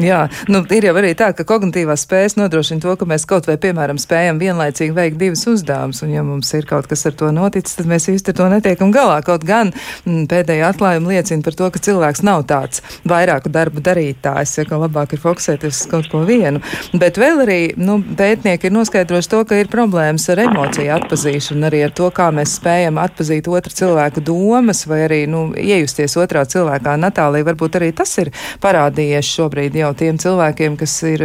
Jā, 0.00 0.22
nu, 0.48 0.62
ir 0.72 0.86
jau 0.86 0.94
arī 0.96 1.10
tā, 1.12 1.28
ka 1.36 1.44
kognitīvās 1.44 2.06
spējas 2.06 2.38
nodrošina 2.38 2.80
to, 2.80 2.94
ka 2.96 3.04
mēs 3.08 3.26
kaut 3.28 3.44
vai, 3.44 3.58
piemēram, 3.60 3.98
spējam 4.00 4.38
vienlaicīgi 4.40 4.94
veikt 4.96 5.18
divus 5.20 5.44
uzdevumus, 5.50 6.00
un 6.06 6.14
ja 6.14 6.22
mums 6.24 6.48
ir 6.56 6.64
kaut 6.68 6.86
kas 6.88 7.04
ar 7.10 7.12
to 7.20 7.28
noticis, 7.34 7.76
tad 7.76 7.90
mēs 7.90 8.08
īsti 8.08 8.32
ar 8.32 8.38
to 8.38 8.46
netiekam 8.54 8.92
galā. 8.94 9.18
Kaut 9.26 9.44
gan 9.44 9.68
m, 9.68 9.74
mm, 10.06 10.22
pēdējā 10.32 10.70
atklājuma 10.72 11.12
liecina 11.12 11.44
par 11.44 11.56
to, 11.58 11.68
ka 11.74 11.82
cilvēks 11.84 12.24
nav 12.24 12.46
tāds 12.48 12.80
vairāku 13.04 13.52
darbu 13.52 13.82
darītājs, 13.84 14.54
ja 14.62 14.64
ka 14.70 14.78
labāk 14.80 15.12
ir 15.12 15.20
fokusēties 15.20 15.82
uz 15.82 15.90
kaut 15.92 16.08
ko 16.08 16.22
vienu. 16.24 16.64
Bet 16.96 17.20
vēl 17.20 17.44
arī 17.44 17.60
nu, 17.76 17.98
pētnieki 18.00 18.70
ir 18.70 18.76
noskaidrojuši 18.78 19.32
to, 19.34 19.42
ka 19.50 19.60
ir 19.60 19.68
problēmas 19.72 20.24
ar 20.32 20.40
emociju 20.46 20.96
atpazīšanu, 20.96 21.68
arī 21.68 21.84
ar 21.90 21.94
to, 22.00 22.08
kā 22.16 22.30
mēs 22.32 22.56
spējam 22.62 23.02
atpazīt 23.02 23.52
otru 23.52 23.76
cilvēku 23.76 24.24
domas 24.24 24.86
vai 24.88 25.04
arī 25.10 25.20
nu, 25.28 25.50
iejusties 25.52 26.16
otrā 26.24 26.46
cilvēkā. 26.48 26.96
Natālija, 27.04 27.50
varbūt 27.52 27.80
arī 27.82 27.92
tas 28.00 28.16
ir 28.24 28.32
parādījies 28.64 29.36
šobrīd 29.36 29.81
jau 29.82 29.92
tiem 29.98 30.18
cilvēkiem, 30.22 30.78
kas 30.80 30.94
ir 31.08 31.24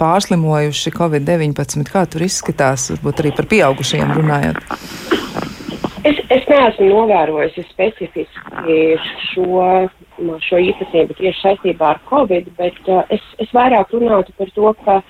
pārslimojuši 0.00 0.92
Covid-19? 0.96 1.86
Kā 1.90 2.06
tur 2.10 2.24
izskatās, 2.26 2.90
varbūt 2.94 3.22
arī 3.22 3.34
par 3.36 3.50
pieaugušiem 3.50 4.14
runājot? 4.20 4.60
Es, 6.06 6.18
es 6.30 6.46
neesmu 6.46 6.86
novērojusi 6.92 7.64
specifiski 7.66 8.78
šo, 9.32 9.88
šo 10.46 10.62
īpašību 10.70 11.18
tieši 11.18 11.42
saistībā 11.42 11.96
ar 11.96 12.00
Covid, 12.10 12.52
bet 12.60 12.78
uh, 12.86 13.02
es, 13.10 13.24
es 13.42 13.50
vairāk 13.56 13.90
runātu 13.96 14.34
par 14.38 14.52
to, 14.54 14.70
ka 14.84 15.00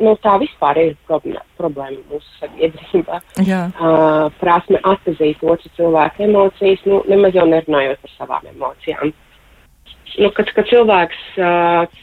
nu, 0.00 0.16
tā 0.24 0.34
vispār 0.42 0.80
ir 0.82 0.92
problēma, 1.06 1.44
problēma 1.60 2.02
mūsu 2.10 2.26
sabiedrībā. 2.40 3.20
Uh, 3.46 4.26
prasme 4.42 4.82
atzīt 4.90 5.42
otru 5.46 5.70
cilvēku 5.78 6.26
emocijas, 6.26 6.82
nu, 6.88 7.04
nemaz 7.10 7.38
jau 7.38 7.46
nerunājot 7.46 8.02
par 8.02 8.16
savām 8.16 8.54
emocijām. 8.56 9.14
Uh, 9.14 9.29
nu, 10.18 10.30
kad, 10.34 10.50
kad 10.56 10.68
cilvēks, 10.70 11.20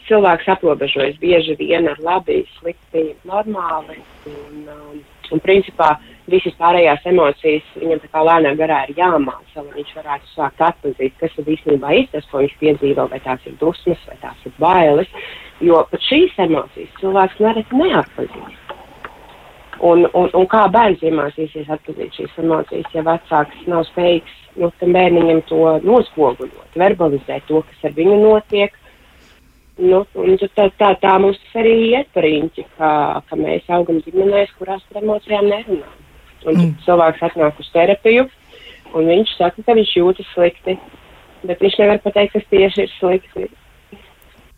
cilvēks 0.08 0.50
aprobežojas 0.54 1.18
bieži 1.22 1.58
vien 1.60 1.90
ar 1.92 2.00
labi, 2.04 2.44
slikti, 2.58 3.10
normāli. 3.28 4.00
Un, 4.30 5.02
un 5.34 5.44
principā 5.44 5.96
visas 6.32 6.56
pārējās 6.60 7.08
emocijas 7.12 7.66
viņam 7.80 8.02
tā 8.04 8.12
kā 8.14 8.24
lēnām 8.28 8.60
garā 8.60 8.84
ir 8.88 9.00
jāmāca, 9.00 9.64
lai 9.64 9.80
viņš 9.80 9.96
varētu 10.00 10.32
sākt 10.34 10.64
atzīt, 10.70 11.18
kas 11.22 11.36
tad 11.36 11.52
īstenībā 11.56 11.96
ir 11.98 12.08
tas, 12.14 12.28
ko 12.32 12.44
viņš 12.44 12.56
piedzīvo, 12.62 13.08
vai 13.12 13.20
tās 13.26 13.44
ir 13.48 13.58
dusmas, 13.62 14.08
vai 14.08 14.18
tās 14.24 14.48
ir 14.48 14.56
bailes. 14.62 15.12
Jo 15.64 15.82
pat 15.90 16.04
šīs 16.06 16.38
emocijas 16.48 16.96
cilvēks 17.02 17.44
nereti 17.44 17.82
neatpazīst. 17.82 18.67
Un, 19.86 20.08
un, 20.18 20.30
un 20.34 20.46
kā 20.50 20.64
bērns 20.74 21.04
iemācīsies 21.06 21.70
atzīt 21.70 22.16
šīs 22.18 22.40
emocijas, 22.42 22.90
ja 22.96 23.04
vecāks 23.06 23.68
nav 23.70 23.84
spējīgs 23.92 24.38
nu, 24.58 24.72
tam 24.80 24.96
bērniņam 24.96 25.44
to 25.50 25.62
nospoguļot, 25.86 26.78
verbalizēt 26.82 27.46
to, 27.50 27.62
kas 27.68 27.86
ar 27.90 27.96
viņu 27.98 28.18
notiek. 28.24 28.74
Nu, 29.78 30.02
tā, 30.58 30.66
tā, 30.80 30.90
tā 30.98 31.14
mums 31.22 31.38
arī 31.58 31.76
iet 31.92 32.10
par 32.16 32.26
īņķi, 32.26 32.66
ka, 32.80 32.90
ka 33.30 33.38
mēs 33.38 33.68
augam 33.70 34.00
ģimenēs, 34.02 34.56
kurās 34.58 34.82
par 34.90 35.04
emocijām 35.04 35.46
nerunājam. 35.52 36.04
Un 36.48 36.56
mm. 36.56 36.74
cilvēks 36.86 37.22
atnāk 37.28 37.62
uz 37.62 37.70
terapiju, 37.74 38.26
un 38.98 39.12
viņš 39.12 39.36
saka, 39.38 39.62
ka 39.66 39.76
viņš 39.78 39.94
jūtas 40.00 40.34
slikti, 40.34 40.78
bet 41.46 41.62
viņš 41.62 41.78
nevar 41.84 42.02
pateikt, 42.02 42.34
kas 42.34 42.50
tieši 42.54 42.88
ir 42.88 42.94
slikti. 42.98 43.50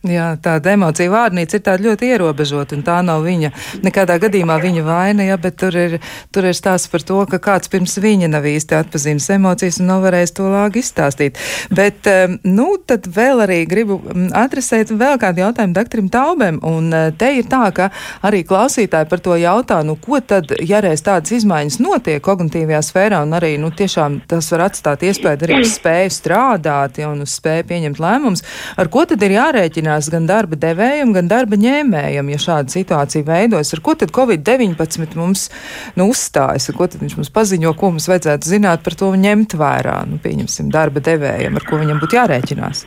Jā, 0.08 0.30
tāda 0.40 0.72
emocija 0.78 1.12
vārnīca 1.12 1.58
ir 1.58 1.64
tāda 1.66 1.84
ļoti 1.84 2.08
ierobežota, 2.14 2.78
un 2.78 2.86
tā 2.88 3.02
nav 3.04 3.26
viņa, 3.26 3.50
nekādā 3.84 4.16
gadījumā 4.24 4.56
viņa 4.64 4.84
vaina, 4.86 5.26
ja, 5.28 5.36
bet 5.36 5.58
tur 5.60 5.76
ir, 5.76 5.98
tur 6.32 6.46
ir 6.48 6.56
stāsts 6.56 6.88
par 6.88 7.04
to, 7.04 7.18
ka 7.28 7.36
kāds 7.44 7.68
pirms 7.68 7.98
viņa 8.00 8.30
nav 8.32 8.48
īsti 8.48 8.78
atpazīstams 8.78 9.28
emocijas 9.36 9.82
un 9.84 9.90
nav 9.92 10.06
varējis 10.08 10.32
to 10.38 10.46
lāgi 10.54 10.80
izstāstīt. 10.80 11.42
Bet, 11.76 12.08
nu, 12.48 12.70
tad 12.88 13.10
vēl 13.12 13.44
arī 13.44 13.58
gribu 13.68 13.98
adresēt 14.40 14.94
vēl 14.96 15.20
kādu 15.20 15.44
jautājumu 15.44 15.76
doktoram 15.76 16.08
Taubem, 16.16 16.62
un 16.64 16.88
eh, 16.96 17.10
te 17.20 17.34
ir 17.42 17.52
tā, 17.52 17.66
ka 17.76 17.90
arī 18.24 18.46
klausītāji 18.48 19.12
par 19.12 19.26
to 19.28 19.36
jautā, 19.36 19.82
nu, 19.84 19.98
ko 20.00 20.24
tad, 20.24 20.56
ja 20.64 20.80
reiz 20.80 21.04
tādas 21.04 21.36
izmaiņas 21.42 21.82
notiek 21.84 22.24
kognitīvajā 22.24 22.82
sfērā, 22.88 23.20
un 23.28 23.36
arī, 23.36 23.52
nu, 23.60 23.74
tiešām 23.76 24.22
tas 24.32 24.48
var 24.56 24.70
atstāt 24.70 25.04
iespēju 25.12 25.44
arī 25.50 25.60
uz 25.66 25.76
spēju 25.76 26.16
strādāt, 26.22 27.04
ja, 27.04 27.12
un 27.12 27.28
uz 27.28 27.36
spēju 27.36 27.68
pieņemt 27.76 28.00
lēmumus, 28.00 28.48
ar 28.80 28.88
ko 28.96 29.04
tad 29.12 29.28
ir 29.28 29.36
jārēķina? 29.42 29.89
Jārēķinās 29.90 30.10
gan 30.14 30.28
darba 30.28 30.56
devējam, 30.56 31.14
gan 31.14 31.28
darba 31.28 31.58
ņēmējam, 31.58 32.30
ja 32.30 32.38
šāda 32.38 32.70
situācija 32.70 33.26
veidojas. 33.26 33.74
Ar 33.74 33.82
ko 33.82 33.96
tad 33.96 34.12
Covid-19 34.12 35.18
mums 35.18 35.50
nu, 35.96 36.10
uzstājas, 36.10 36.70
ar 36.70 36.76
ko 36.78 36.88
tad 36.88 37.02
viņš 37.02 37.18
mums 37.18 37.32
paziņo, 37.34 37.74
ko 37.76 37.92
mums 37.92 38.08
vajadzētu 38.10 38.46
zināt 38.48 38.84
par 38.84 38.96
to 38.96 39.12
ņemt 39.16 39.56
vērā, 39.58 40.06
nu, 40.10 40.20
pieņemsim, 40.22 40.70
darba 40.72 41.02
devējam, 41.02 41.58
ar 41.58 41.66
ko 41.66 41.80
viņam 41.80 42.02
būtu 42.02 42.20
jārēķinās? 42.20 42.86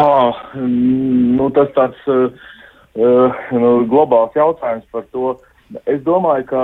Oh, 0.00 0.36
nu, 0.56 1.50
tas 1.52 1.68
tāds 1.76 2.00
uh, 2.08 2.30
nu, 3.52 3.84
globāls 3.88 4.36
jautājums 4.36 4.86
par 4.92 5.04
to. 5.12 5.36
Es 5.90 5.98
domāju, 6.06 6.44
ka, 6.46 6.60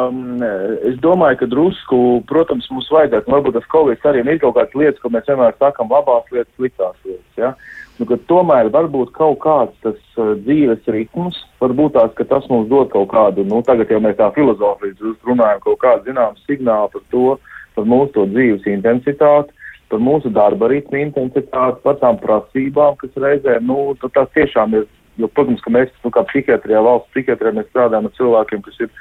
es 0.87 0.95
domāju, 1.03 1.41
ka 1.41 1.47
drusku, 1.51 2.23
protams, 2.31 2.69
mums 2.71 2.87
vajadzētu, 2.93 3.33
varbūt 3.35 3.57
tas 3.59 3.67
Covid 3.73 4.05
arī 4.07 4.23
ir 4.23 4.39
kaut 4.39 4.55
kādas 4.55 4.77
lietas, 4.79 5.01
ko 5.03 5.11
mēs 5.11 5.27
vienmēr 5.27 5.57
sakam, 5.59 5.91
labās 5.91 6.29
lietas, 6.31 6.53
sliktās 6.55 6.95
lietas. 7.03 7.33
Ja? 7.41 7.51
Nu, 8.03 8.19
tomēr 8.29 8.69
varbūt 8.75 9.13
kaut 9.17 9.39
kāds 9.45 9.75
tas 9.85 9.99
uh, 10.19 10.35
dzīves 10.43 10.87
ritms, 10.91 11.39
varbūt 11.63 11.95
tās, 11.97 12.13
ka 12.19 12.27
tas 12.29 12.47
mums 12.51 12.69
dod 12.71 12.91
kaut 12.93 13.11
kādu, 13.13 13.45
nu, 13.49 13.63
tagad 13.67 13.91
jau 13.91 14.01
mēs 14.03 14.19
tā 14.19 14.29
filozofijas 14.35 15.01
runājam, 15.27 15.63
kaut 15.65 15.81
kādu 15.85 16.11
zināmu 16.11 16.43
signālu 16.47 16.91
par 16.93 17.05
to, 17.15 17.27
par 17.77 17.89
mūsu 17.89 18.13
to 18.17 18.27
dzīves 18.33 18.67
intensitāti, 18.69 19.55
par 19.93 20.03
mūsu 20.03 20.33
darba 20.33 20.71
ritmu 20.73 21.01
intensitāti, 21.03 21.81
par 21.85 21.99
tām 22.01 22.19
prasībām, 22.21 22.99
kas 23.01 23.17
reizē, 23.25 23.59
nu, 23.65 23.93
tas 24.03 24.29
tiešām 24.37 24.79
ir, 24.81 24.87
jo, 25.21 25.29
protams, 25.37 25.63
ka 25.65 25.73
mēs, 25.73 25.93
nu, 26.05 26.13
kā 26.15 26.25
psihiatrijā, 26.31 26.83
valsts 26.85 27.13
psihiatrijā, 27.13 27.57
mēs 27.59 27.69
strādājam 27.71 28.09
ar 28.09 28.17
cilvēkiem, 28.19 28.65
kas 28.69 28.85
ir 28.87 28.93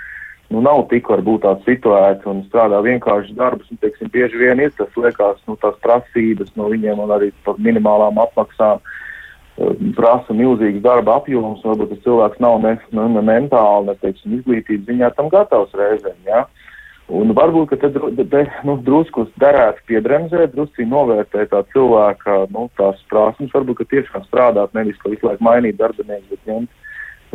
nu, 0.52 0.62
nav 0.64 0.86
tik 0.92 1.10
varbūt 1.12 1.46
tāds 1.46 1.68
situēts 1.68 2.28
un 2.30 2.44
strādā 2.50 2.82
vienkārši 2.86 3.36
darbus, 3.38 3.70
un, 3.72 3.80
teiksim, 3.82 4.12
bieži 4.14 4.40
vien 4.42 4.62
ir 4.64 4.74
tas 4.78 4.92
liekas, 5.00 5.40
nu, 5.48 5.58
tās 5.62 5.78
prasības 5.84 6.52
no 6.60 6.70
viņiem 6.72 7.02
un 7.04 7.14
arī 7.18 7.32
par 7.46 7.60
minimālām 7.64 8.20
apmaksām 8.22 8.82
uh, 8.82 9.76
prasa 9.98 10.36
milzīgs 10.36 10.84
darba 10.84 11.20
apjoms, 11.20 11.64
varbūt 11.66 11.96
tas 11.96 12.04
cilvēks 12.06 12.42
nav 12.44 12.60
ne, 12.64 12.76
ne, 12.96 13.08
ne 13.18 13.24
mentāli, 13.26 13.90
ne, 13.90 13.98
teiksim, 14.04 14.40
izglītības 14.40 14.90
ziņā 14.90 15.14
tam 15.18 15.32
gatavs 15.34 15.74
reizēm, 15.78 16.20
jā. 16.28 16.44
Ja? 16.44 16.68
Un 17.12 17.34
varbūt, 17.36 17.74
ka 17.74 17.78
te, 17.82 17.90
te 18.32 18.42
nu, 18.64 18.78
drusku 18.86 19.26
derētu 19.42 19.84
piebremzēt, 19.90 20.54
drusku 20.54 20.86
novērtēt 20.88 21.50
tā 21.52 21.60
cilvēka, 21.74 22.46
nu, 22.56 22.70
tās 22.80 23.02
prasmes, 23.12 23.52
varbūt, 23.52 23.82
ka 23.82 23.90
tiešām 23.92 24.24
strādāt, 24.30 24.72
nevis, 24.78 25.00
ka 25.02 25.12
visu 25.12 25.28
laiku 25.28 25.44
mainīt 25.44 25.80
darbinieku, 25.82 26.30
bet 26.32 26.48
ņemt 26.48 26.81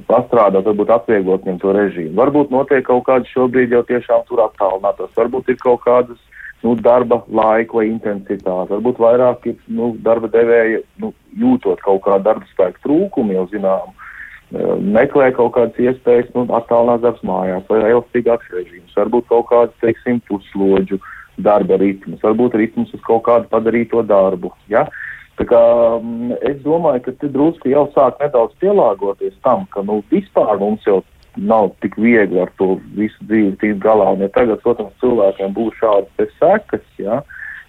pastrādāt, 0.04 0.66
varbūt 0.66 0.92
atvieglot 0.92 1.44
viņam 1.46 1.58
to 1.62 1.72
režīmu. 1.76 2.14
Varbūt 2.18 2.52
notiek 2.52 2.84
kaut 2.86 3.06
kādas 3.08 3.32
šobrīd 3.32 3.72
jau 3.72 3.82
tiešām 3.88 4.26
tur 4.28 4.42
attālinātas, 4.44 5.14
varbūt 5.16 5.52
ir 5.52 5.58
kaut 5.62 5.82
kādas 5.86 6.18
nu, 6.64 6.74
darba 6.76 7.22
laika 7.28 7.78
vai 7.78 7.86
intensitāte, 7.88 8.74
varbūt 8.74 9.00
vairāk 9.00 9.48
ir 9.52 9.56
nu, 9.72 9.94
darba 10.04 10.28
devēja 10.32 10.82
nu, 11.02 11.12
jūtot 11.38 11.80
kaut 11.84 12.02
kādu 12.06 12.28
darba 12.28 12.48
spēku 12.52 12.82
trūkumu 12.84 13.36
jau 13.36 13.46
zinām, 13.52 13.92
e, 14.52 14.64
meklē 14.98 15.30
kaut 15.36 15.54
kādas 15.56 15.80
iespējas 15.80 16.32
nu, 16.36 16.46
attālināt 16.58 17.04
darbs 17.04 17.24
mājās 17.26 17.68
vai 17.70 17.82
elastīgāks 17.90 18.52
režīms, 18.52 18.96
varbūt 18.96 19.28
kaut 19.32 19.48
kāds, 19.52 19.76
teiksim, 19.84 20.20
puslodžu 20.28 21.00
darba 21.36 21.76
ritms, 21.80 22.22
varbūt 22.24 22.56
ritms 22.56 22.94
uz 22.96 23.02
kaut 23.04 23.26
kādu 23.28 23.48
padarīto 23.52 24.00
darbu. 24.08 24.54
Ja? 24.72 24.86
Uh, 24.86 25.02
Tā 25.36 25.44
kā, 25.44 25.62
mm, 26.00 26.38
es 26.48 26.60
domāju, 26.64 27.02
ka 27.04 27.12
te 27.20 27.28
drusku 27.32 27.68
jau 27.68 27.84
sāk 27.92 28.20
nedaudz 28.22 28.56
pielāgoties 28.62 29.36
tam, 29.44 29.66
ka 29.74 29.84
nu, 29.84 30.00
vispār 30.12 30.56
mums 30.60 30.86
jau 30.88 31.02
nav 31.36 31.74
tik 31.84 31.98
viegli 32.00 32.40
ar 32.40 32.52
to 32.56 32.78
visu 32.96 33.26
dzīvi 33.28 33.56
tikt 33.60 33.82
galā. 33.84 34.14
Un 34.16 34.24
ja 34.24 34.30
tagad, 34.32 34.62
protams, 34.64 34.94
cilvēkiem 35.02 35.52
būs 35.56 35.76
šādas 35.82 36.32
sekas, 36.40 36.86
ja, 36.96 37.20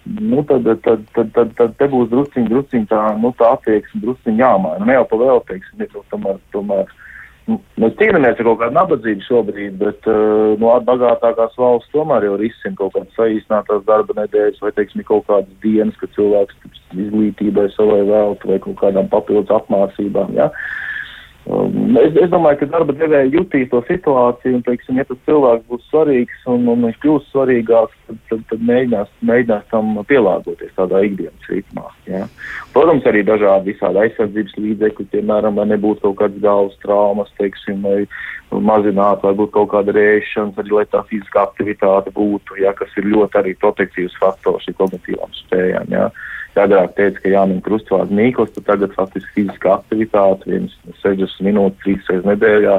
nu, 0.08 0.40
tad, 0.48 0.64
tad, 0.86 1.04
tad, 1.12 1.34
tad, 1.36 1.52
tad 1.58 1.76
te 1.76 1.90
būs 1.92 2.08
drusciņi, 2.14 2.48
drusciņi 2.48 2.88
tā, 2.88 3.02
nu, 3.20 3.34
tā 3.36 3.52
attieksme 3.58 4.00
drusciņi 4.06 4.40
jāmaina. 4.40 4.88
Ne 4.88 4.96
jau 4.96 5.04
pa 5.10 5.20
vēl, 5.20 5.44
teiksim, 5.50 5.84
ir 5.84 6.08
tomēr, 6.14 6.40
tomēr 6.56 6.88
Nu, 6.88 7.07
mēs 7.48 7.94
cīnāmies 8.00 8.36
ar 8.36 8.46
kaut 8.46 8.58
kādu 8.60 8.76
nabadzību 8.76 9.24
šobrīd, 9.26 9.78
bet 9.80 10.08
uh, 10.10 10.56
no 10.60 10.74
bagātākās 10.88 11.56
valsts 11.60 11.92
tomēr 11.94 12.26
jau 12.28 12.36
risina 12.40 12.76
kaut 12.78 12.94
kādas 12.96 13.16
saīsinātās 13.16 13.86
darba 13.88 14.16
nedēļas 14.20 14.60
vai, 14.64 14.72
teiksim, 14.76 15.04
kaut 15.08 15.26
kādas 15.30 15.54
dienas, 15.64 15.96
kad 16.00 16.12
cilvēks 16.16 16.58
izglītībai 16.96 17.68
savai 17.74 18.02
veltu 18.08 18.52
vai 18.52 18.60
kaut 18.64 18.78
kādām 18.82 19.10
papildus 19.12 19.54
apmācībām. 19.56 20.36
Ja? 20.36 20.50
Um, 21.46 21.96
es, 21.96 22.12
es 22.18 22.28
domāju, 22.28 22.58
ka 22.60 22.66
darba 22.74 22.92
devēja 22.92 23.30
jutīs 23.32 23.70
to 23.70 23.78
situāciju, 23.86 24.58
un, 24.58 24.64
teiksim, 24.66 24.98
ja 25.00 25.04
tas 25.08 25.20
cilvēks 25.24 25.64
būs 25.70 25.86
svarīgs 25.88 26.42
un, 26.50 26.66
un 26.68 26.82
viņš 26.84 26.98
kļūs 27.00 27.28
svarīgāks, 27.32 27.94
tad, 28.08 28.18
tad, 28.28 28.42
tad 28.50 28.64
mēģinās, 28.68 29.12
mēģinās 29.30 29.68
tam 29.70 29.94
pielāgoties 30.10 30.74
tādā 30.76 31.00
ikdienas 31.06 31.48
ritmā. 31.48 31.86
Ja? 32.10 32.26
Protams, 32.74 33.06
arī 33.08 33.22
dažādi 33.24 33.72
visādi 33.72 34.02
aizsardzības 34.02 34.58
līdzekļi, 34.60 35.08
piemēram, 35.14 35.56
lai 35.62 35.68
nebūtu 35.72 36.04
kaut 36.04 36.18
kādas 36.20 36.44
galvas 36.44 36.76
traumas, 36.84 37.32
teiksim, 37.40 37.80
vai 37.86 38.60
mazinātu, 38.68 39.30
vai 39.30 39.36
būtu 39.40 39.54
kaut 39.56 39.72
kāda 39.72 39.94
rēšanas, 39.96 40.58
arī 40.60 40.74
lai 40.80 40.88
tā 40.92 41.00
fiziskā 41.08 41.46
aktivitāte 41.46 42.12
būtu, 42.18 42.60
ja, 42.60 42.74
kas 42.76 42.92
ir 43.00 43.08
ļoti 43.08 43.40
arī 43.40 43.56
protektīvs 43.62 44.20
faktors 44.20 44.68
kognitīvām 44.76 45.32
spējām. 45.46 45.96
Ja? 45.96 46.10
Agrāk 46.62 46.94
teica, 46.96 47.20
ka 47.22 47.32
jāmin 47.32 47.60
krustvārdu 47.64 48.16
mīkls, 48.18 48.54
tad 48.54 48.66
tagad 48.68 48.94
faktiski 48.96 49.34
fiziskā 49.36 49.76
aktivitāte, 49.78 50.48
viens 50.50 50.74
60 51.02 51.44
minūtes, 51.46 51.80
trīs 51.84 52.10
reizes 52.10 52.26
nedēļā 52.28 52.78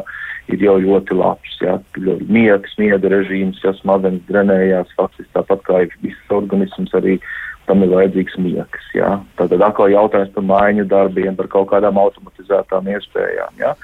ir 0.54 0.64
jau 0.66 0.78
ļoti 0.82 1.18
labs. 1.18 1.60
Miegs, 2.30 2.74
miega 2.80 3.12
režīms, 3.12 3.60
ja 3.64 3.74
smadzenes 3.78 4.26
drenējās, 4.30 4.96
faktiski 4.98 5.30
tāpat 5.36 5.64
kā 5.68 5.84
ir 5.86 5.96
viss 6.06 6.34
organisms 6.34 6.96
arī 6.98 7.20
tam 7.70 7.84
ir 7.86 7.94
vajadzīgs 7.94 8.38
miegs. 8.42 8.92
Ja? 8.98 9.20
Tātad 9.38 9.62
atkal 9.62 9.94
jautājums 9.94 10.34
par 10.34 10.46
maiņu 10.50 10.88
darbiem, 10.90 11.38
par 11.38 11.50
kaut 11.52 11.70
kādām 11.74 12.00
automatizētām 12.02 12.90
iespējām. 12.96 13.60
Ja? 13.62 13.76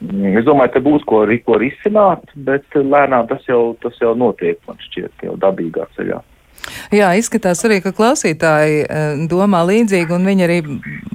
Es 0.00 0.46
domāju, 0.46 0.72
ka 0.72 0.80
būs 0.84 1.04
ko, 1.08 1.26
ko 1.44 1.58
risināt, 1.60 2.24
bet 2.48 2.64
lēnām 2.72 3.28
tas 3.28 3.44
jau, 3.48 3.76
tas 3.82 3.98
jau 4.00 4.14
notiek, 4.16 4.56
man 4.68 4.80
šķiet, 4.86 5.26
jau 5.26 5.36
dabīgā 5.42 5.84
ceļā. 5.98 6.22
Jā, 6.94 7.12
izskatās 7.18 7.62
arī, 7.68 7.80
ka 7.84 7.92
klausītāji 7.96 8.82
eh, 8.84 9.22
domā 9.30 9.62
līdzīgi, 9.68 10.14
un 10.16 10.28
viņi 10.28 10.46
arī 10.46 10.58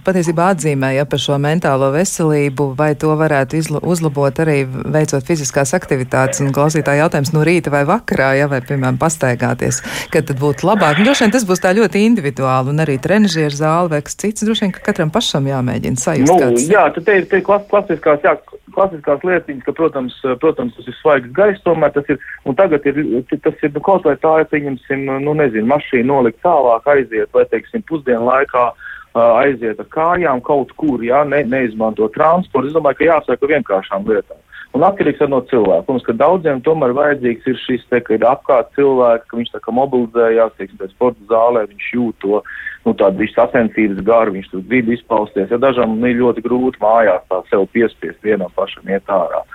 patiesībā 0.05 0.51
atzīmēja 0.53 1.05
par 1.09 1.21
šo 1.21 1.37
mentālo 1.41 1.89
veselību, 1.95 2.69
vai 2.77 2.91
to 2.99 3.13
varētu 3.17 3.61
uzlabot 3.81 4.41
arī 4.43 4.57
veicot 4.67 5.25
fiziskās 5.25 5.73
aktivitātes. 5.77 6.43
Un 6.45 6.53
klausītāji 6.55 7.01
jautājums 7.01 7.33
no 7.35 7.45
rīta 7.47 7.73
vai 7.73 7.83
vakarā, 7.89 8.33
ja, 8.39 8.49
vai, 8.51 8.61
piemēram, 8.65 8.99
pastaigāties, 9.01 9.81
kad 10.13 10.29
tad 10.29 10.41
būtu 10.41 10.69
labāk. 10.69 10.99
Un, 10.99 11.09
droši 11.09 11.25
vien 11.25 11.35
tas 11.35 11.47
būs 11.47 11.63
tā 11.63 11.73
ļoti 11.77 12.05
individuāli, 12.05 12.73
un 12.73 12.83
arī 12.85 12.99
trenižieru 13.01 13.57
zāle 13.57 13.93
vai 13.95 14.03
kas 14.05 14.19
cits. 14.21 14.45
Droši 14.45 14.67
vien, 14.67 14.75
ka 14.75 14.83
katram 14.85 15.13
pašam 15.13 15.49
jāmēģina 15.49 16.01
sajust. 16.01 16.29
Nu, 16.29 16.37
kāds... 16.41 16.69
Jā, 16.69 16.87
tad 16.93 17.07
te 17.07 17.17
ir, 17.21 17.27
te 17.31 17.41
ir 17.41 17.47
klas, 17.47 17.65
klasiskās, 17.71 18.21
jā, 18.25 18.35
klasiskās 18.75 19.23
lietiņas, 19.25 19.63
ka, 19.65 19.73
protams, 19.75 20.17
protams, 20.41 20.75
tas 20.77 20.89
ir 20.91 20.97
svaigs 20.99 21.31
gaiss, 21.35 21.63
tomēr 21.65 21.93
tas 21.95 22.09
ir, 22.11 22.19
un 22.45 22.57
tagad 22.59 22.85
ir, 22.89 23.01
tas 23.31 23.63
ir, 23.63 23.71
nu, 23.73 23.81
kaut 23.85 24.05
vai 24.07 24.15
tā, 24.21 24.33
ja 24.41 24.47
pieņemsim, 24.51 25.05
nu, 25.23 25.35
nezinu, 25.39 25.54
mašīnu 25.63 26.09
nolikt 26.11 26.41
tālāk, 26.43 26.87
aiziet, 26.91 27.29
vai, 27.33 27.45
teiksim, 27.51 27.85
pusdienu 27.87 28.27
laikā 28.27 28.71
aiziet 29.15 29.79
ar 29.79 29.87
kājām 29.93 30.41
kaut 30.43 30.73
kur, 30.75 31.03
jā, 31.03 31.23
ne, 31.23 31.43
neizmanto 31.47 32.09
transportu. 32.11 32.67
Es 32.67 32.75
domāju, 32.75 32.99
ka 32.99 33.07
jāsaka 33.13 33.51
vienkāršām 33.53 34.07
lietām. 34.09 34.41
Un 34.75 34.83
atkarīgs 34.83 35.21
no 35.31 35.39
cilvēka. 35.47 35.85
Protams, 35.87 36.03
ka 36.03 36.13
daudziem 36.19 36.59
tomēr 36.65 36.91
vajadzīgs 36.97 37.45
ir 37.47 37.59
šis, 37.63 37.85
te, 37.87 38.01
ka 38.03 38.17
ir 38.17 38.25
apkārt 38.27 38.73
cilvēks, 38.75 39.29
ka 39.29 39.37
viņš 39.39 39.53
tā 39.53 39.61
kā 39.63 39.71
mobilizējās, 39.71 40.57
teiksim, 40.57 40.79
pēc 40.81 40.91
sporta 40.91 41.29
zālē, 41.31 41.63
viņš 41.69 41.85
jūt 41.93 42.17
to, 42.25 42.41
nu, 42.83 42.93
tādu 42.99 43.23
visu 43.23 43.37
sacensības 43.37 44.03
garu, 44.03 44.35
viņš 44.35 44.49
tur 44.51 44.65
grib 44.67 44.91
izpausties. 44.91 45.47
Ja 45.47 45.61
dažam 45.63 45.95
ir 46.03 46.19
ļoti 46.19 46.43
grūti 46.43 46.83
mājās 46.83 47.23
tā 47.31 47.39
sev 47.47 47.69
piespiest 47.71 48.19
vienam 48.27 48.51
pašam 48.59 48.91
iet 48.91 49.07
ārā. 49.07 49.45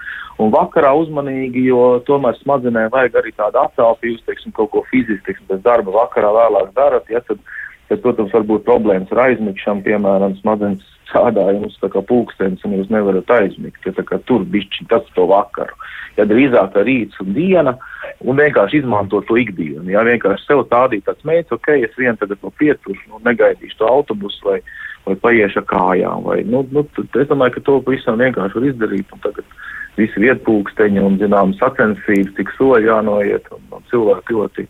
Un 0.41 0.53
vakarā 0.55 0.95
uzmanīgi, 0.97 1.66
jo 1.68 2.01
tomēr 2.07 2.38
smadzenē 2.41 2.86
vajag 2.93 3.18
arī 3.20 3.32
tādu 3.36 3.61
atcelpu, 3.61 4.09
jūs, 4.09 4.22
teiksim, 4.28 4.55
kaut 4.57 4.70
ko 4.72 4.84
fiziski, 4.88 5.24
teiksim, 5.26 5.49
pēc 5.51 5.64
darba 5.66 5.93
vakarā 5.99 6.30
vēlāk 6.36 6.70
darat, 6.78 7.11
ja 7.12 7.20
tad 7.26 7.43
tad, 7.91 8.01
protams, 8.05 8.32
var 8.34 8.47
būt 8.47 8.66
problēmas 8.68 9.11
ar 9.14 9.24
aizmigšanu, 9.26 9.82
piemēram, 9.86 10.36
smadzenes 10.38 10.86
strādājums, 11.09 11.78
tā 11.82 11.91
kā 11.91 12.03
pulkstenis, 12.07 12.62
un 12.66 12.76
jūs 12.78 12.91
nevarat 12.93 13.30
aizmigt, 13.34 13.80
ja 13.86 13.93
tā 13.97 14.05
kā 14.07 14.20
tur 14.28 14.45
bišķi 14.47 14.86
tas 14.93 15.07
to 15.16 15.26
vakaru. 15.30 15.74
Ja 16.18 16.26
drīzāk 16.30 16.76
ar 16.78 16.86
rīts 16.86 17.18
un 17.22 17.32
diena, 17.34 17.74
un 18.22 18.38
vienkārši 18.38 18.82
izmantot 18.82 19.26
to 19.26 19.38
ikdienu, 19.41 19.88
ja 19.91 20.05
vienkārši 20.07 20.47
sev 20.47 20.62
stādīt 20.68 21.07
tāds 21.09 21.26
mērķis, 21.26 21.57
ok, 21.57 21.72
es 21.88 21.99
vien 21.99 22.18
tagad 22.20 22.38
no 22.45 22.55
pietušu, 22.62 23.11
nu, 23.11 23.22
negaidīšu 23.26 23.80
to 23.80 23.91
autobusu 23.91 24.47
vai, 24.47 24.61
vai 25.09 25.16
paiešu 25.24 25.62
kājām, 25.70 26.24
vai, 26.26 26.40
nu, 26.46 26.62
nu, 26.74 26.84
es 27.01 27.28
domāju, 27.30 27.57
ka 27.57 27.64
to 27.66 27.78
pavisam 27.86 28.20
vienkārši 28.20 28.59
var 28.59 28.68
izdarīt, 28.68 29.14
tagad 29.24 29.57
visi 29.98 30.22
vietpulksteņi 30.22 31.03
un, 31.05 31.18
zinām, 31.20 31.55
sacensības, 31.59 32.34
cik 32.36 32.53
soļi 32.57 32.90
jānoiet, 32.90 33.48
un, 33.55 33.64
un 33.76 33.86
cilvēki 33.90 34.36
ļoti 34.36 34.66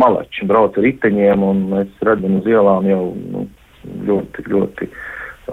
malači 0.00 0.46
brauc 0.48 0.76
ar 0.78 0.86
riteņiem, 0.86 1.42
un 1.44 1.64
mēs 1.72 2.04
redzam 2.06 2.38
uz 2.40 2.48
ielām 2.48 2.86
jau 2.88 3.02
nu, 3.34 3.46
ļoti, 4.08 4.46
ļoti 4.52 4.90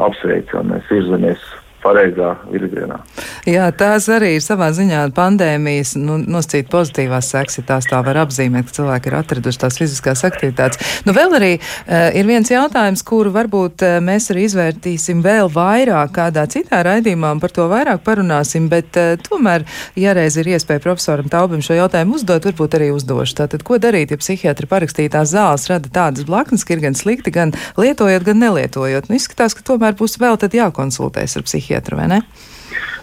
apsveicam, 0.07 0.73
mēs 0.73 0.91
virzamies 0.91 1.43
pareizā 1.83 2.33
virzienā. 2.51 2.99
Jā, 3.47 3.69
tās 3.71 4.09
arī 4.11 4.33
ir 4.35 4.41
savā 4.43 4.65
ziņā 4.75 5.05
pandēmijas 5.15 5.93
nu, 6.01 6.17
noscīt 6.19 6.67
pozitīvās 6.67 7.29
sekas, 7.31 7.55
ja 7.55 7.61
tās 7.69 7.85
tā 7.87 8.01
var 8.03 8.17
apzīmēt, 8.25 8.65
ka 8.67 8.75
cilvēki 8.75 9.07
ir 9.07 9.13
atraduši 9.21 9.61
tās 9.61 9.77
fiziskās 9.79 10.25
aktivitātes. 10.27 10.81
Nu, 11.07 11.13
vēl 11.15 11.37
arī 11.37 11.51
uh, 11.55 12.09
ir 12.11 12.27
viens 12.27 12.51
jautājums, 12.51 13.05
kuru 13.07 13.31
varbūt 13.31 13.85
uh, 13.87 13.93
mēs 14.03 14.27
arī 14.33 14.43
izvērtīsim 14.49 15.21
vēl 15.23 15.47
vairāk 15.53 16.11
kādā 16.17 16.43
citā 16.51 16.81
raidījumā 16.89 17.29
un 17.37 17.39
par 17.39 17.55
to 17.55 17.69
vairāk 17.71 18.03
parunāsim, 18.03 18.67
bet 18.73 18.99
uh, 18.99 19.13
tomēr, 19.29 19.63
ja 19.95 20.17
reiz 20.17 20.35
ir 20.35 20.51
iespēja 20.51 20.83
profesoram 20.83 21.31
Taubim 21.31 21.63
šo 21.63 21.79
jautājumu 21.79 22.19
uzdot, 22.19 22.49
varbūt 22.51 22.75
arī 22.81 22.91
uzdošu. 22.97 23.37
Tātad, 23.39 23.63
ko 23.63 23.79
darīt, 23.79 24.11
ja 24.11 24.19
psihiatri 24.19 24.67
parakstītās 24.67 25.31
zāles 25.31 25.69
rada 25.71 25.87
tādas 26.01 26.27
blaknes, 26.27 26.67
ka 26.67 26.75
ir 26.75 26.83
gan 26.83 26.99
slikti, 26.99 27.31
gan 27.39 27.55
lietojot, 27.79 28.27
gan 28.27 28.43
nelietojot? 28.43 29.07
Nu, 29.07 29.15
izskatās, 29.15 29.55
ka 29.55 29.63
tomēr 29.71 29.95
būs 29.95 30.19
vēl 30.19 30.35
tad 30.43 30.59
jākonsultēs 30.59 31.39
ar 31.39 31.47
psihiatru 31.47 32.03
vai 32.03 32.11
ne? 32.17 32.23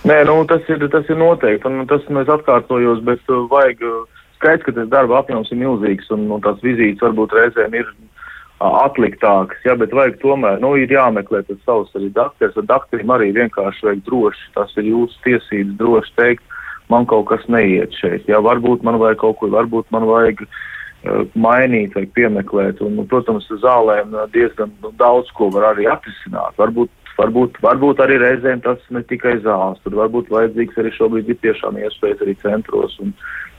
Nē, 0.05 0.18
nu, 0.29 0.43
tas, 0.49 0.64
ir, 0.68 0.83
tas 0.93 1.09
ir 1.09 1.16
noteikti, 1.16 1.70
un 1.70 1.87
tas 1.89 2.05
mēs 2.12 2.29
atkārtojos, 2.29 3.01
bet 3.07 3.22
uh, 3.33 3.47
vajag 3.49 3.85
uh, 3.89 4.03
skaidrs, 4.37 4.66
ka 4.66 4.75
tas 4.77 4.91
darba 4.93 5.22
apjoms 5.22 5.53
ir 5.53 5.62
milzīgs, 5.62 6.11
un, 6.12 6.27
un 6.35 6.43
tās 6.45 6.61
vizītes 6.64 7.01
varbūt 7.05 7.33
reizēm 7.33 7.77
ir 7.79 7.89
uh, 7.89 8.83
atliktākas, 8.85 9.62
ja, 9.64 9.77
bet 9.81 9.95
vajag 9.97 10.18
tomēr, 10.20 10.61
nu, 10.61 10.75
ir 10.77 10.93
jāmeklē 10.93 11.41
tas 11.49 11.62
savs 11.64 11.97
arī 11.97 12.11
dakteris, 12.16 12.59
ar 12.61 12.68
dakterim 12.68 13.14
arī 13.16 13.31
vienkārši 13.37 13.89
vajag 13.89 14.05
droši, 14.11 14.51
tas 14.59 14.77
ir 14.77 14.91
jūsu 14.91 15.25
tiesības 15.25 15.79
droši 15.81 16.14
teikt, 16.20 16.61
man 16.93 17.09
kaut 17.09 17.31
kas 17.33 17.49
neiet 17.49 17.97
šeit, 17.97 18.29
ja, 18.29 18.43
varbūt 18.45 18.85
man 18.85 19.01
vajag 19.01 19.22
kaut 19.25 19.41
ko, 19.41 19.49
varbūt 19.57 19.89
man 19.95 20.05
vajag 20.11 20.45
uh, 20.45 21.25
mainīt, 21.33 21.97
vajag 21.97 22.12
piemeklēt, 22.18 22.85
un, 22.85 22.99
nu, 22.99 23.07
protams, 23.09 23.49
zālēm 23.64 24.12
diezgan 24.37 24.77
nu, 24.85 24.93
daudz 25.01 25.33
ko 25.39 25.49
var 25.55 25.72
arī 25.72 25.89
atrisināt, 25.89 26.61
varbūt 26.61 26.93
Varbūt, 27.15 27.61
varbūt 27.62 28.01
arī 28.03 28.19
reizēm 28.19 28.62
tas 28.65 28.81
ne 28.91 29.05
tikai 29.07 29.37
zāles, 29.45 29.79
tur 29.85 29.95
varbūt 30.01 30.33
vajadzīgs 30.35 30.79
arī 30.83 30.91
šobrīd 30.97 31.31
ir 31.31 31.39
tiešām 31.45 31.79
iespējas 31.79 32.23
arī 32.25 32.35
centros 32.43 32.97
un, 33.05 33.12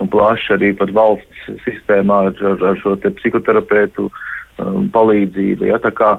un 0.04 0.12
plaši 0.12 0.58
arī 0.58 0.72
pat 0.76 0.92
valsts 0.96 1.46
sistēmā 1.64 2.18
ar, 2.30 2.42
ar, 2.52 2.66
ar 2.72 2.82
šo 2.82 2.98
te 3.00 3.14
psihoterapeitu 3.16 4.10
um, 4.10 4.90
palīdzību. 4.92 5.70
Ja, 5.70 5.80
tā 5.80 5.94
kā 5.96 6.18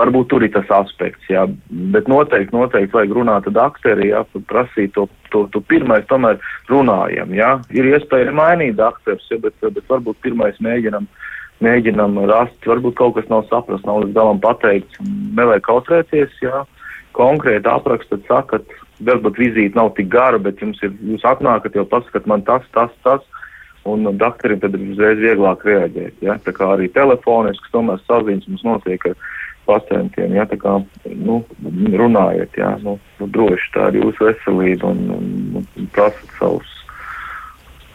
varbūt 0.00 0.32
tur 0.32 0.46
ir 0.46 0.50
tas 0.56 0.72
aspekts, 0.74 1.30
jā, 1.30 1.46
bet 1.94 2.10
noteikti, 2.10 2.56
noteikti 2.56 2.96
vajag 2.96 3.14
runāt 3.20 3.46
ar 3.52 3.56
dakteri, 3.60 4.10
jā, 4.10 4.24
prasīt 4.50 4.96
to, 4.98 5.06
to, 5.30 5.46
to 5.54 5.62
pirmais, 5.70 6.02
tomēr 6.10 6.42
runājam, 6.72 7.38
jā. 7.38 7.52
Ir 7.70 7.92
iespēja 7.92 8.34
mainīt 8.34 8.80
dakterus, 8.82 9.30
ja, 9.30 9.38
bet, 9.46 9.54
bet 9.62 9.86
varbūt 9.94 10.18
pirmais 10.26 10.58
mēģinam 10.58 11.06
mēģinam 11.64 12.18
rast, 12.30 12.56
varbūt 12.68 12.96
kaut 12.98 13.16
kas 13.18 13.28
nav 13.32 13.46
saprasts, 13.50 13.86
nav 13.88 14.02
līdz 14.04 14.16
galam 14.16 14.40
pateikts, 14.42 15.00
nevajag 15.38 15.66
kautrēties, 15.68 16.34
jā, 16.44 16.64
konkrēti 17.16 17.70
aprakstat, 17.70 18.24
sakat, 18.28 18.74
varbūt 19.04 19.38
vizīte 19.40 19.78
nav 19.78 19.92
tik 19.98 20.10
gara, 20.12 20.40
bet 20.42 20.60
jums 20.62 20.80
ir, 20.84 20.92
jūs 21.12 21.24
atnākat 21.28 21.76
jau 21.78 21.86
pasakat 21.88 22.28
man 22.30 22.44
tas, 22.46 22.66
tas, 22.76 22.92
tas, 23.06 23.24
un 23.88 24.06
daktarim 24.18 24.60
tad 24.62 24.76
ir 24.76 24.92
uzreiz 24.94 25.20
vieglāk 25.20 25.64
reaģēt, 25.68 26.20
jā, 26.24 26.38
tā 26.44 26.54
kā 26.56 26.74
arī 26.74 26.90
telefoniski, 26.92 27.72
tomēr 27.72 28.00
saziņas 28.08 28.50
mums 28.50 28.66
notiek 28.66 29.08
ar 29.10 29.18
pacientiem, 29.68 30.36
jā, 30.36 30.44
tā 30.48 30.60
kā, 30.60 30.76
nu, 31.08 31.40
runājiet, 32.00 32.56
jā, 32.60 32.74
nu 32.84 32.98
droši 33.20 33.74
tā 33.76 33.90
ir 33.90 34.02
jūsu 34.02 34.28
veselība 34.28 34.92
un, 34.92 35.04
un, 35.18 35.64
un 35.64 35.92
prasat 35.96 36.38
savus 36.38 36.73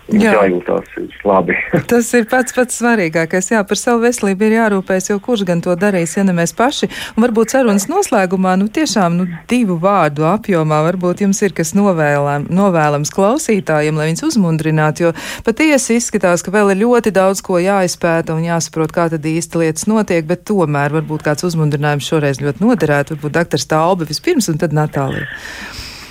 Jā. 0.09 0.33
jājūtās 0.39 0.95
labi. 1.27 1.55
Tas 1.91 2.07
ir 2.17 2.25
pats 2.29 2.55
pats 2.55 2.79
svarīgākais. 2.81 3.51
Jā, 3.53 3.61
par 3.67 3.77
savu 3.79 4.01
veselību 4.05 4.47
ir 4.47 4.55
jārūpēs, 4.57 5.09
jo 5.11 5.19
kurš 5.23 5.43
gan 5.47 5.61
to 5.65 5.75
darīs, 5.79 6.15
ja 6.17 6.23
ne 6.25 6.33
mēs 6.35 6.53
paši. 6.57 6.89
Un 7.15 7.25
varbūt 7.27 7.53
sarunas 7.53 7.85
noslēgumā, 7.91 8.55
nu 8.61 8.69
tiešām 8.73 9.19
nu, 9.19 9.27
divu 9.51 9.77
vārdu 9.81 10.25
apjomā 10.29 10.81
varbūt 10.87 11.23
jums 11.25 11.41
ir 11.45 11.53
kas 11.57 11.75
novēlam, 11.77 12.47
novēlams 12.53 13.13
klausītājiem, 13.13 13.99
lai 13.99 14.09
viņus 14.09 14.25
uzmundrinātu, 14.31 15.09
jo 15.09 15.13
patiesi 15.45 15.99
izskatās, 15.99 16.45
ka 16.45 16.53
vēl 16.55 16.73
ir 16.73 16.81
ļoti 16.83 17.13
daudz 17.15 17.43
ko 17.45 17.59
jāizpēta 17.61 18.37
un 18.37 18.47
jāsaprot, 18.47 18.95
kā 18.95 19.09
tad 19.13 19.25
īsti 19.29 19.63
lietas 19.63 19.85
notiek, 19.91 20.25
bet 20.29 20.47
tomēr 20.49 20.95
varbūt 20.99 21.27
kāds 21.27 21.45
uzmundrinājums 21.49 22.09
šoreiz 22.09 22.41
ļoti 22.41 22.65
noderētu. 22.65 23.17
Varbūt 23.19 23.37
doktors 23.37 23.69
Talba 23.69 24.09
vispirms 24.09 24.49
un 24.49 24.57
tad 24.61 24.73
Natālija. 24.75 25.29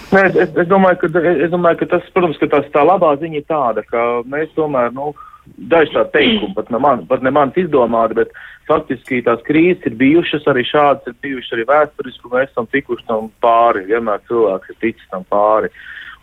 Nē, 0.09 0.23
es, 0.33 0.53
es, 0.57 0.69
domāju, 0.71 1.03
ka, 1.03 1.09
es 1.31 1.51
domāju, 1.53 1.83
ka 1.83 1.91
tas, 1.91 2.07
protams, 2.15 2.39
ka 2.41 2.49
tas, 2.53 2.69
tā 2.73 2.85
labā 2.87 3.11
ziņa 3.21 3.43
ir 3.43 3.49
tāda, 3.49 3.85
ka 3.91 4.05
mēs 4.29 4.55
tomēr, 4.57 4.95
nu, 4.97 5.13
daži 5.69 5.93
tādi 5.93 6.15
teikumi, 6.15 6.55
pat 6.57 6.71
ne, 6.73 6.81
man, 6.81 7.05
pat 7.11 7.25
ne 7.25 7.33
mans 7.35 7.57
izdomāti, 7.61 8.17
bet 8.23 8.33
faktiski 8.69 9.21
tās 9.27 9.43
krīzes 9.47 9.85
ir 9.89 9.97
bijušas, 10.01 10.49
arī 10.49 10.65
šādas 10.69 11.13
ir 11.13 11.17
bijušas 11.25 11.57
arī 11.57 11.69
vēsturiski, 11.69 12.25
un 12.25 12.35
mēs 12.37 12.51
esam 12.53 12.69
tikuši 12.73 13.07
tam 13.09 13.31
pāri, 13.45 13.87
vienmēr 13.89 14.25
cilvēks 14.31 14.73
ir 14.73 14.81
ticis 14.85 15.13
tam 15.13 15.25
pāri. 15.33 15.73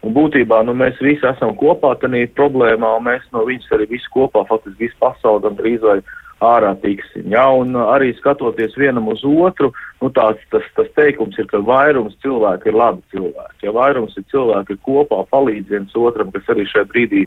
Un 0.05 0.13
būtībā 0.13 0.59
nu, 0.65 0.75
mēs 0.77 0.99
visi 1.01 1.25
esam 1.25 1.55
kopā 1.57 1.95
tajā 2.01 2.27
problēmā, 2.37 2.91
un 2.97 3.07
mēs 3.07 3.25
no 3.33 3.45
viņas 3.47 3.71
arī 3.73 3.89
visi 3.95 4.11
kopā, 4.13 4.45
faktiski 4.49 4.85
visu 4.85 4.97
pasauli 5.01 5.45
gandrīz 5.47 5.81
vai 5.85 5.99
ārā 6.43 6.73
tiksim. 6.81 7.29
Ja? 7.31 7.47
Un 7.55 7.75
uh, 7.75 7.87
arī 7.93 8.11
skatoties 8.17 8.75
vienam 8.79 9.07
uz 9.11 9.23
otru, 9.25 9.71
nu, 10.01 10.09
tās, 10.15 10.39
tas, 10.51 10.65
tas 10.75 10.89
teikums 10.97 11.37
ir, 11.39 11.47
ka 11.51 11.61
vairums 11.63 12.17
cilvēku 12.23 12.71
ir 12.71 12.79
labi 12.79 13.03
cilvēki. 13.15 13.63
Ja 13.67 13.75
vairums 13.75 14.17
ir 14.19 14.27
cilvēki 14.33 14.79
kopā 14.85 15.23
palīdz 15.31 15.71
viens 15.71 15.95
otram, 15.95 16.33
kas 16.35 16.51
arī 16.51 16.67
šajā 16.71 16.89
brīdī 16.91 17.23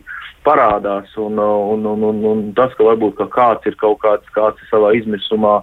parādās, 0.46 1.10
un, 1.16 1.40
uh, 1.40 1.72
un, 1.72 1.88
un, 1.88 2.06
un, 2.10 2.22
un 2.32 2.46
tas, 2.58 2.74
ka 2.76 2.86
varbūt 2.90 3.16
ka 3.22 3.28
kāds 3.32 3.68
ir 3.70 3.78
kaut 3.80 4.00
kāds, 4.04 4.28
kāds 4.36 4.60
ir 4.62 4.72
savā 4.72 4.92
izmisumā, 4.98 5.60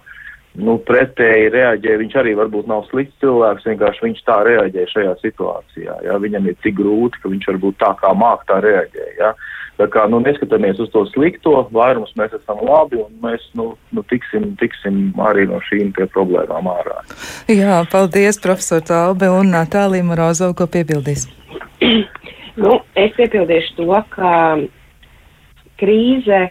nu, 0.56 0.78
pretēji 0.88 1.52
reaģē. 1.54 1.98
Viņš 2.02 2.16
arī 2.22 2.36
varbūt 2.40 2.70
nav 2.72 2.86
slikts 2.90 3.20
cilvēks, 3.24 3.68
vienkārši 3.70 4.08
viņš 4.08 4.24
tā 4.28 4.40
reaģē 4.48 4.88
šajā 4.92 5.18
situācijā. 5.22 6.00
Ja? 6.08 6.18
Viņam 6.22 6.50
ir 6.50 6.58
tik 6.64 6.80
grūti, 6.80 7.22
ka 7.22 7.32
viņš 7.32 7.52
varbūt 7.54 7.80
tā 7.84 7.92
kā 8.00 8.14
māk 8.18 8.48
tā 8.50 8.62
reaģē. 8.64 9.10
Ja? 9.20 9.34
Tā 9.76 9.88
kā 9.92 10.06
nu, 10.08 10.22
neskatāmies 10.24 10.80
uz 10.80 10.92
to 10.94 11.04
slikto, 11.12 11.58
vairums 11.76 12.14
mēs 12.20 12.36
esam 12.38 12.62
labi 12.64 13.02
un 13.04 13.12
mēs 13.24 13.44
nu, 13.60 13.74
nu, 13.92 14.04
tiksim, 14.12 14.54
tiksim 14.62 15.10
arī 15.20 15.48
no 15.50 15.60
šīm 15.68 15.92
problēmām 16.14 16.70
ārā. 16.72 17.02
Jā, 17.52 17.82
paldies, 17.92 18.40
profesor 18.40 18.84
Talbe 18.86 19.28
un 19.34 19.52
Natālija 19.52 20.08
Morozova, 20.08 20.56
ko 20.56 20.70
piebildīs. 20.72 21.28
nu, 22.64 22.78
es 22.96 23.12
piebildīšu 23.20 23.82
to, 23.82 23.90
ka 24.16 24.32
krīze 25.82 26.46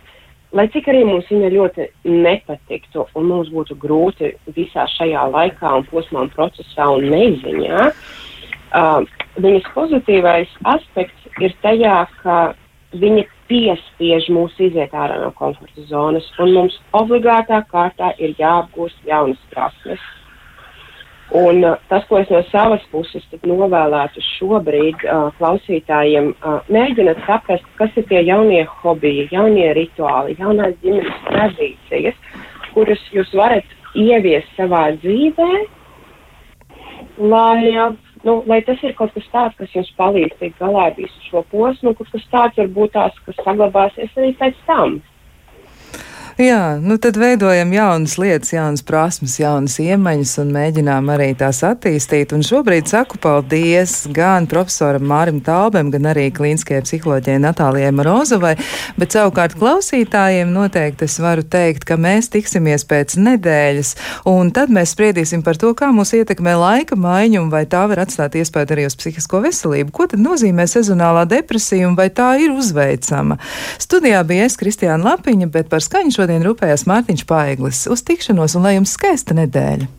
lai 0.54 0.68
cik 0.70 0.88
arī 0.90 1.02
mums 1.06 1.26
viņa 1.30 1.50
ļoti 1.50 1.86
nepatiktu 2.06 3.08
un 3.18 3.28
mums 3.30 3.50
būtu 3.54 3.76
grūti 3.80 4.34
visā 4.54 4.86
šajā 4.94 5.26
laikā 5.32 5.72
un 5.80 5.86
posmā 5.90 6.26
un 6.26 6.30
procesā 6.34 6.86
un 6.94 7.08
neziņā, 7.10 7.88
uh, 7.90 9.16
viņas 9.42 9.70
pozitīvais 9.74 10.52
aspekts 10.76 11.42
ir 11.42 11.56
tajā, 11.64 12.04
ka 12.22 12.36
viņa 13.00 13.24
piespiež 13.48 14.28
mūs 14.32 14.56
iziet 14.62 14.94
ārā 14.96 15.20
no 15.22 15.30
komforta 15.36 15.86
zonas, 15.90 16.26
un 16.40 16.52
mums 16.56 16.76
obligātā 16.96 17.62
kārtā 17.70 18.12
ir 18.18 18.34
jāapgūst 18.38 19.08
jaunas 19.08 19.40
prasmes. 19.52 20.02
Un 21.34 21.64
uh, 21.64 21.78
tas, 21.88 22.04
ko 22.06 22.18
es 22.20 22.28
no 22.30 22.42
savas 22.50 22.82
puses 22.92 23.24
novēlētu 23.48 24.22
šobrīd 24.36 25.06
uh, 25.08 25.30
klausītājiem, 25.38 26.30
uh, 26.36 26.58
mēģināt 26.72 27.22
saprast, 27.26 27.64
kas 27.80 27.96
ir 27.96 28.06
tie 28.10 28.20
jaunie 28.26 28.62
hobiji, 28.82 29.30
jaunie 29.32 29.70
rituāli, 29.74 30.36
jaunās 30.38 30.76
ģimenes 30.84 31.22
tradīcijas, 31.30 32.20
kuras 32.74 33.02
jūs 33.16 33.32
varat 33.34 33.72
ieviest 33.96 34.52
savā 34.58 34.90
dzīvē, 35.00 35.50
lai, 37.24 37.72
uh, 37.72 37.96
nu, 38.24 38.42
lai 38.50 38.60
tas 38.66 38.80
ir 38.82 38.94
kaut 38.98 39.12
kas 39.14 39.26
tāds, 39.32 39.56
kas 39.58 39.74
jums 39.76 39.90
palīdz 39.98 40.38
tikt 40.40 40.60
galā 40.60 40.88
ar 40.90 40.94
visu 40.98 41.26
šo 41.28 41.44
posmu, 41.52 41.94
kaut 41.98 42.10
kas 42.12 42.28
tāds 42.32 42.60
varbūt 42.60 42.94
tās, 42.96 43.18
kas 43.26 43.42
saglabāsies 43.44 44.16
arī 44.16 44.32
pēc 44.40 44.62
tam. 44.68 45.00
Jā, 46.34 46.80
nu 46.82 46.96
tad 46.98 47.14
veidojam 47.14 47.70
jaunas 47.70 48.16
lietas, 48.18 48.50
jaunas 48.50 48.80
prasmes, 48.82 49.36
jaunas 49.38 49.76
iemaņas 49.78 50.32
un 50.42 50.48
mēģinām 50.50 51.12
arī 51.14 51.28
tās 51.38 51.60
attīstīt. 51.62 52.32
Un 52.34 52.40
šobrīd 52.42 52.88
saku 52.90 53.20
paldies 53.22 53.92
gan 54.10 54.48
profesoram 54.50 55.04
Mārim 55.06 55.38
Talbem, 55.46 55.92
gan 55.94 56.08
arī 56.10 56.24
klīniskajai 56.34 56.82
psiholoģijai 56.88 57.38
Natālijai 57.38 57.92
Morozovai, 57.94 58.56
bet 58.98 59.14
savukārt 59.14 59.54
klausītājiem 59.60 60.50
noteikti 60.50 61.06
es 61.06 61.20
varu 61.22 61.44
teikt, 61.46 61.86
ka 61.86 61.94
mēs 62.02 62.32
tiksimies 62.34 62.82
pēc 62.90 63.14
nedēļas, 63.14 63.94
un 64.26 64.50
tad 64.58 64.74
mēs 64.74 64.96
spriedīsim 64.96 65.46
par 65.46 65.54
to, 65.62 65.70
kā 65.78 65.92
mūs 65.94 66.16
ietekmē 66.18 66.56
laika 66.58 66.98
maiņa 66.98 67.44
un 67.44 67.54
vai 67.54 67.62
tā 67.70 67.84
var 67.86 68.02
atstāt 68.08 68.34
iespēju 68.42 68.74
arī 68.74 68.88
uz 68.90 68.98
psihisko 68.98 69.44
veselību. 69.46 69.94
Ko 69.94 70.08
tad 70.10 70.26
nozīmē 70.26 70.66
sezonālā 70.66 71.28
depresija 71.30 71.86
un 71.86 71.94
vai 71.94 72.10
tā 72.10 72.32
ir 72.42 72.58
uzveicama? 72.58 73.38
Studijā 73.78 74.26
bija 74.26 74.50
es, 74.50 74.58
Kristiāna 74.58 75.12
Lapiņa, 75.12 75.52
bet 75.54 75.70
par 75.70 75.86
skaņu 75.86 76.18
šo 76.18 76.23
šodien 76.24 76.44
rūpējās 76.46 76.86
Mārtiņš 76.88 77.26
Paiglis. 77.28 77.82
Uz 77.92 78.00
tikšanos 78.08 78.54
un 78.56 78.64
lai 78.64 78.78
jums 78.78 78.94
skaista 78.96 79.36
nedēļa! 79.36 79.90